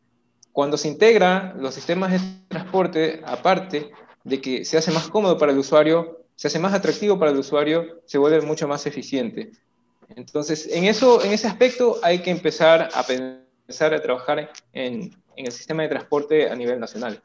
Cuando 0.51 0.77
se 0.77 0.89
integran 0.89 1.55
los 1.59 1.73
sistemas 1.73 2.11
de 2.11 2.19
transporte, 2.49 3.19
aparte 3.25 3.89
de 4.23 4.39
que 4.39 4.63
se 4.63 4.77
hace 4.77 4.91
más 4.91 5.07
cómodo 5.07 5.39
para 5.39 5.53
el 5.53 5.57
usuario, 5.57 6.19
se 6.35 6.49
hace 6.49 6.59
más 6.59 6.75
atractivo 6.75 7.17
para 7.17 7.31
el 7.31 7.37
usuario, 7.39 8.03
se 8.05 8.19
vuelve 8.19 8.41
mucho 8.41 8.67
más 8.67 8.85
eficiente. 8.85 9.53
Entonces, 10.15 10.69
en, 10.71 10.83
eso, 10.83 11.23
en 11.23 11.31
ese 11.31 11.47
aspecto 11.47 11.97
hay 12.03 12.19
que 12.19 12.29
empezar 12.29 12.89
a 12.93 13.01
pensar 13.01 13.46
a 13.69 14.01
trabajar 14.01 14.49
en, 14.73 15.13
en 15.35 15.45
el 15.45 15.51
sistema 15.51 15.83
de 15.83 15.89
transporte 15.89 16.49
a 16.49 16.55
nivel 16.55 16.79
nacional. 16.79 17.21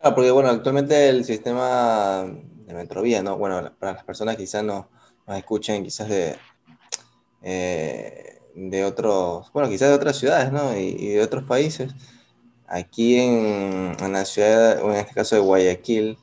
Claro, 0.00 0.14
porque 0.16 0.30
bueno, 0.30 0.48
actualmente 0.48 1.08
el 1.08 1.24
sistema 1.24 2.24
de 2.24 2.74
Metrovía, 2.74 3.22
¿no? 3.22 3.36
Bueno, 3.36 3.72
para 3.78 3.92
las 3.92 4.04
personas 4.04 4.36
quizás 4.36 4.64
no 4.64 4.88
nos 5.26 5.36
escuchen 5.36 5.84
quizás 5.84 6.08
de, 6.08 6.36
eh, 7.42 8.40
de 8.54 8.84
otros, 8.84 9.50
bueno, 9.52 9.68
quizás 9.68 9.88
de 9.90 9.94
otras 9.94 10.16
ciudades, 10.18 10.52
¿no? 10.52 10.76
Y, 10.76 11.08
de 11.10 11.22
otros 11.22 11.44
países. 11.44 11.92
Aquí 12.66 13.18
en, 13.18 13.94
en, 14.00 14.12
la 14.12 14.24
ciudad, 14.24 14.80
en 14.80 14.92
este 14.92 15.14
caso 15.14 15.36
de 15.36 15.42
Guayaquil, 15.42 16.18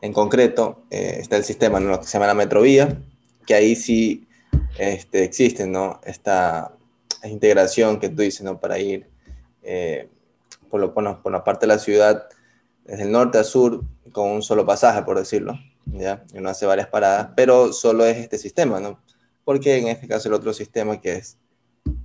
en 0.00 0.12
concreto, 0.12 0.84
eh, 0.90 1.18
está 1.20 1.36
el 1.36 1.44
sistema, 1.44 1.78
¿no? 1.80 2.00
Que 2.00 2.06
se 2.06 2.14
llama 2.14 2.26
la 2.26 2.34
Metrovía, 2.34 2.98
que 3.46 3.54
ahí 3.54 3.76
sí 3.76 4.26
este, 4.78 5.24
existe, 5.24 5.66
¿no? 5.66 6.00
Esta 6.04 6.76
integración 7.24 7.98
que 8.00 8.08
tú 8.08 8.22
dices, 8.22 8.42
¿no? 8.42 8.58
Para 8.58 8.78
ir 8.78 9.06
eh, 9.62 10.08
por, 10.70 10.80
lo, 10.80 10.94
por, 10.94 11.22
por, 11.22 11.32
la 11.32 11.44
parte 11.44 11.66
de 11.66 11.74
la 11.74 11.78
ciudad, 11.78 12.28
desde 12.84 13.04
el 13.04 13.12
norte 13.12 13.38
a 13.38 13.44
sur, 13.44 13.82
con 14.12 14.30
un 14.30 14.42
solo 14.42 14.66
pasaje, 14.66 15.02
por 15.02 15.18
decirlo, 15.18 15.58
¿ya? 15.86 16.24
Y 16.32 16.38
uno 16.38 16.48
hace 16.48 16.66
varias 16.66 16.88
paradas, 16.88 17.30
pero 17.36 17.72
solo 17.72 18.04
es 18.04 18.16
este 18.18 18.38
sistema, 18.38 18.80
¿no? 18.80 19.00
Porque 19.44 19.76
en 19.78 19.88
este 19.88 20.08
caso 20.08 20.28
el 20.28 20.34
otro 20.34 20.52
sistema, 20.52 21.00
que 21.00 21.14
es 21.14 21.38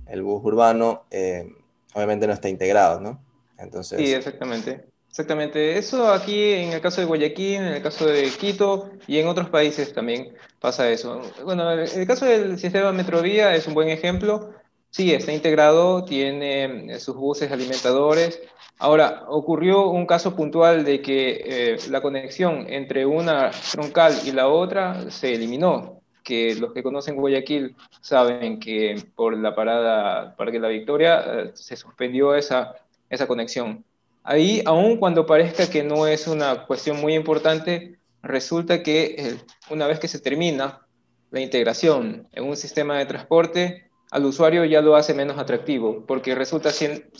el 0.06 0.22
bus 0.22 0.44
urbano, 0.44 1.04
eh, 1.10 1.48
obviamente 1.94 2.26
no 2.26 2.32
está 2.32 2.48
integrado, 2.48 3.00
¿no? 3.00 3.22
Entonces... 3.58 3.98
Sí, 3.98 4.12
exactamente. 4.12 4.86
Exactamente, 5.08 5.78
eso 5.78 6.12
aquí 6.12 6.52
en 6.52 6.72
el 6.74 6.80
caso 6.80 7.00
de 7.00 7.06
Guayaquil, 7.06 7.56
en 7.56 7.64
el 7.64 7.82
caso 7.82 8.06
de 8.06 8.30
Quito 8.30 8.90
y 9.06 9.18
en 9.18 9.26
otros 9.26 9.48
países 9.48 9.92
también 9.92 10.34
pasa 10.60 10.88
eso. 10.90 11.22
Bueno, 11.44 11.72
el 11.72 12.06
caso 12.06 12.26
del 12.26 12.58
sistema 12.58 12.92
Metrovía 12.92 13.54
es 13.54 13.66
un 13.66 13.74
buen 13.74 13.88
ejemplo 13.88 14.52
Sí, 14.90 15.12
está 15.12 15.32
integrado, 15.32 16.04
tiene 16.04 16.94
eh, 16.94 16.98
sus 16.98 17.14
buses 17.14 17.52
alimentadores. 17.52 18.40
Ahora, 18.78 19.24
ocurrió 19.28 19.88
un 19.88 20.06
caso 20.06 20.34
puntual 20.34 20.84
de 20.84 21.02
que 21.02 21.42
eh, 21.44 21.76
la 21.90 22.00
conexión 22.00 22.66
entre 22.68 23.04
una 23.04 23.50
troncal 23.72 24.14
y 24.24 24.32
la 24.32 24.48
otra 24.48 25.10
se 25.10 25.34
eliminó, 25.34 26.00
que 26.24 26.54
los 26.54 26.72
que 26.72 26.82
conocen 26.82 27.16
Guayaquil 27.16 27.76
saben 28.00 28.60
que 28.60 29.02
por 29.14 29.36
la 29.36 29.54
parada 29.54 30.34
Parque 30.36 30.58
La 30.58 30.68
Victoria 30.68 31.20
eh, 31.20 31.50
se 31.54 31.76
suspendió 31.76 32.34
esa, 32.34 32.74
esa 33.10 33.26
conexión. 33.26 33.84
Ahí, 34.24 34.62
aun 34.64 34.96
cuando 34.96 35.26
parezca 35.26 35.68
que 35.68 35.82
no 35.82 36.06
es 36.06 36.26
una 36.28 36.66
cuestión 36.66 37.00
muy 37.00 37.14
importante, 37.14 37.98
resulta 38.22 38.82
que 38.82 39.36
una 39.70 39.86
vez 39.86 40.00
que 40.00 40.08
se 40.08 40.18
termina 40.18 40.86
la 41.30 41.40
integración 41.40 42.26
en 42.32 42.44
un 42.44 42.56
sistema 42.56 42.98
de 42.98 43.06
transporte, 43.06 43.87
al 44.10 44.24
usuario 44.24 44.64
ya 44.64 44.80
lo 44.80 44.96
hace 44.96 45.14
menos 45.14 45.38
atractivo, 45.38 46.04
porque 46.06 46.34
resulta 46.34 46.70
ser, 46.70 47.10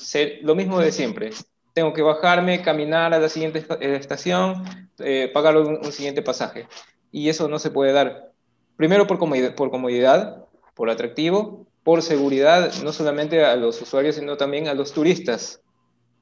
lo 0.43 0.55
mismo 0.55 0.80
de 0.80 0.93
siempre. 0.93 1.30
Tengo 1.74 1.93
que 1.93 2.03
bajarme, 2.03 2.62
caminar 2.62 3.14
a 3.14 3.18
la 3.18 3.28
siguiente 3.28 3.64
eh, 3.80 3.97
estación, 3.97 4.64
eh, 4.99 5.30
pagar 5.32 5.57
un, 5.57 5.93
siguiente 5.93 6.22
pasaje. 6.22 6.66
Y 7.12 7.28
eso 7.28 7.49
no 7.49 7.59
se 7.59 7.70
puede 7.70 7.93
dar. 7.93 8.32
Primero 8.76 9.07
por 9.07 9.18
comodidad, 9.18 9.55
por 9.55 9.70
comodidad, 9.70 10.47
por 10.74 10.91
atractivo, 10.91 11.66
por 11.84 12.03
seguridad, 12.03 12.72
no 12.82 12.93
solamente 12.93 13.45
a 13.45 13.57
los 13.57 13.80
usuarios, 13.80 14.16
sino 14.16 14.36
también 14.36 14.68
a 14.68 14.74
los 14.74 14.93
turistas. 14.93 15.61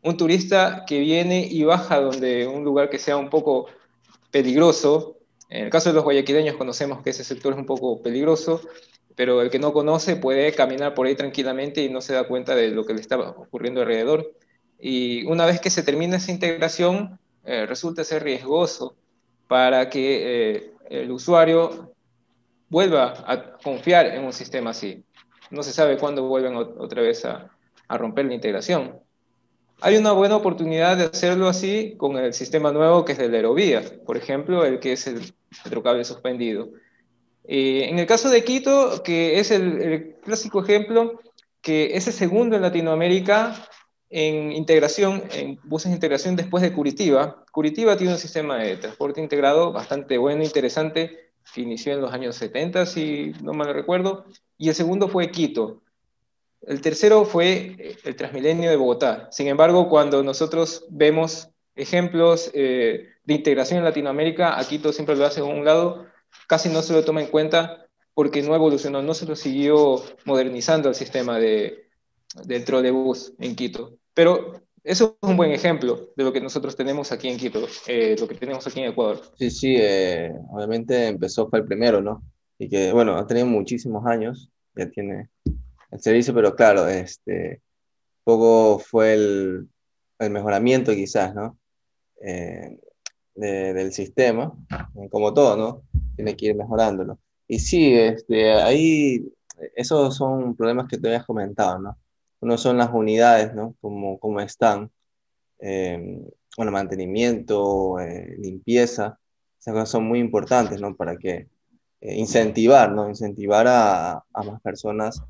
Un 0.03 0.17
turista 0.17 0.85
que 0.87 1.01
viene 1.01 1.47
y 1.51 1.64
baja 1.64 2.01
donde 2.01 2.47
un 2.47 2.64
lugar 2.64 2.91
que 2.91 2.99
sea 2.99 3.17
un 3.17 3.31
poco 3.31 3.67
peligroso, 4.31 5.17
en 5.49 5.64
el 5.64 5.71
caso 5.71 5.91
de 5.91 5.95
los 5.95 6.05
guayaquileños 6.05 6.57
conocemos 6.57 7.03
que 7.03 7.11
ese 7.11 7.25
sector 7.25 7.53
es 7.53 7.59
un 7.59 7.67
poco 7.67 8.03
peligroso, 8.03 8.61
pero 9.17 9.41
el 9.41 9.51
que 9.51 9.59
no 9.59 9.73
conoce 9.73 10.14
puede 10.14 10.53
caminar 10.53 10.95
por 10.95 11.07
ahí 11.07 11.17
tranquilamente 11.17 11.83
y 11.83 11.89
no 11.89 12.03
se 12.03 12.12
da 12.12 12.29
cuenta 12.29 12.55
de 12.55 12.69
lo 12.69 12.85
que 12.85 12.95
le 12.95 13.01
está 13.01 13.19
ocurriendo 13.19 13.81
alrededor. 13.81 14.31
Y 14.79 15.25
una 15.25 15.47
vez 15.47 15.59
que 15.59 15.71
se 15.71 15.83
termina 15.83 16.19
esa 16.19 16.31
integración, 16.31 17.19
eh, 17.45 17.64
resulta 17.64 18.05
ser 18.05 18.23
riesgoso 18.23 18.95
para 19.49 19.89
que 19.89 20.57
eh, 20.57 20.71
el 20.91 21.11
usuario 21.11 21.95
vuelva 22.69 23.25
a 23.27 23.57
confiar 23.57 24.07
en 24.07 24.23
un 24.23 24.35
sistema 24.35 24.71
así. 24.71 25.03
No 25.51 25.62
se 25.62 25.73
sabe 25.73 25.97
cuándo 25.97 26.29
vuelven 26.29 26.55
otra 26.55 27.01
vez 27.01 27.25
a, 27.25 27.51
romper 27.89 28.27
la 28.27 28.35
integración. 28.35 28.99
Hay 29.81 29.97
una 29.97 30.11
buena 30.11 30.37
oportunidad 30.37 30.97
de 30.97 31.05
hacerlo 31.05 31.49
así 31.49 31.95
con 31.97 32.17
el 32.17 32.35
sistema 32.35 32.73
nuevo 32.73 33.05
que 33.05 33.12
es 33.12 33.19
el 33.21 33.33
Aerovía, 33.33 33.83
por 34.05 34.17
ejemplo, 34.17 34.64
el 34.64 34.81
que 34.81 34.93
es 34.93 35.07
el 35.07 35.33
trocable 35.71 36.05
suspendido 36.05 36.71
eh, 37.49 37.88
en 37.88 37.99
el 37.99 38.07
caso 38.07 38.28
de 38.28 38.44
Quito, 38.44 39.03
que 39.03 39.38
es 39.38 39.51
el, 39.51 40.16
clásico 40.24 40.62
ejemplo, 40.62 41.20
que 41.61 41.97
es 41.97 42.07
el 42.07 42.12
segundo 42.12 42.57
en 42.57 42.62
Latinoamérica 42.62 43.68
en 44.09 44.53
integración, 44.53 45.24
en 45.32 45.59
buses 45.64 45.90
de 45.90 45.97
integración 45.97 46.36
después 46.36 46.62
de 46.62 46.72
Curitiba. 46.72 47.44
Curitiba 47.51 47.97
tiene 47.97 48.12
un 48.12 48.18
sistema 48.18 48.59
de 48.59 48.76
transporte 48.76 49.20
integrado 49.20 49.72
bastante 49.72 50.16
bueno, 50.16 50.44
interesante, 50.44 51.32
que 51.53 51.61
inició 51.61 51.92
en 51.92 52.01
los 52.01 52.12
años 52.12 52.36
70, 52.36 52.86
si 52.86 53.32
no 53.42 53.53
mal 53.53 53.72
recuerdo, 53.72 54.24
y 54.59 54.68
el 54.68 54.74
segundo 54.74 55.09
fue 55.09 55.30
Quito. 55.30 55.82
El 56.62 56.80
tercero 56.80 57.24
fue 57.24 57.76
eh, 57.78 57.97
el 58.05 58.16
Transmilenio 58.16 58.70
de 58.70 58.76
Bogotá. 58.76 59.28
Sin 59.30 59.49
embargo, 59.49 59.88
cuando 59.88 60.22
nosotros 60.22 60.84
vemos 60.88 61.49
ejemplos 61.74 62.51
eh, 62.55 63.09
de 63.24 63.34
integración 63.34 63.78
en 63.78 63.84
Latinoamérica, 63.84 64.59
a 64.59 64.64
Quito 64.64 64.92
siempre 64.92 65.16
lo 65.16 65.26
hace 65.26 65.40
a 65.40 65.44
un 65.44 65.64
lado, 65.64 66.07
casi 66.47 66.68
no 66.68 66.82
se 66.82 66.93
lo 66.93 67.05
toma 67.05 67.22
en 67.22 67.28
cuenta 67.28 67.87
porque 68.14 68.43
no 68.43 68.55
evolucionó, 68.55 69.03
no 69.03 69.14
se 69.14 69.26
lo 69.26 69.37
siguió 69.37 70.03
modernizando 70.24 70.89
el 70.89 70.95
sistema 70.95 71.39
de, 71.39 71.89
del 72.45 72.64
trolebús 72.64 73.34
en 73.39 73.55
Quito. 73.55 73.99
Pero 74.14 74.62
eso 74.82 75.18
es 75.20 75.28
un 75.28 75.37
buen 75.37 75.51
ejemplo 75.51 76.11
de 76.16 76.24
lo 76.24 76.32
que 76.32 76.41
nosotros 76.41 76.76
tenemos 76.76 77.12
aquí 77.12 77.28
en 77.28 77.37
Quito, 77.37 77.66
eh, 77.87 78.16
lo 78.18 78.26
que 78.26 78.37
tenemos 78.37 78.66
aquí 78.66 78.80
en 78.80 78.91
Ecuador. 78.91 79.20
Sí, 79.39 79.51
sí, 79.51 79.76
eh, 79.78 80.32
obviamente 80.51 81.09
empezó, 81.09 81.49
fue 81.51 81.59
el 81.59 81.66
primero, 81.66 82.01
¿no? 82.01 82.22
Y 82.59 82.68
que, 82.68 82.93
bueno, 82.93 83.16
ha 83.16 83.26
tenido 83.26 83.47
muchísimos 83.47 84.07
años, 84.07 84.51
ya 84.74 84.89
tiene 84.89 85.28
el 85.91 86.01
servicio, 86.01 86.32
pero 86.32 86.55
claro, 86.55 86.89
este, 86.89 87.61
poco 88.24 88.78
fue 88.78 89.12
el, 89.12 89.68
el 90.18 90.30
mejoramiento 90.30 90.93
quizás, 90.93 91.34
¿no? 91.34 91.59
Eh, 92.22 92.78
del 93.37 93.93
sistema, 93.93 94.53
como 95.11 95.32
todo, 95.34 95.57
¿no? 95.57 95.82
Tiene 96.16 96.37
que 96.37 96.47
ir 96.47 96.57
mejorándolo. 96.57 97.18
Y 97.47 97.59
sí, 97.59 97.95
este, 97.95 98.53
ahí, 98.53 99.32
esos 99.74 100.16
son 100.16 100.57
problemas 100.57 100.89
que 100.89 100.99
te 100.99 101.09
habías 101.09 101.26
comentado, 101.26 101.78
¿no? 101.78 101.99
Uno 102.41 102.59
son 102.59 102.78
las 102.78 102.93
unidades, 102.93 103.55
¿no? 103.55 103.74
Como, 103.80 104.18
como 104.18 104.41
están. 104.41 104.91
Eh, 105.59 106.20
bueno, 106.57 106.72
mantenimiento, 106.72 108.01
eh, 108.01 108.34
limpieza, 108.39 109.18
esas 109.59 109.74
cosas 109.74 109.89
son 109.91 110.05
muy 110.05 110.18
importantes, 110.20 110.80
¿no? 110.80 110.97
Para 110.97 111.16
que 111.16 111.49
incentivar, 112.01 112.93
¿no? 112.93 113.09
Incentivar 113.09 113.66
a, 113.68 114.12
a 114.32 114.43
más 114.43 114.61
personas 114.62 115.22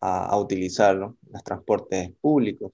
a, 0.00 0.26
a 0.26 0.38
utilizar 0.38 0.96
los 0.96 1.44
transportes 1.44 2.10
públicos. 2.20 2.72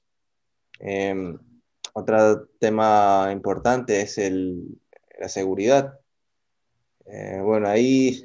Otro 1.99 2.46
tema 2.61 3.28
importante 3.32 4.01
es 4.01 4.18
el, 4.18 4.78
la 5.18 5.28
seguridad. 5.28 5.99
Eh, 7.07 7.40
bueno, 7.42 7.68
ahí, 7.68 8.24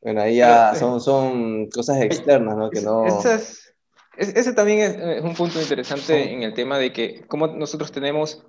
bueno, 0.00 0.22
ahí 0.22 0.38
ya 0.38 0.74
son, 0.74 1.00
son 1.00 1.70
cosas 1.70 2.02
externas, 2.02 2.56
¿no? 2.56 2.68
Que 2.68 2.80
no... 2.80 3.04
ese 4.16 4.52
también 4.54 4.80
es, 4.80 5.22
un 5.22 5.34
punto 5.34 5.60
interesante 5.60 6.32
en 6.32 6.42
el 6.42 6.52
tema 6.52 6.78
de 6.78 6.92
que 6.92 7.24
como 7.28 7.46
nosotros 7.46 7.92
tenemos 7.92 8.44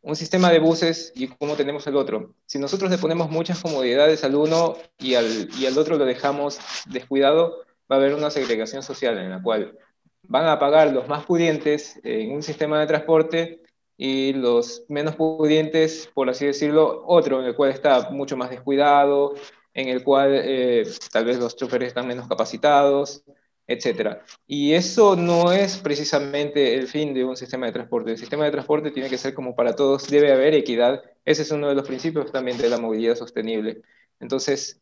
un 0.00 0.16
sistema 0.16 0.50
de 0.50 0.58
buses 0.58 1.12
y 1.14 1.28
cómo 1.28 1.54
tenemos 1.54 1.86
el 1.86 1.96
otro. 1.96 2.34
Si 2.46 2.58
nosotros 2.58 2.90
le 2.90 2.96
ponemos 2.96 3.30
muchas 3.30 3.60
comodidades 3.60 4.24
al 4.24 4.34
uno 4.36 4.76
y 4.98 5.16
al, 5.16 5.50
y 5.58 5.66
al 5.66 5.76
otro 5.76 5.96
lo 5.96 6.06
dejamos 6.06 6.58
descuidado, 6.86 7.58
va 7.90 7.96
a 7.96 7.98
haber 7.98 8.14
una 8.14 8.30
segregación 8.30 8.82
social 8.82 9.18
en 9.18 9.30
la 9.30 9.42
cual 9.42 9.78
van 10.22 10.46
a 10.46 10.58
pagar 10.58 10.92
los 10.92 11.08
más 11.08 11.26
pudientes 11.26 12.00
en 12.04 12.32
un 12.32 12.42
sistema 12.42 12.80
de 12.80 12.86
transporte 12.86 13.61
y 13.96 14.32
los 14.32 14.84
menos 14.88 15.16
pudientes, 15.16 16.10
por 16.14 16.28
así 16.30 16.46
decirlo, 16.46 17.04
otro 17.06 17.40
en 17.40 17.46
el 17.46 17.54
cual 17.54 17.70
está 17.70 18.10
mucho 18.10 18.36
más 18.36 18.50
descuidado, 18.50 19.34
en 19.74 19.88
el 19.88 20.02
cual 20.02 20.30
eh, 20.34 20.84
tal 21.12 21.24
vez 21.24 21.38
los 21.38 21.56
choferes 21.56 21.88
están 21.88 22.06
menos 22.06 22.28
capacitados, 22.28 23.24
etc. 23.66 24.18
Y 24.46 24.74
eso 24.74 25.16
no 25.16 25.52
es 25.52 25.78
precisamente 25.78 26.74
el 26.74 26.88
fin 26.88 27.14
de 27.14 27.24
un 27.24 27.36
sistema 27.36 27.66
de 27.66 27.72
transporte. 27.72 28.10
El 28.12 28.18
sistema 28.18 28.44
de 28.44 28.50
transporte 28.50 28.90
tiene 28.90 29.08
que 29.08 29.18
ser 29.18 29.34
como 29.34 29.54
para 29.54 29.74
todos, 29.74 30.08
debe 30.08 30.32
haber 30.32 30.54
equidad. 30.54 31.02
Ese 31.24 31.42
es 31.42 31.50
uno 31.50 31.68
de 31.68 31.74
los 31.74 31.86
principios 31.86 32.32
también 32.32 32.58
de 32.58 32.68
la 32.68 32.78
movilidad 32.78 33.14
sostenible. 33.14 33.82
Entonces, 34.20 34.80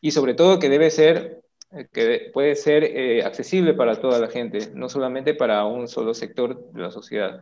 y 0.00 0.10
sobre 0.10 0.34
todo 0.34 0.58
que 0.58 0.68
debe 0.68 0.90
ser 0.90 1.42
que 1.92 2.30
puede 2.32 2.54
ser 2.54 2.84
eh, 2.84 3.24
accesible 3.24 3.74
para 3.74 4.00
toda 4.00 4.18
la 4.18 4.28
gente, 4.28 4.70
no 4.74 4.88
solamente 4.88 5.34
para 5.34 5.64
un 5.64 5.88
solo 5.88 6.14
sector 6.14 6.70
de 6.72 6.82
la 6.82 6.90
sociedad. 6.90 7.40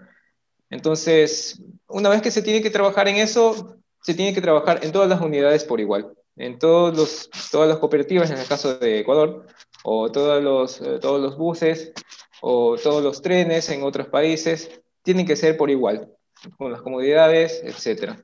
Entonces, 0.70 1.60
una 1.88 2.08
vez 2.08 2.22
que 2.22 2.30
se 2.30 2.42
tiene 2.42 2.62
que 2.62 2.70
trabajar 2.70 3.08
en 3.08 3.16
eso, 3.16 3.76
se 4.02 4.14
tiene 4.14 4.32
que 4.32 4.40
trabajar 4.40 4.80
en 4.82 4.92
todas 4.92 5.08
las 5.08 5.20
unidades 5.20 5.64
por 5.64 5.80
igual, 5.80 6.12
en 6.36 6.58
todos 6.58 7.28
todas 7.50 7.68
las 7.68 7.78
cooperativas, 7.78 8.30
en 8.30 8.38
el 8.38 8.46
caso 8.46 8.78
de 8.78 9.00
Ecuador, 9.00 9.46
o 9.82 10.10
todos 10.10 10.42
los, 10.42 10.80
eh, 10.80 10.98
todos 11.00 11.20
los 11.20 11.36
buses, 11.36 11.92
o 12.40 12.76
todos 12.76 13.02
los 13.02 13.20
trenes 13.20 13.68
en 13.68 13.82
otros 13.82 14.06
países, 14.08 14.80
tienen 15.02 15.26
que 15.26 15.36
ser 15.36 15.56
por 15.56 15.70
igual, 15.70 16.08
con 16.56 16.72
las 16.72 16.82
comodidades, 16.82 17.62
etc. 17.64 18.14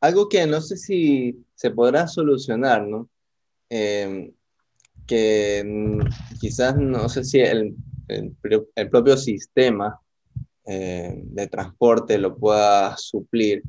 Algo 0.00 0.28
que 0.28 0.46
no 0.46 0.60
sé 0.60 0.76
si 0.76 1.44
se 1.54 1.70
podrá 1.70 2.06
solucionar, 2.06 2.86
¿no? 2.86 3.08
Eh, 3.70 4.32
que 5.06 5.98
quizás 6.40 6.76
no 6.76 7.08
sé 7.08 7.24
si 7.24 7.40
el, 7.40 7.74
el, 8.08 8.90
propio 8.90 9.16
sistema 9.16 10.00
eh, 10.66 11.20
de 11.24 11.46
transporte 11.46 12.18
lo 12.18 12.36
pueda 12.36 12.96
suplir, 12.96 13.62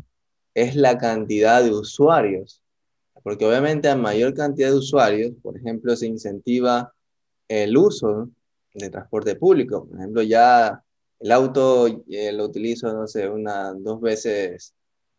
es 0.54 0.76
la 0.76 0.98
cantidad 0.98 1.64
de 1.64 1.72
usuarios. 1.72 2.62
Porque 3.24 3.46
obviamente 3.46 3.90
a 3.90 3.96
mayor 3.96 4.34
cantidad 4.34 4.70
de 4.70 4.78
usuarios, 4.78 5.34
por 5.42 5.58
ejemplo, 5.58 5.96
se 5.96 6.08
incentiva 6.08 6.94
el 7.48 7.76
uso 7.78 8.30
de 8.74 8.90
transporte 8.90 9.36
público. 9.36 9.88
Por 9.88 9.98
ejemplo, 9.98 10.22
ya 10.22 10.84
el 11.20 11.32
auto 11.32 11.88
eh, 12.10 12.32
lo 12.32 12.46
utilizo, 12.46 12.94
no 12.94 13.08
sé, 13.08 13.28
una, 13.30 13.74
dos 13.74 14.00
veces 14.02 14.74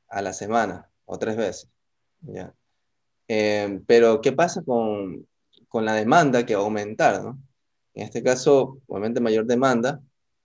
a 0.08 0.22
la 0.22 0.32
semana 0.32 0.88
o 1.04 1.18
tres 1.18 1.36
veces. 1.36 1.68
¿ya? 2.20 2.54
Eh, 3.28 3.80
pero, 3.86 4.20
¿qué 4.20 4.32
pasa 4.32 4.62
con, 4.62 5.26
con 5.68 5.84
la 5.84 5.94
demanda 5.94 6.46
que 6.46 6.54
va 6.54 6.62
a 6.62 6.64
aumentar, 6.64 7.22
¿no? 7.22 7.38
En 7.94 8.04
este 8.04 8.22
caso, 8.22 8.78
obviamente 8.86 9.20
mayor 9.20 9.46
demanda, 9.46 10.00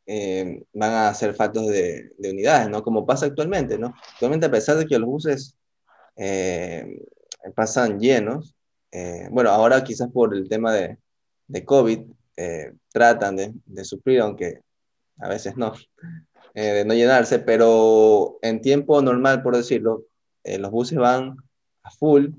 eh, 0.05 0.63
van 0.73 0.91
a 0.91 1.09
hacer 1.09 1.33
faltos 1.35 1.67
de, 1.67 2.11
unidades, 2.19 2.69
¿no? 2.69 2.83
Como 2.83 3.05
pasa 3.05 3.27
actualmente, 3.27 3.77
¿no? 3.77 3.93
Actualmente, 4.13 4.45
a 4.47 4.51
pesar 4.51 4.77
de 4.77 4.85
que 4.85 4.99
los 4.99 5.09
buses 5.09 5.55
eh, 6.15 7.01
pasan 7.55 7.99
llenos, 7.99 8.55
eh, 8.91 9.27
bueno, 9.31 9.49
ahora 9.51 9.83
quizás 9.83 10.09
por 10.11 10.35
el 10.35 10.49
tema 10.49 10.73
de, 10.73 10.97
de 11.47 11.65
COVID, 11.65 11.99
tratan 12.91 13.35
de, 13.35 13.53
de, 13.65 13.85
suplir, 13.85 14.19
aunque 14.19 14.61
a 15.19 15.29
veces 15.29 15.55
no, 15.57 15.73
de 16.55 16.83
no 16.85 16.95
llenarse, 16.95 17.37
pero 17.37 18.39
en 18.41 18.61
tiempo 18.61 18.99
normal, 18.99 19.43
por 19.43 19.55
decirlo, 19.55 20.05
los 20.43 20.71
buses 20.71 20.97
van 20.97 21.37
a 21.83 21.91
full, 21.91 22.29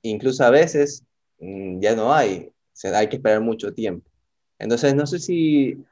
incluso 0.00 0.42
a 0.42 0.48
veces 0.48 1.04
Mm, 1.38 1.80
ya 1.80 1.94
no 1.94 2.12
hay, 2.12 2.50
hay 2.94 3.08
que 3.08 3.16
esperar 3.16 3.40
mucho 3.40 3.72
tiempo. 3.72 4.08
Entonces, 4.58 4.94
no 4.94 5.06
sé 5.06 5.18
si 5.18 5.84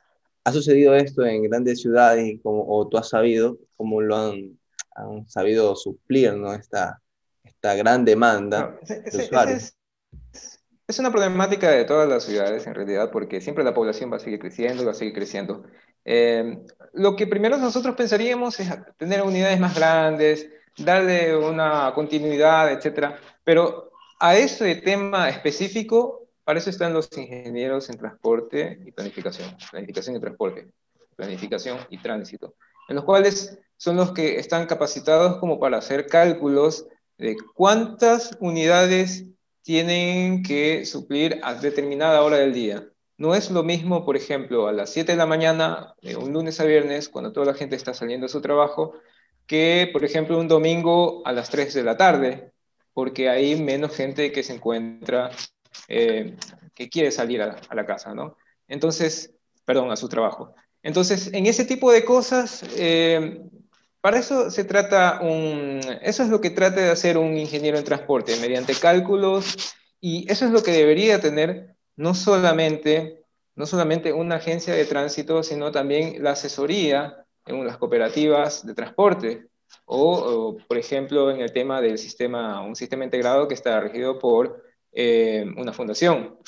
ha 0.44 0.52
sucedido 0.52 0.94
esto 0.94 1.24
en 1.24 1.42
grandes 1.44 1.80
ciudades 1.80 2.26
y 2.26 2.38
como, 2.38 2.64
o 2.68 2.86
tú 2.86 2.98
has 2.98 3.08
sabido 3.08 3.58
cómo 3.76 4.00
lo 4.00 4.16
han, 4.16 4.58
han 4.94 5.28
sabido 5.28 5.74
suplir 5.74 6.34
¿no? 6.34 6.52
esta, 6.52 7.00
esta 7.42 7.74
gran 7.74 8.04
demanda 8.04 8.78
de 8.86 9.18
usuarios. 9.18 9.74
Es, 10.86 10.98
una 10.98 11.10
problemática 11.10 11.70
de 11.70 11.86
todas 11.86 12.08
las 12.08 12.24
ciudades 12.24 12.66
en 12.66 12.74
realidad, 12.74 13.10
porque 13.10 13.40
siempre 13.40 13.64
la 13.64 13.72
población 13.72 14.12
va 14.12 14.16
a 14.16 14.20
seguir 14.20 14.38
creciendo, 14.38 14.84
va 14.84 14.90
a 14.92 14.94
seguir 14.94 15.14
creciendo. 15.14 15.64
Eh, 16.04 16.58
lo 16.92 17.16
que 17.16 17.26
primero 17.26 17.56
nosotros 17.56 17.96
pensaríamos 17.96 18.60
es 18.60 18.68
tener 18.98 19.22
unidades 19.22 19.58
más 19.58 19.74
grandes, 19.74 20.46
darle 20.76 21.34
una 21.36 21.92
continuidad, 21.94 22.70
etcétera, 22.70 23.18
pero 23.42 23.92
a 24.20 24.36
ese 24.36 24.76
tema 24.76 25.28
específico, 25.28 26.23
para 26.44 26.58
eso 26.58 26.70
están 26.70 26.92
los 26.92 27.08
ingenieros 27.16 27.88
en 27.90 27.98
transporte 27.98 28.78
y 28.84 28.92
planificación, 28.92 29.56
planificación 29.70 30.16
y 30.16 30.20
transporte, 30.20 30.68
planificación 31.16 31.78
y 31.90 31.98
tránsito, 31.98 32.54
en 32.88 32.96
los 32.96 33.04
cuales 33.04 33.58
son 33.76 33.96
los 33.96 34.12
que 34.12 34.38
están 34.38 34.66
capacitados 34.66 35.38
como 35.38 35.58
para 35.58 35.78
hacer 35.78 36.06
cálculos 36.06 36.86
de 37.18 37.36
cuántas 37.54 38.36
unidades 38.40 39.26
tienen 39.62 40.42
que 40.42 40.84
suplir 40.84 41.40
a 41.42 41.54
determinada 41.54 42.22
hora 42.22 42.36
del 42.36 42.52
día. 42.52 42.86
No 43.16 43.34
es 43.34 43.50
lo 43.50 43.62
mismo, 43.62 44.04
por 44.04 44.16
ejemplo, 44.16 44.66
a 44.66 44.72
las 44.72 44.90
7 44.90 45.12
de 45.12 45.18
la 45.18 45.26
mañana, 45.26 45.94
de 46.02 46.16
un 46.16 46.32
lunes 46.32 46.60
a 46.60 46.64
viernes, 46.64 47.08
cuando 47.08 47.32
toda 47.32 47.46
la 47.46 47.54
gente 47.54 47.76
está 47.76 47.94
saliendo 47.94 48.26
a 48.26 48.28
su 48.28 48.42
trabajo, 48.42 48.94
que, 49.46 49.88
por 49.92 50.04
ejemplo, 50.04 50.38
un 50.38 50.48
domingo 50.48 51.22
a 51.24 51.32
las 51.32 51.48
3 51.48 51.72
de 51.72 51.82
la 51.82 51.96
tarde, 51.96 52.52
porque 52.92 53.28
hay 53.28 53.56
menos 53.56 53.94
gente 53.94 54.32
que 54.32 54.42
se 54.42 54.54
encuentra, 54.54 55.30
eh, 55.88 56.36
que 56.74 56.88
quiere 56.88 57.10
salir 57.10 57.42
a, 57.42 57.60
la 57.74 57.86
casa, 57.86 58.14
¿no? 58.14 58.36
Entonces, 58.68 59.34
perdón, 59.64 59.90
a 59.90 59.96
su 59.96 60.08
trabajo. 60.08 60.54
Entonces, 60.82 61.30
en 61.32 61.46
ese 61.46 61.64
tipo 61.64 61.90
de 61.92 62.04
cosas, 62.04 62.64
eh, 62.76 63.40
para 64.00 64.18
eso 64.18 64.50
se 64.50 64.64
trata 64.64 65.20
un, 65.22 65.80
eso 66.02 66.22
es 66.22 66.28
lo 66.28 66.40
que 66.40 66.50
trata 66.50 66.80
de 66.80 66.90
hacer 66.90 67.16
un 67.16 67.36
ingeniero 67.36 67.78
en 67.78 67.84
transporte, 67.84 68.36
mediante 68.40 68.74
cálculos, 68.74 69.74
y 70.00 70.30
eso 70.30 70.44
es 70.44 70.50
lo 70.50 70.62
que 70.62 70.72
debería 70.72 71.20
tener 71.20 71.74
no 71.96 72.14
solamente, 72.14 73.24
no 73.54 73.66
solamente 73.66 74.12
una 74.12 74.36
agencia 74.36 74.74
de 74.74 74.84
tránsito, 74.84 75.42
sino 75.42 75.72
también 75.72 76.22
la 76.22 76.32
asesoría 76.32 77.24
en 77.46 77.66
las 77.66 77.78
cooperativas 77.78 78.66
de 78.66 78.74
transporte, 78.74 79.46
o, 79.86 80.56
por 80.68 80.78
ejemplo, 80.78 81.30
en 81.30 81.40
el 81.40 81.52
tema 81.52 81.80
del 81.80 81.98
sistema, 81.98 82.62
un 82.62 82.76
sistema 82.76 83.04
integrado 83.04 83.48
que 83.48 83.54
está 83.54 83.80
regido 83.80 84.18
por 84.18 84.63
eh, 84.94 85.44
una 85.56 85.72
fundación. 85.72 86.38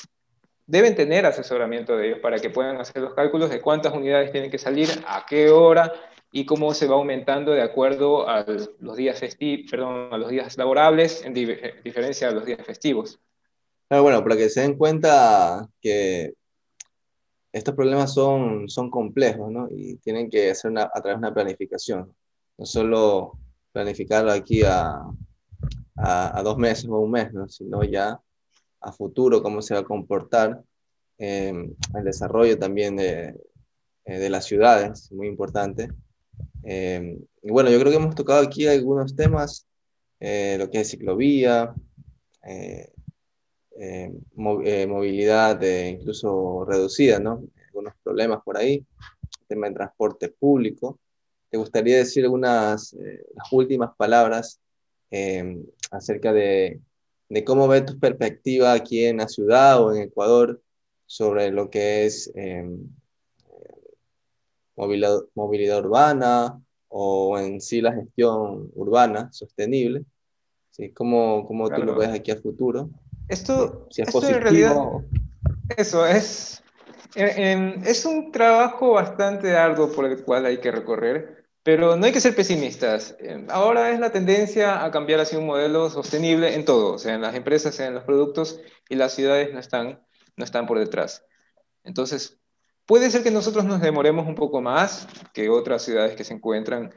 Deben 0.66 0.94
tener 0.94 1.26
asesoramiento 1.26 1.97
de 1.97 2.09
ellos 2.09 2.18
para 2.20 2.38
que 2.38 2.51
puedan 2.51 2.80
hacer 2.80 3.03
los 3.03 3.14
cálculos 3.14 3.51
de 3.51 3.61
cuántas 3.61 3.92
unidades 3.92 4.32
tienen 4.32 4.51
que 4.51 4.59
salir, 4.59 4.88
a 5.07 5.24
qué 5.28 5.51
hora 5.51 5.92
y 6.32 6.44
cómo 6.44 6.74
se 6.74 6.86
va 6.86 6.97
aumentando 6.97 7.53
de 7.53 7.62
acuerdo 7.62 8.28
a 8.28 8.44
los 8.80 8.97
días 8.97 9.18
festivos, 9.18 9.70
perdón, 9.70 10.12
a 10.12 10.18
los 10.18 10.28
días 10.28 10.57
laborables 10.57 11.24
en 11.24 11.34
diferencia 11.34 12.28
a 12.28 12.32
los 12.32 12.44
días 12.44 12.64
festivos. 12.64 13.18
bueno, 13.88 14.22
para 14.22 14.36
que 14.36 14.49
se 14.49 14.61
den 14.61 14.76
cuenta 14.76 15.68
que 15.80 16.34
estos 17.53 17.74
problemas 17.74 18.12
son, 18.12 18.68
son 18.68 18.90
complejos, 18.90 19.51
¿no? 19.51 19.68
Y 19.70 19.97
tienen 19.97 20.28
que 20.28 20.55
ser 20.55 20.70
una, 20.70 20.82
a 20.82 21.01
través 21.01 21.14
de 21.14 21.26
una 21.26 21.32
planificación. 21.32 22.14
No 22.59 22.66
solo 22.66 23.38
planificarlo 23.72 24.30
aquí 24.30 24.62
a, 24.62 25.01
a, 25.97 26.42
dos 26.42 26.59
meses 26.59 26.86
o 26.90 26.99
un 26.99 27.12
mes, 27.12 27.32
¿no? 27.32 27.49
Sino 27.49 27.82
ya 27.82 28.20
a 28.87 28.93
futuro 28.93 29.43
cómo 29.43 29.62
se 29.62 29.74
va 29.74 29.80
a 29.80 29.84
comportar 29.84 30.62
eh, 31.18 31.53
el 31.95 32.05
desarrollo 32.05 32.59
también 32.59 32.97
de, 32.97 33.34
eh, 34.05 34.18
de 34.18 34.30
las 34.30 34.45
ciudades, 34.45 35.11
muy 35.11 35.26
importante. 35.26 35.89
Eh, 36.62 37.18
y 37.43 37.51
bueno, 37.51 37.70
yo 37.70 37.80
creo 37.80 37.91
que 37.91 37.99
hemos 37.99 38.14
tocado 38.14 38.45
aquí 38.45 38.66
algunos 38.66 39.16
temas, 39.16 39.66
lo 40.20 40.70
que 40.70 40.80
es 40.80 40.91
ciclovía, 40.91 41.74
movilidad 44.37 45.62
incluso 45.62 46.64
reducida, 46.64 47.18
¿no? 47.18 47.43
Algunos 47.66 47.95
problemas 48.03 48.43
por 48.45 48.57
ahí, 48.57 48.84
tema 49.49 49.68
de 49.68 49.74
transporte 49.74 50.28
público. 50.28 50.99
¿Te 51.51 51.59
gustaría 51.59 51.99
decir 51.99 52.24
algunas 52.24 52.95
las 52.95 53.53
últimas 53.53 53.95
palabras 53.97 54.61
acerca 55.91 56.32
de, 56.32 56.80
de, 57.29 57.45
cómo 57.45 57.68
ve 57.68 57.83
tu 57.83 57.99
perspectiva 57.99 58.72
aquí 58.72 59.05
en 59.05 59.18
la 59.18 59.29
ciudad 59.29 59.83
o 59.83 59.95
en 59.95 60.03
Ecuador 60.03 60.62
sobre 61.07 61.51
lo 61.51 61.70
que 61.70 62.07
es 62.07 62.33
movilidad, 64.77 65.20
movilidad 65.35 65.79
urbana 65.79 66.61
o 66.89 67.39
en 67.39 67.61
sí 67.61 67.81
la 67.81 67.93
gestión 67.93 68.70
urbana 68.74 69.33
sostenible. 69.33 70.05
¿sí? 70.70 70.93
¿Cómo, 70.93 71.47
cómo 71.47 71.68
tú 71.70 71.83
lo 71.83 71.97
ves 71.97 72.11
aquí 72.11 72.31
a 72.31 72.37
futuro? 72.37 72.91
Esto, 73.29 73.89
si 73.91 74.03
es 74.03 74.12
positivo. 74.12 74.37
En 74.37 74.43
realidad, 74.43 74.77
eso 75.77 76.07
es, 76.07 76.62
es 77.14 78.07
un 78.07 78.31
trabajo 78.31 78.93
bastante 78.93 79.57
arduo 79.57 79.91
por 79.91 80.05
el 80.05 80.22
cual 80.22 80.47
hay 80.47 80.59
que 80.59 80.70
recorrer, 80.70 81.36
pero 81.67 81.97
no 81.97 82.07
hay 82.07 82.12
que 82.12 82.21
ser 82.21 82.37
pesimistas. 82.37 83.17
Ahora 83.49 83.91
es 83.91 83.99
la 83.99 84.12
tendencia 84.12 84.85
a 84.85 84.91
cambiar 84.93 85.19
hacia 85.19 85.37
un 85.41 85.47
modelo 85.47 85.91
sostenible 85.91 86.55
en 86.55 86.64
todo, 86.64 86.97
sea, 86.97 87.17
en 87.17 87.23
las 87.23 87.35
empresas, 87.35 87.81
en 87.81 87.93
los 87.93 88.05
productos, 88.05 88.61
y 88.89 88.95
las 88.95 89.14
ciudades 89.14 89.53
no 89.53 89.59
están, 89.59 90.01
no 90.37 90.45
están 90.45 90.69
por 90.69 90.79
detrás. 90.79 91.27
Entonces, 91.83 92.39
Puede 92.87 93.11
ser 93.11 93.25
que 93.25 93.33
nosotros 93.33 93.64
nos 93.64 93.81
demoremos 93.81 94.29
un 94.29 94.37
poco 94.37 94.61
más 94.61 95.09
que 95.35 95.49
otras 95.49 95.83
ciudades 95.83 96.14
que 96.14 96.23
se 96.23 96.35
encuentran 96.35 96.95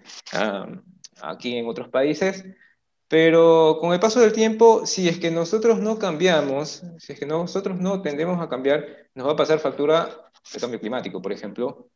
aquí 1.20 1.58
en 1.58 1.68
otros 1.68 1.90
países, 1.90 2.46
pero 3.08 3.80
con 3.82 3.92
el 3.94 4.00
paso 4.00 4.20
del 4.20 4.32
tiempo, 4.32 4.86
si 4.86 5.10
es 5.10 5.18
que 5.18 5.32
nosotros 5.32 5.80
no 5.80 5.98
cambiamos, 5.98 6.84
si 7.00 7.14
es 7.14 7.20
que 7.20 7.26
nosotros 7.26 7.80
no 7.80 8.04
tendemos 8.04 8.40
a 8.40 8.48
cambiar, 8.48 8.86
nos 9.16 9.26
va 9.26 9.32
a 9.32 9.36
pasar 9.36 9.58
factura 9.58 10.30
el 10.54 10.62
cambio 10.62 10.80
climático, 10.80 11.24
por 11.24 11.34
ejemplo, 11.34 11.90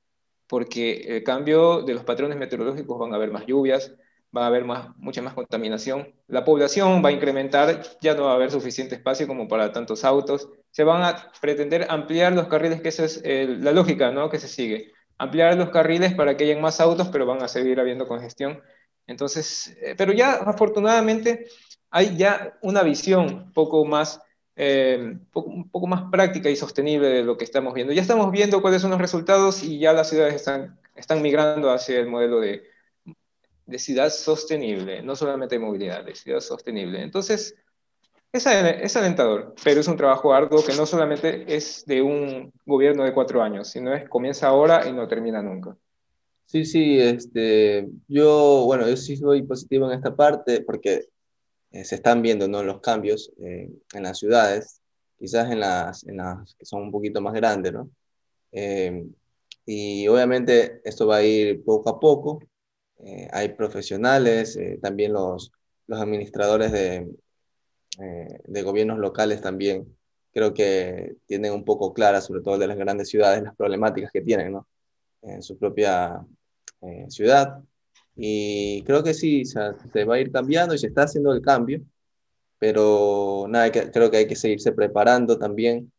porque 0.48 1.18
el 1.18 1.24
cambio 1.24 1.82
de 1.82 1.94
los 1.94 2.04
patrones 2.04 2.38
meteorológicos 2.38 3.00
van 3.00 3.14
a 3.14 3.16
haber 3.16 3.32
más 3.32 3.46
lluvias, 3.46 3.94
va 4.36 4.44
a 4.44 4.48
haber 4.48 4.66
más, 4.66 4.96
mucha 4.98 5.22
más 5.22 5.34
contaminación, 5.34 6.14
la 6.28 6.44
población 6.44 7.04
va 7.04 7.10
a 7.10 7.12
incrementar, 7.12 7.84
ya 8.02 8.16
no 8.16 8.24
va 8.24 8.32
a 8.32 8.36
haber 8.36 8.52
suficiente 8.52 8.96
espacio 8.96 9.28
como 9.28 9.48
para 9.48 9.72
tantos 9.72 10.04
autos, 10.04 10.50
se 10.72 10.84
van 10.84 11.04
a 11.04 11.32
pretender 11.40 11.86
ampliar 11.90 12.34
los 12.34 12.48
carriles, 12.48 12.82
que 12.82 12.90
esa 12.90 13.06
es 13.06 13.22
la 13.24 13.72
lógica 13.72 14.12
¿no? 14.12 14.30
que 14.30 14.40
se 14.40 14.48
sigue. 14.48 14.92
Ampliar 15.20 15.56
los 15.56 15.70
carriles 15.70 16.16
para 16.16 16.36
que 16.36 16.46
hayan 16.46 16.62
más 16.62 16.82
autos, 16.82 17.10
pero 17.10 17.28
van 17.28 17.44
a 17.44 17.48
seguir 17.48 17.80
habiendo 17.80 18.08
congestión. 18.08 18.62
Entonces, 19.06 19.78
eh, 19.82 19.94
pero 19.96 20.14
ya 20.14 20.34
afortunadamente 20.34 21.46
hay 21.92 22.18
ya 22.18 22.58
una 22.62 22.82
visión 22.82 23.52
poco 23.54 23.86
más, 23.86 24.20
eh, 24.56 25.18
un 25.34 25.70
poco 25.70 25.88
más 25.88 26.10
práctica 26.12 26.50
y 26.50 26.56
sostenible 26.56 27.08
de 27.08 27.24
lo 27.24 27.38
que 27.38 27.44
estamos 27.44 27.74
viendo. 27.74 27.94
Ya 27.94 28.02
estamos 28.02 28.32
viendo 28.32 28.62
cuáles 28.62 28.82
son 28.82 28.92
los 28.92 29.02
resultados 29.02 29.64
y 29.64 29.80
ya 29.80 29.94
las 29.94 30.10
ciudades 30.10 30.36
están, 30.36 30.80
están 30.96 31.22
migrando 31.22 31.72
hacia 31.72 32.00
el 32.00 32.08
modelo 32.08 32.40
de, 32.40 32.64
de 33.66 33.80
ciudad 33.80 34.10
sostenible, 34.10 35.02
no 35.02 35.16
solamente 35.16 35.56
de 35.56 35.60
movilidad, 35.60 36.04
de 36.04 36.16
ciudad 36.16 36.40
sostenible. 36.40 37.02
Entonces, 37.02 37.56
es, 38.34 38.96
alentador, 38.98 39.54
pero 39.64 39.80
es 39.80 39.88
un 39.88 39.96
trabajo 39.96 40.34
arduo 40.34 40.66
que 40.66 40.74
no 40.74 40.88
solamente 40.88 41.46
es 41.56 41.86
de 41.86 42.02
un 42.02 42.52
gobierno 42.66 43.04
de 43.04 43.14
cuatro 43.14 43.44
años, 43.44 43.68
sino 43.68 43.94
es 43.94 44.10
comienza 44.10 44.48
ahora 44.48 44.88
y 44.88 44.92
no 44.92 45.08
termina 45.08 45.42
nunca. 45.42 45.78
Sí, 46.46 46.66
sí, 46.66 47.00
este, 47.00 47.88
yo, 48.08 48.64
bueno, 48.66 48.88
yo 48.88 48.98
sí 48.98 49.18
soy 49.18 49.44
positivo 49.44 49.86
en 49.86 49.98
esta 49.98 50.16
parte 50.16 50.62
porque 50.62 51.10
eh, 51.74 51.84
se 51.84 51.96
están 51.96 52.22
viendo 52.22 52.48
¿no? 52.48 52.64
los 52.64 52.80
cambios 52.80 53.34
eh, 53.40 53.70
en 53.94 54.04
las 54.04 54.20
ciudades, 54.20 54.82
quizás 55.20 55.52
en 55.52 55.60
las, 55.60 56.06
que 56.58 56.66
son 56.66 56.84
un 56.84 56.92
poquito 56.92 57.20
más 57.22 57.34
grandes, 57.34 57.74
¿no? 57.74 57.90
Eh, 58.54 59.06
y 59.66 60.08
obviamente 60.08 60.82
esto 60.86 61.08
va 61.08 61.18
a 61.18 61.24
ir 61.24 61.64
poco 61.64 61.90
a 61.90 62.00
poco. 62.00 62.40
hay 63.32 63.50
profesionales, 63.50 64.58
también 64.82 65.14
los, 65.14 65.52
los 65.88 66.00
administradores 66.02 66.72
de, 66.72 67.08
eh, 68.00 68.40
de 68.46 68.64
gobiernos 68.64 68.98
locales 68.98 69.42
también 69.42 69.96
creo 70.32 70.54
que 70.54 71.16
tienen 71.28 71.54
un 71.54 71.64
poco 71.64 71.94
claras, 71.94 72.26
sobre 72.26 72.42
todo 72.42 72.58
de 72.58 72.68
las 72.68 72.78
grandes 72.78 73.10
ciudades, 73.10 73.44
las 73.44 73.56
problemáticas 73.56 74.12
que 74.12 74.22
tienen 74.22 74.54
¿no? 74.54 74.68
en 75.22 75.44
su 75.44 75.60
propia 75.60 76.26
eh, 76.82 77.06
ciudad. 77.10 77.60
Y 78.16 78.84
creo 78.84 79.04
que 79.04 79.14
sí, 79.14 79.44
se 79.46 80.06
va 80.06 80.16
a 80.16 80.20
ir 80.20 80.32
cambiando 80.32 80.76
y 80.76 80.78
se 80.78 80.88
está 80.88 81.04
haciendo 81.04 81.34
el 81.34 81.42
cambio, 81.42 81.82
pero 82.60 83.46
nada, 83.50 83.72
creo 83.72 84.12
que 84.12 84.18
hay 84.18 84.28
que 84.28 84.36
seguirse 84.36 84.72
preparando 84.72 85.38
también 85.38 85.92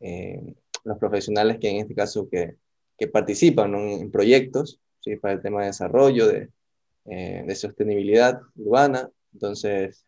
eh, 0.00 0.54
los 0.84 0.98
profesionales 0.98 1.58
que 1.58 1.70
en 1.70 1.76
este 1.76 1.94
caso 1.94 2.28
que, 2.28 2.56
que 2.98 3.08
participan 3.08 3.74
en 3.74 4.10
proyectos 4.10 4.80
¿sí? 5.00 5.16
para 5.16 5.34
el 5.34 5.42
tema 5.42 5.60
de 5.60 5.68
desarrollo, 5.68 6.28
de, 6.28 6.50
de 7.04 7.54
sostenibilidad 7.54 8.40
urbana. 8.56 9.10
Entonces, 9.32 10.04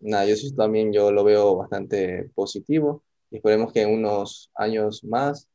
nada, 0.00 0.26
yo 0.26 0.36
sí 0.36 0.54
también 0.54 0.92
yo 0.92 1.10
lo 1.10 1.24
veo 1.24 1.56
bastante 1.56 2.30
positivo 2.34 3.02
y 3.30 3.36
esperemos 3.36 3.72
que 3.72 3.82
en 3.82 3.94
unos 3.94 4.50
años 4.54 5.04
más 5.04 5.48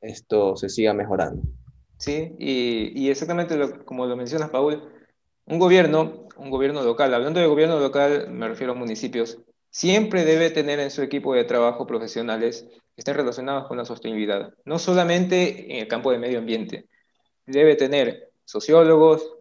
esto 0.00 0.56
se 0.56 0.68
siga 0.68 0.94
mejorando. 0.94 1.42
Sí, 1.98 2.34
y, 2.38 2.92
y 2.94 3.10
exactamente 3.10 3.56
como 3.84 4.06
lo 4.06 4.16
mencionas, 4.16 4.50
Paul, 4.50 4.82
un 5.46 5.58
gobierno, 5.58 6.28
un 6.36 6.50
gobierno 6.50 6.82
local, 6.82 7.14
hablando 7.14 7.40
de 7.40 7.46
gobierno 7.46 7.78
local 7.80 8.28
me 8.30 8.48
refiero 8.48 8.72
a 8.72 8.76
municipios, 8.76 9.38
siempre 9.70 10.24
debe 10.24 10.50
tener 10.50 10.80
en 10.80 10.90
su 10.90 11.02
equipo 11.02 11.34
de 11.34 11.44
trabajo 11.44 11.86
profesionales 11.86 12.66
que 12.70 13.00
estén 13.00 13.14
relacionados 13.14 13.68
con 13.68 13.76
la 13.76 13.84
sostenibilidad, 13.84 14.52
no 14.64 14.78
solamente 14.78 15.72
en 15.72 15.80
el 15.80 15.88
campo 15.88 16.10
de 16.10 16.18
medio 16.18 16.38
ambiente, 16.38 16.88
debe 17.46 17.76
tener 17.76 18.30
sociólogos, 18.44 19.36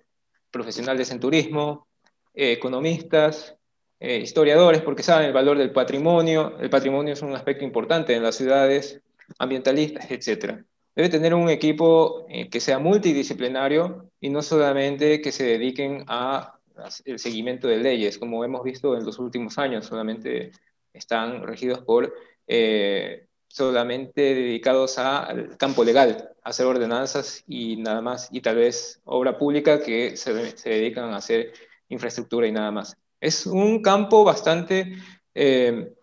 profesionales 0.51 1.11
en 1.11 1.19
turismo, 1.19 1.87
eh, 2.33 2.53
economistas, 2.53 3.55
eh, 3.99 4.17
historiadores 4.17 4.81
porque 4.81 5.03
saben 5.03 5.27
el 5.27 5.33
valor 5.33 5.57
del 5.57 5.71
patrimonio, 5.71 6.57
el 6.59 6.69
patrimonio 6.69 7.13
es 7.13 7.21
un 7.21 7.33
aspecto 7.33 7.63
importante 7.63 8.13
en 8.15 8.23
las 8.23 8.35
ciudades, 8.35 9.01
ambientalistas, 9.39 10.11
etc. 10.11 10.63
Debe 10.95 11.09
tener 11.09 11.33
un 11.33 11.49
equipo 11.49 12.25
eh, 12.29 12.49
que 12.49 12.59
sea 12.59 12.79
multidisciplinario 12.79 14.09
y 14.21 14.29
no 14.29 14.41
solamente 14.41 15.21
que 15.21 15.31
se 15.31 15.43
dediquen 15.43 16.05
a 16.07 16.57
el 17.05 17.19
seguimiento 17.19 17.67
de 17.67 17.77
leyes, 17.77 18.17
como 18.17 18.43
hemos 18.43 18.63
visto 18.63 18.97
en 18.97 19.05
los 19.05 19.19
últimos 19.19 19.57
años, 19.57 19.85
solamente 19.85 20.51
están 20.93 21.43
regidos 21.43 21.79
por, 21.81 22.13
eh, 22.47 23.27
solamente 23.47 24.21
dedicados 24.21 24.97
al 24.97 25.57
campo 25.57 25.83
legal, 25.83 26.29
hacer 26.43 26.65
ordenanzas 26.65 27.43
y 27.47 27.77
nada 27.77 28.01
más, 28.01 28.29
y 28.31 28.41
tal 28.41 28.57
vez 28.57 29.01
obra 29.05 29.37
pública 29.37 29.81
que 29.81 30.17
se, 30.17 30.57
se 30.57 30.69
dedican 30.69 31.13
a 31.13 31.17
hacer 31.17 31.53
infraestructura 31.89 32.47
y 32.47 32.51
nada 32.51 32.71
más. 32.71 32.97
Es 33.19 33.45
un 33.45 33.81
campo 33.81 34.23
bastante 34.23 34.97
eh, 35.33 35.93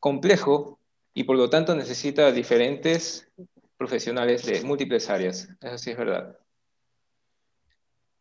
complejo 0.00 0.78
y 1.12 1.24
por 1.24 1.36
lo 1.36 1.48
tanto 1.50 1.74
necesita 1.74 2.32
diferentes 2.32 3.28
profesionales 3.76 4.44
de 4.46 4.62
múltiples 4.62 5.08
áreas. 5.10 5.48
Eso 5.60 5.78
sí 5.78 5.90
es 5.90 5.96
verdad. 5.96 6.38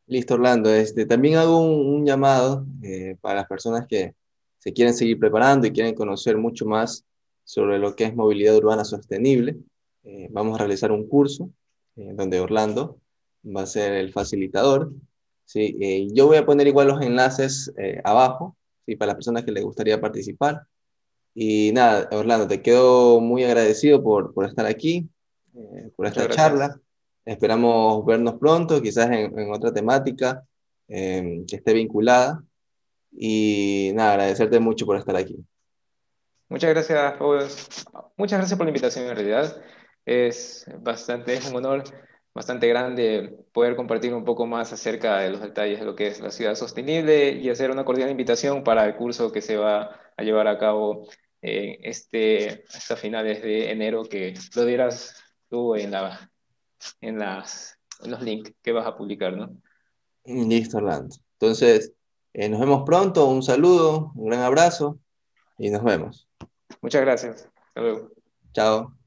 Listo, 0.08 0.34
Orlando. 0.34 0.74
Este, 0.74 1.06
también 1.06 1.38
hago 1.38 1.60
un, 1.60 2.06
llamado 2.06 2.66
eh, 2.82 3.16
para 3.22 3.36
las 3.36 3.48
personas 3.48 3.88
que 3.88 4.16
se 4.60 4.74
quieren 4.74 4.94
seguir 4.94 5.20
preparando 5.20 5.68
y 5.68 5.72
quieren 5.72 5.96
conocer 5.96 6.38
mucho 6.38 6.66
más 6.66 7.06
sobre 7.44 7.80
lo 7.80 7.96
que 7.96 8.06
es 8.06 8.16
movilidad 8.16 8.56
urbana 8.56 8.84
sostenible. 8.84 9.58
Eh, 10.04 10.28
vamos 10.32 10.56
a 10.56 10.60
realizar 10.60 10.92
un 10.92 11.08
curso 11.08 11.50
donde 11.96 12.40
Orlando 12.40 13.00
va 13.46 13.62
a 13.62 13.68
ser 13.68 13.94
el 13.94 14.12
facilitador 14.12 14.92
Sí, 15.46 15.78
eh, 15.82 16.08
yo 16.14 16.28
voy 16.28 16.38
a 16.38 16.46
poner 16.46 16.68
igual 16.68 16.88
los 16.88 17.02
enlaces 17.02 17.72
eh, 17.78 18.02
abajo, 18.04 18.58
¿sí? 18.86 18.96
para 18.96 19.10
las 19.10 19.16
personas 19.18 19.44
que 19.46 19.52
les 19.52 19.64
gustaría 19.64 20.00
participar. 20.02 20.64
Y 21.36 21.72
nada, 21.74 22.10
Orlando, 22.12 22.48
te 22.48 22.62
quedo 22.62 23.20
muy 23.20 23.44
agradecido 23.44 24.04
por, 24.04 24.34
por 24.34 24.46
estar 24.46 24.66
aquí, 24.66 25.10
eh, 25.56 25.92
por 25.96 26.06
esta 26.06 26.28
charla. 26.30 26.80
esperamos 27.26 28.06
vernos 28.06 28.36
pronto, 28.36 28.82
quizás 28.82 29.10
en, 29.12 29.52
otra 29.52 29.74
temática 29.74 30.44
em, 30.88 31.46
que 31.46 31.58
esté 31.58 31.74
vinculada. 31.74 32.44
Y 33.12 33.92
nada, 33.94 34.14
agradecerte 34.14 34.60
mucho 34.60 34.86
por 34.86 34.98
estar 34.98 35.16
aquí. 35.16 35.38
Muchas 36.50 36.70
gracias, 36.72 37.16
muchas 38.18 38.40
gracias 38.40 38.58
por 38.58 38.66
la 38.66 38.72
invitación 38.72 39.06
en 39.06 39.16
realidad. 39.16 39.62
Es 40.06 40.66
bastante, 40.82 41.36
es 41.36 41.50
un 41.50 41.56
honor 41.56 41.84
bastante 42.34 42.68
grande 42.68 43.38
poder 43.52 43.76
compartir 43.76 44.14
un 44.14 44.26
poco 44.26 44.46
más 44.48 44.74
acerca 44.74 45.20
de 45.20 45.30
los 45.30 45.42
detalles 45.42 45.80
de 45.80 45.86
lo 45.86 45.96
que 45.96 46.08
es 46.08 46.20
la 46.20 46.32
ciudad 46.32 46.56
sostenible 46.56 47.32
y 47.32 47.50
hacer 47.50 47.70
una 47.72 47.86
cordial 47.86 48.10
invitación 48.10 48.64
para 48.64 48.86
el 48.86 48.96
curso 48.96 49.32
que 49.32 49.42
se 49.42 49.56
va 49.58 50.00
a 50.18 50.24
llevar 50.24 50.48
a 50.48 50.58
cabo 50.58 51.08
eh, 51.42 51.80
este, 51.84 52.64
hasta 52.74 52.96
finales 52.96 53.42
de 53.42 53.72
enero, 53.72 54.04
que 54.04 54.34
lo 54.56 54.66
dirás 54.66 55.23
tú 55.54 55.76
en, 55.76 55.92
la, 55.92 56.32
en, 57.00 57.20
las, 57.20 57.78
en 58.04 58.10
los 58.10 58.24
links 58.24 58.52
que 58.64 58.72
vas 58.72 58.88
a 58.88 58.98
publicar, 58.98 59.38
¿no? 59.38 59.56
Listo, 60.26 60.78
Orlando. 60.78 61.16
Entonces, 61.34 61.94
eh, 62.34 62.50
nos 62.50 62.60
vemos 62.60 62.82
pronto, 62.84 63.28
un 63.28 63.44
saludo, 63.44 64.12
un 64.16 64.30
gran 64.30 64.42
abrazo 64.42 64.98
y 65.60 65.70
nos 65.70 65.84
vemos. 65.84 66.28
Muchas 66.82 67.02
gracias. 67.02 67.50
Hasta 67.68 67.82
luego. 67.82 68.12
Chao. 68.52 69.03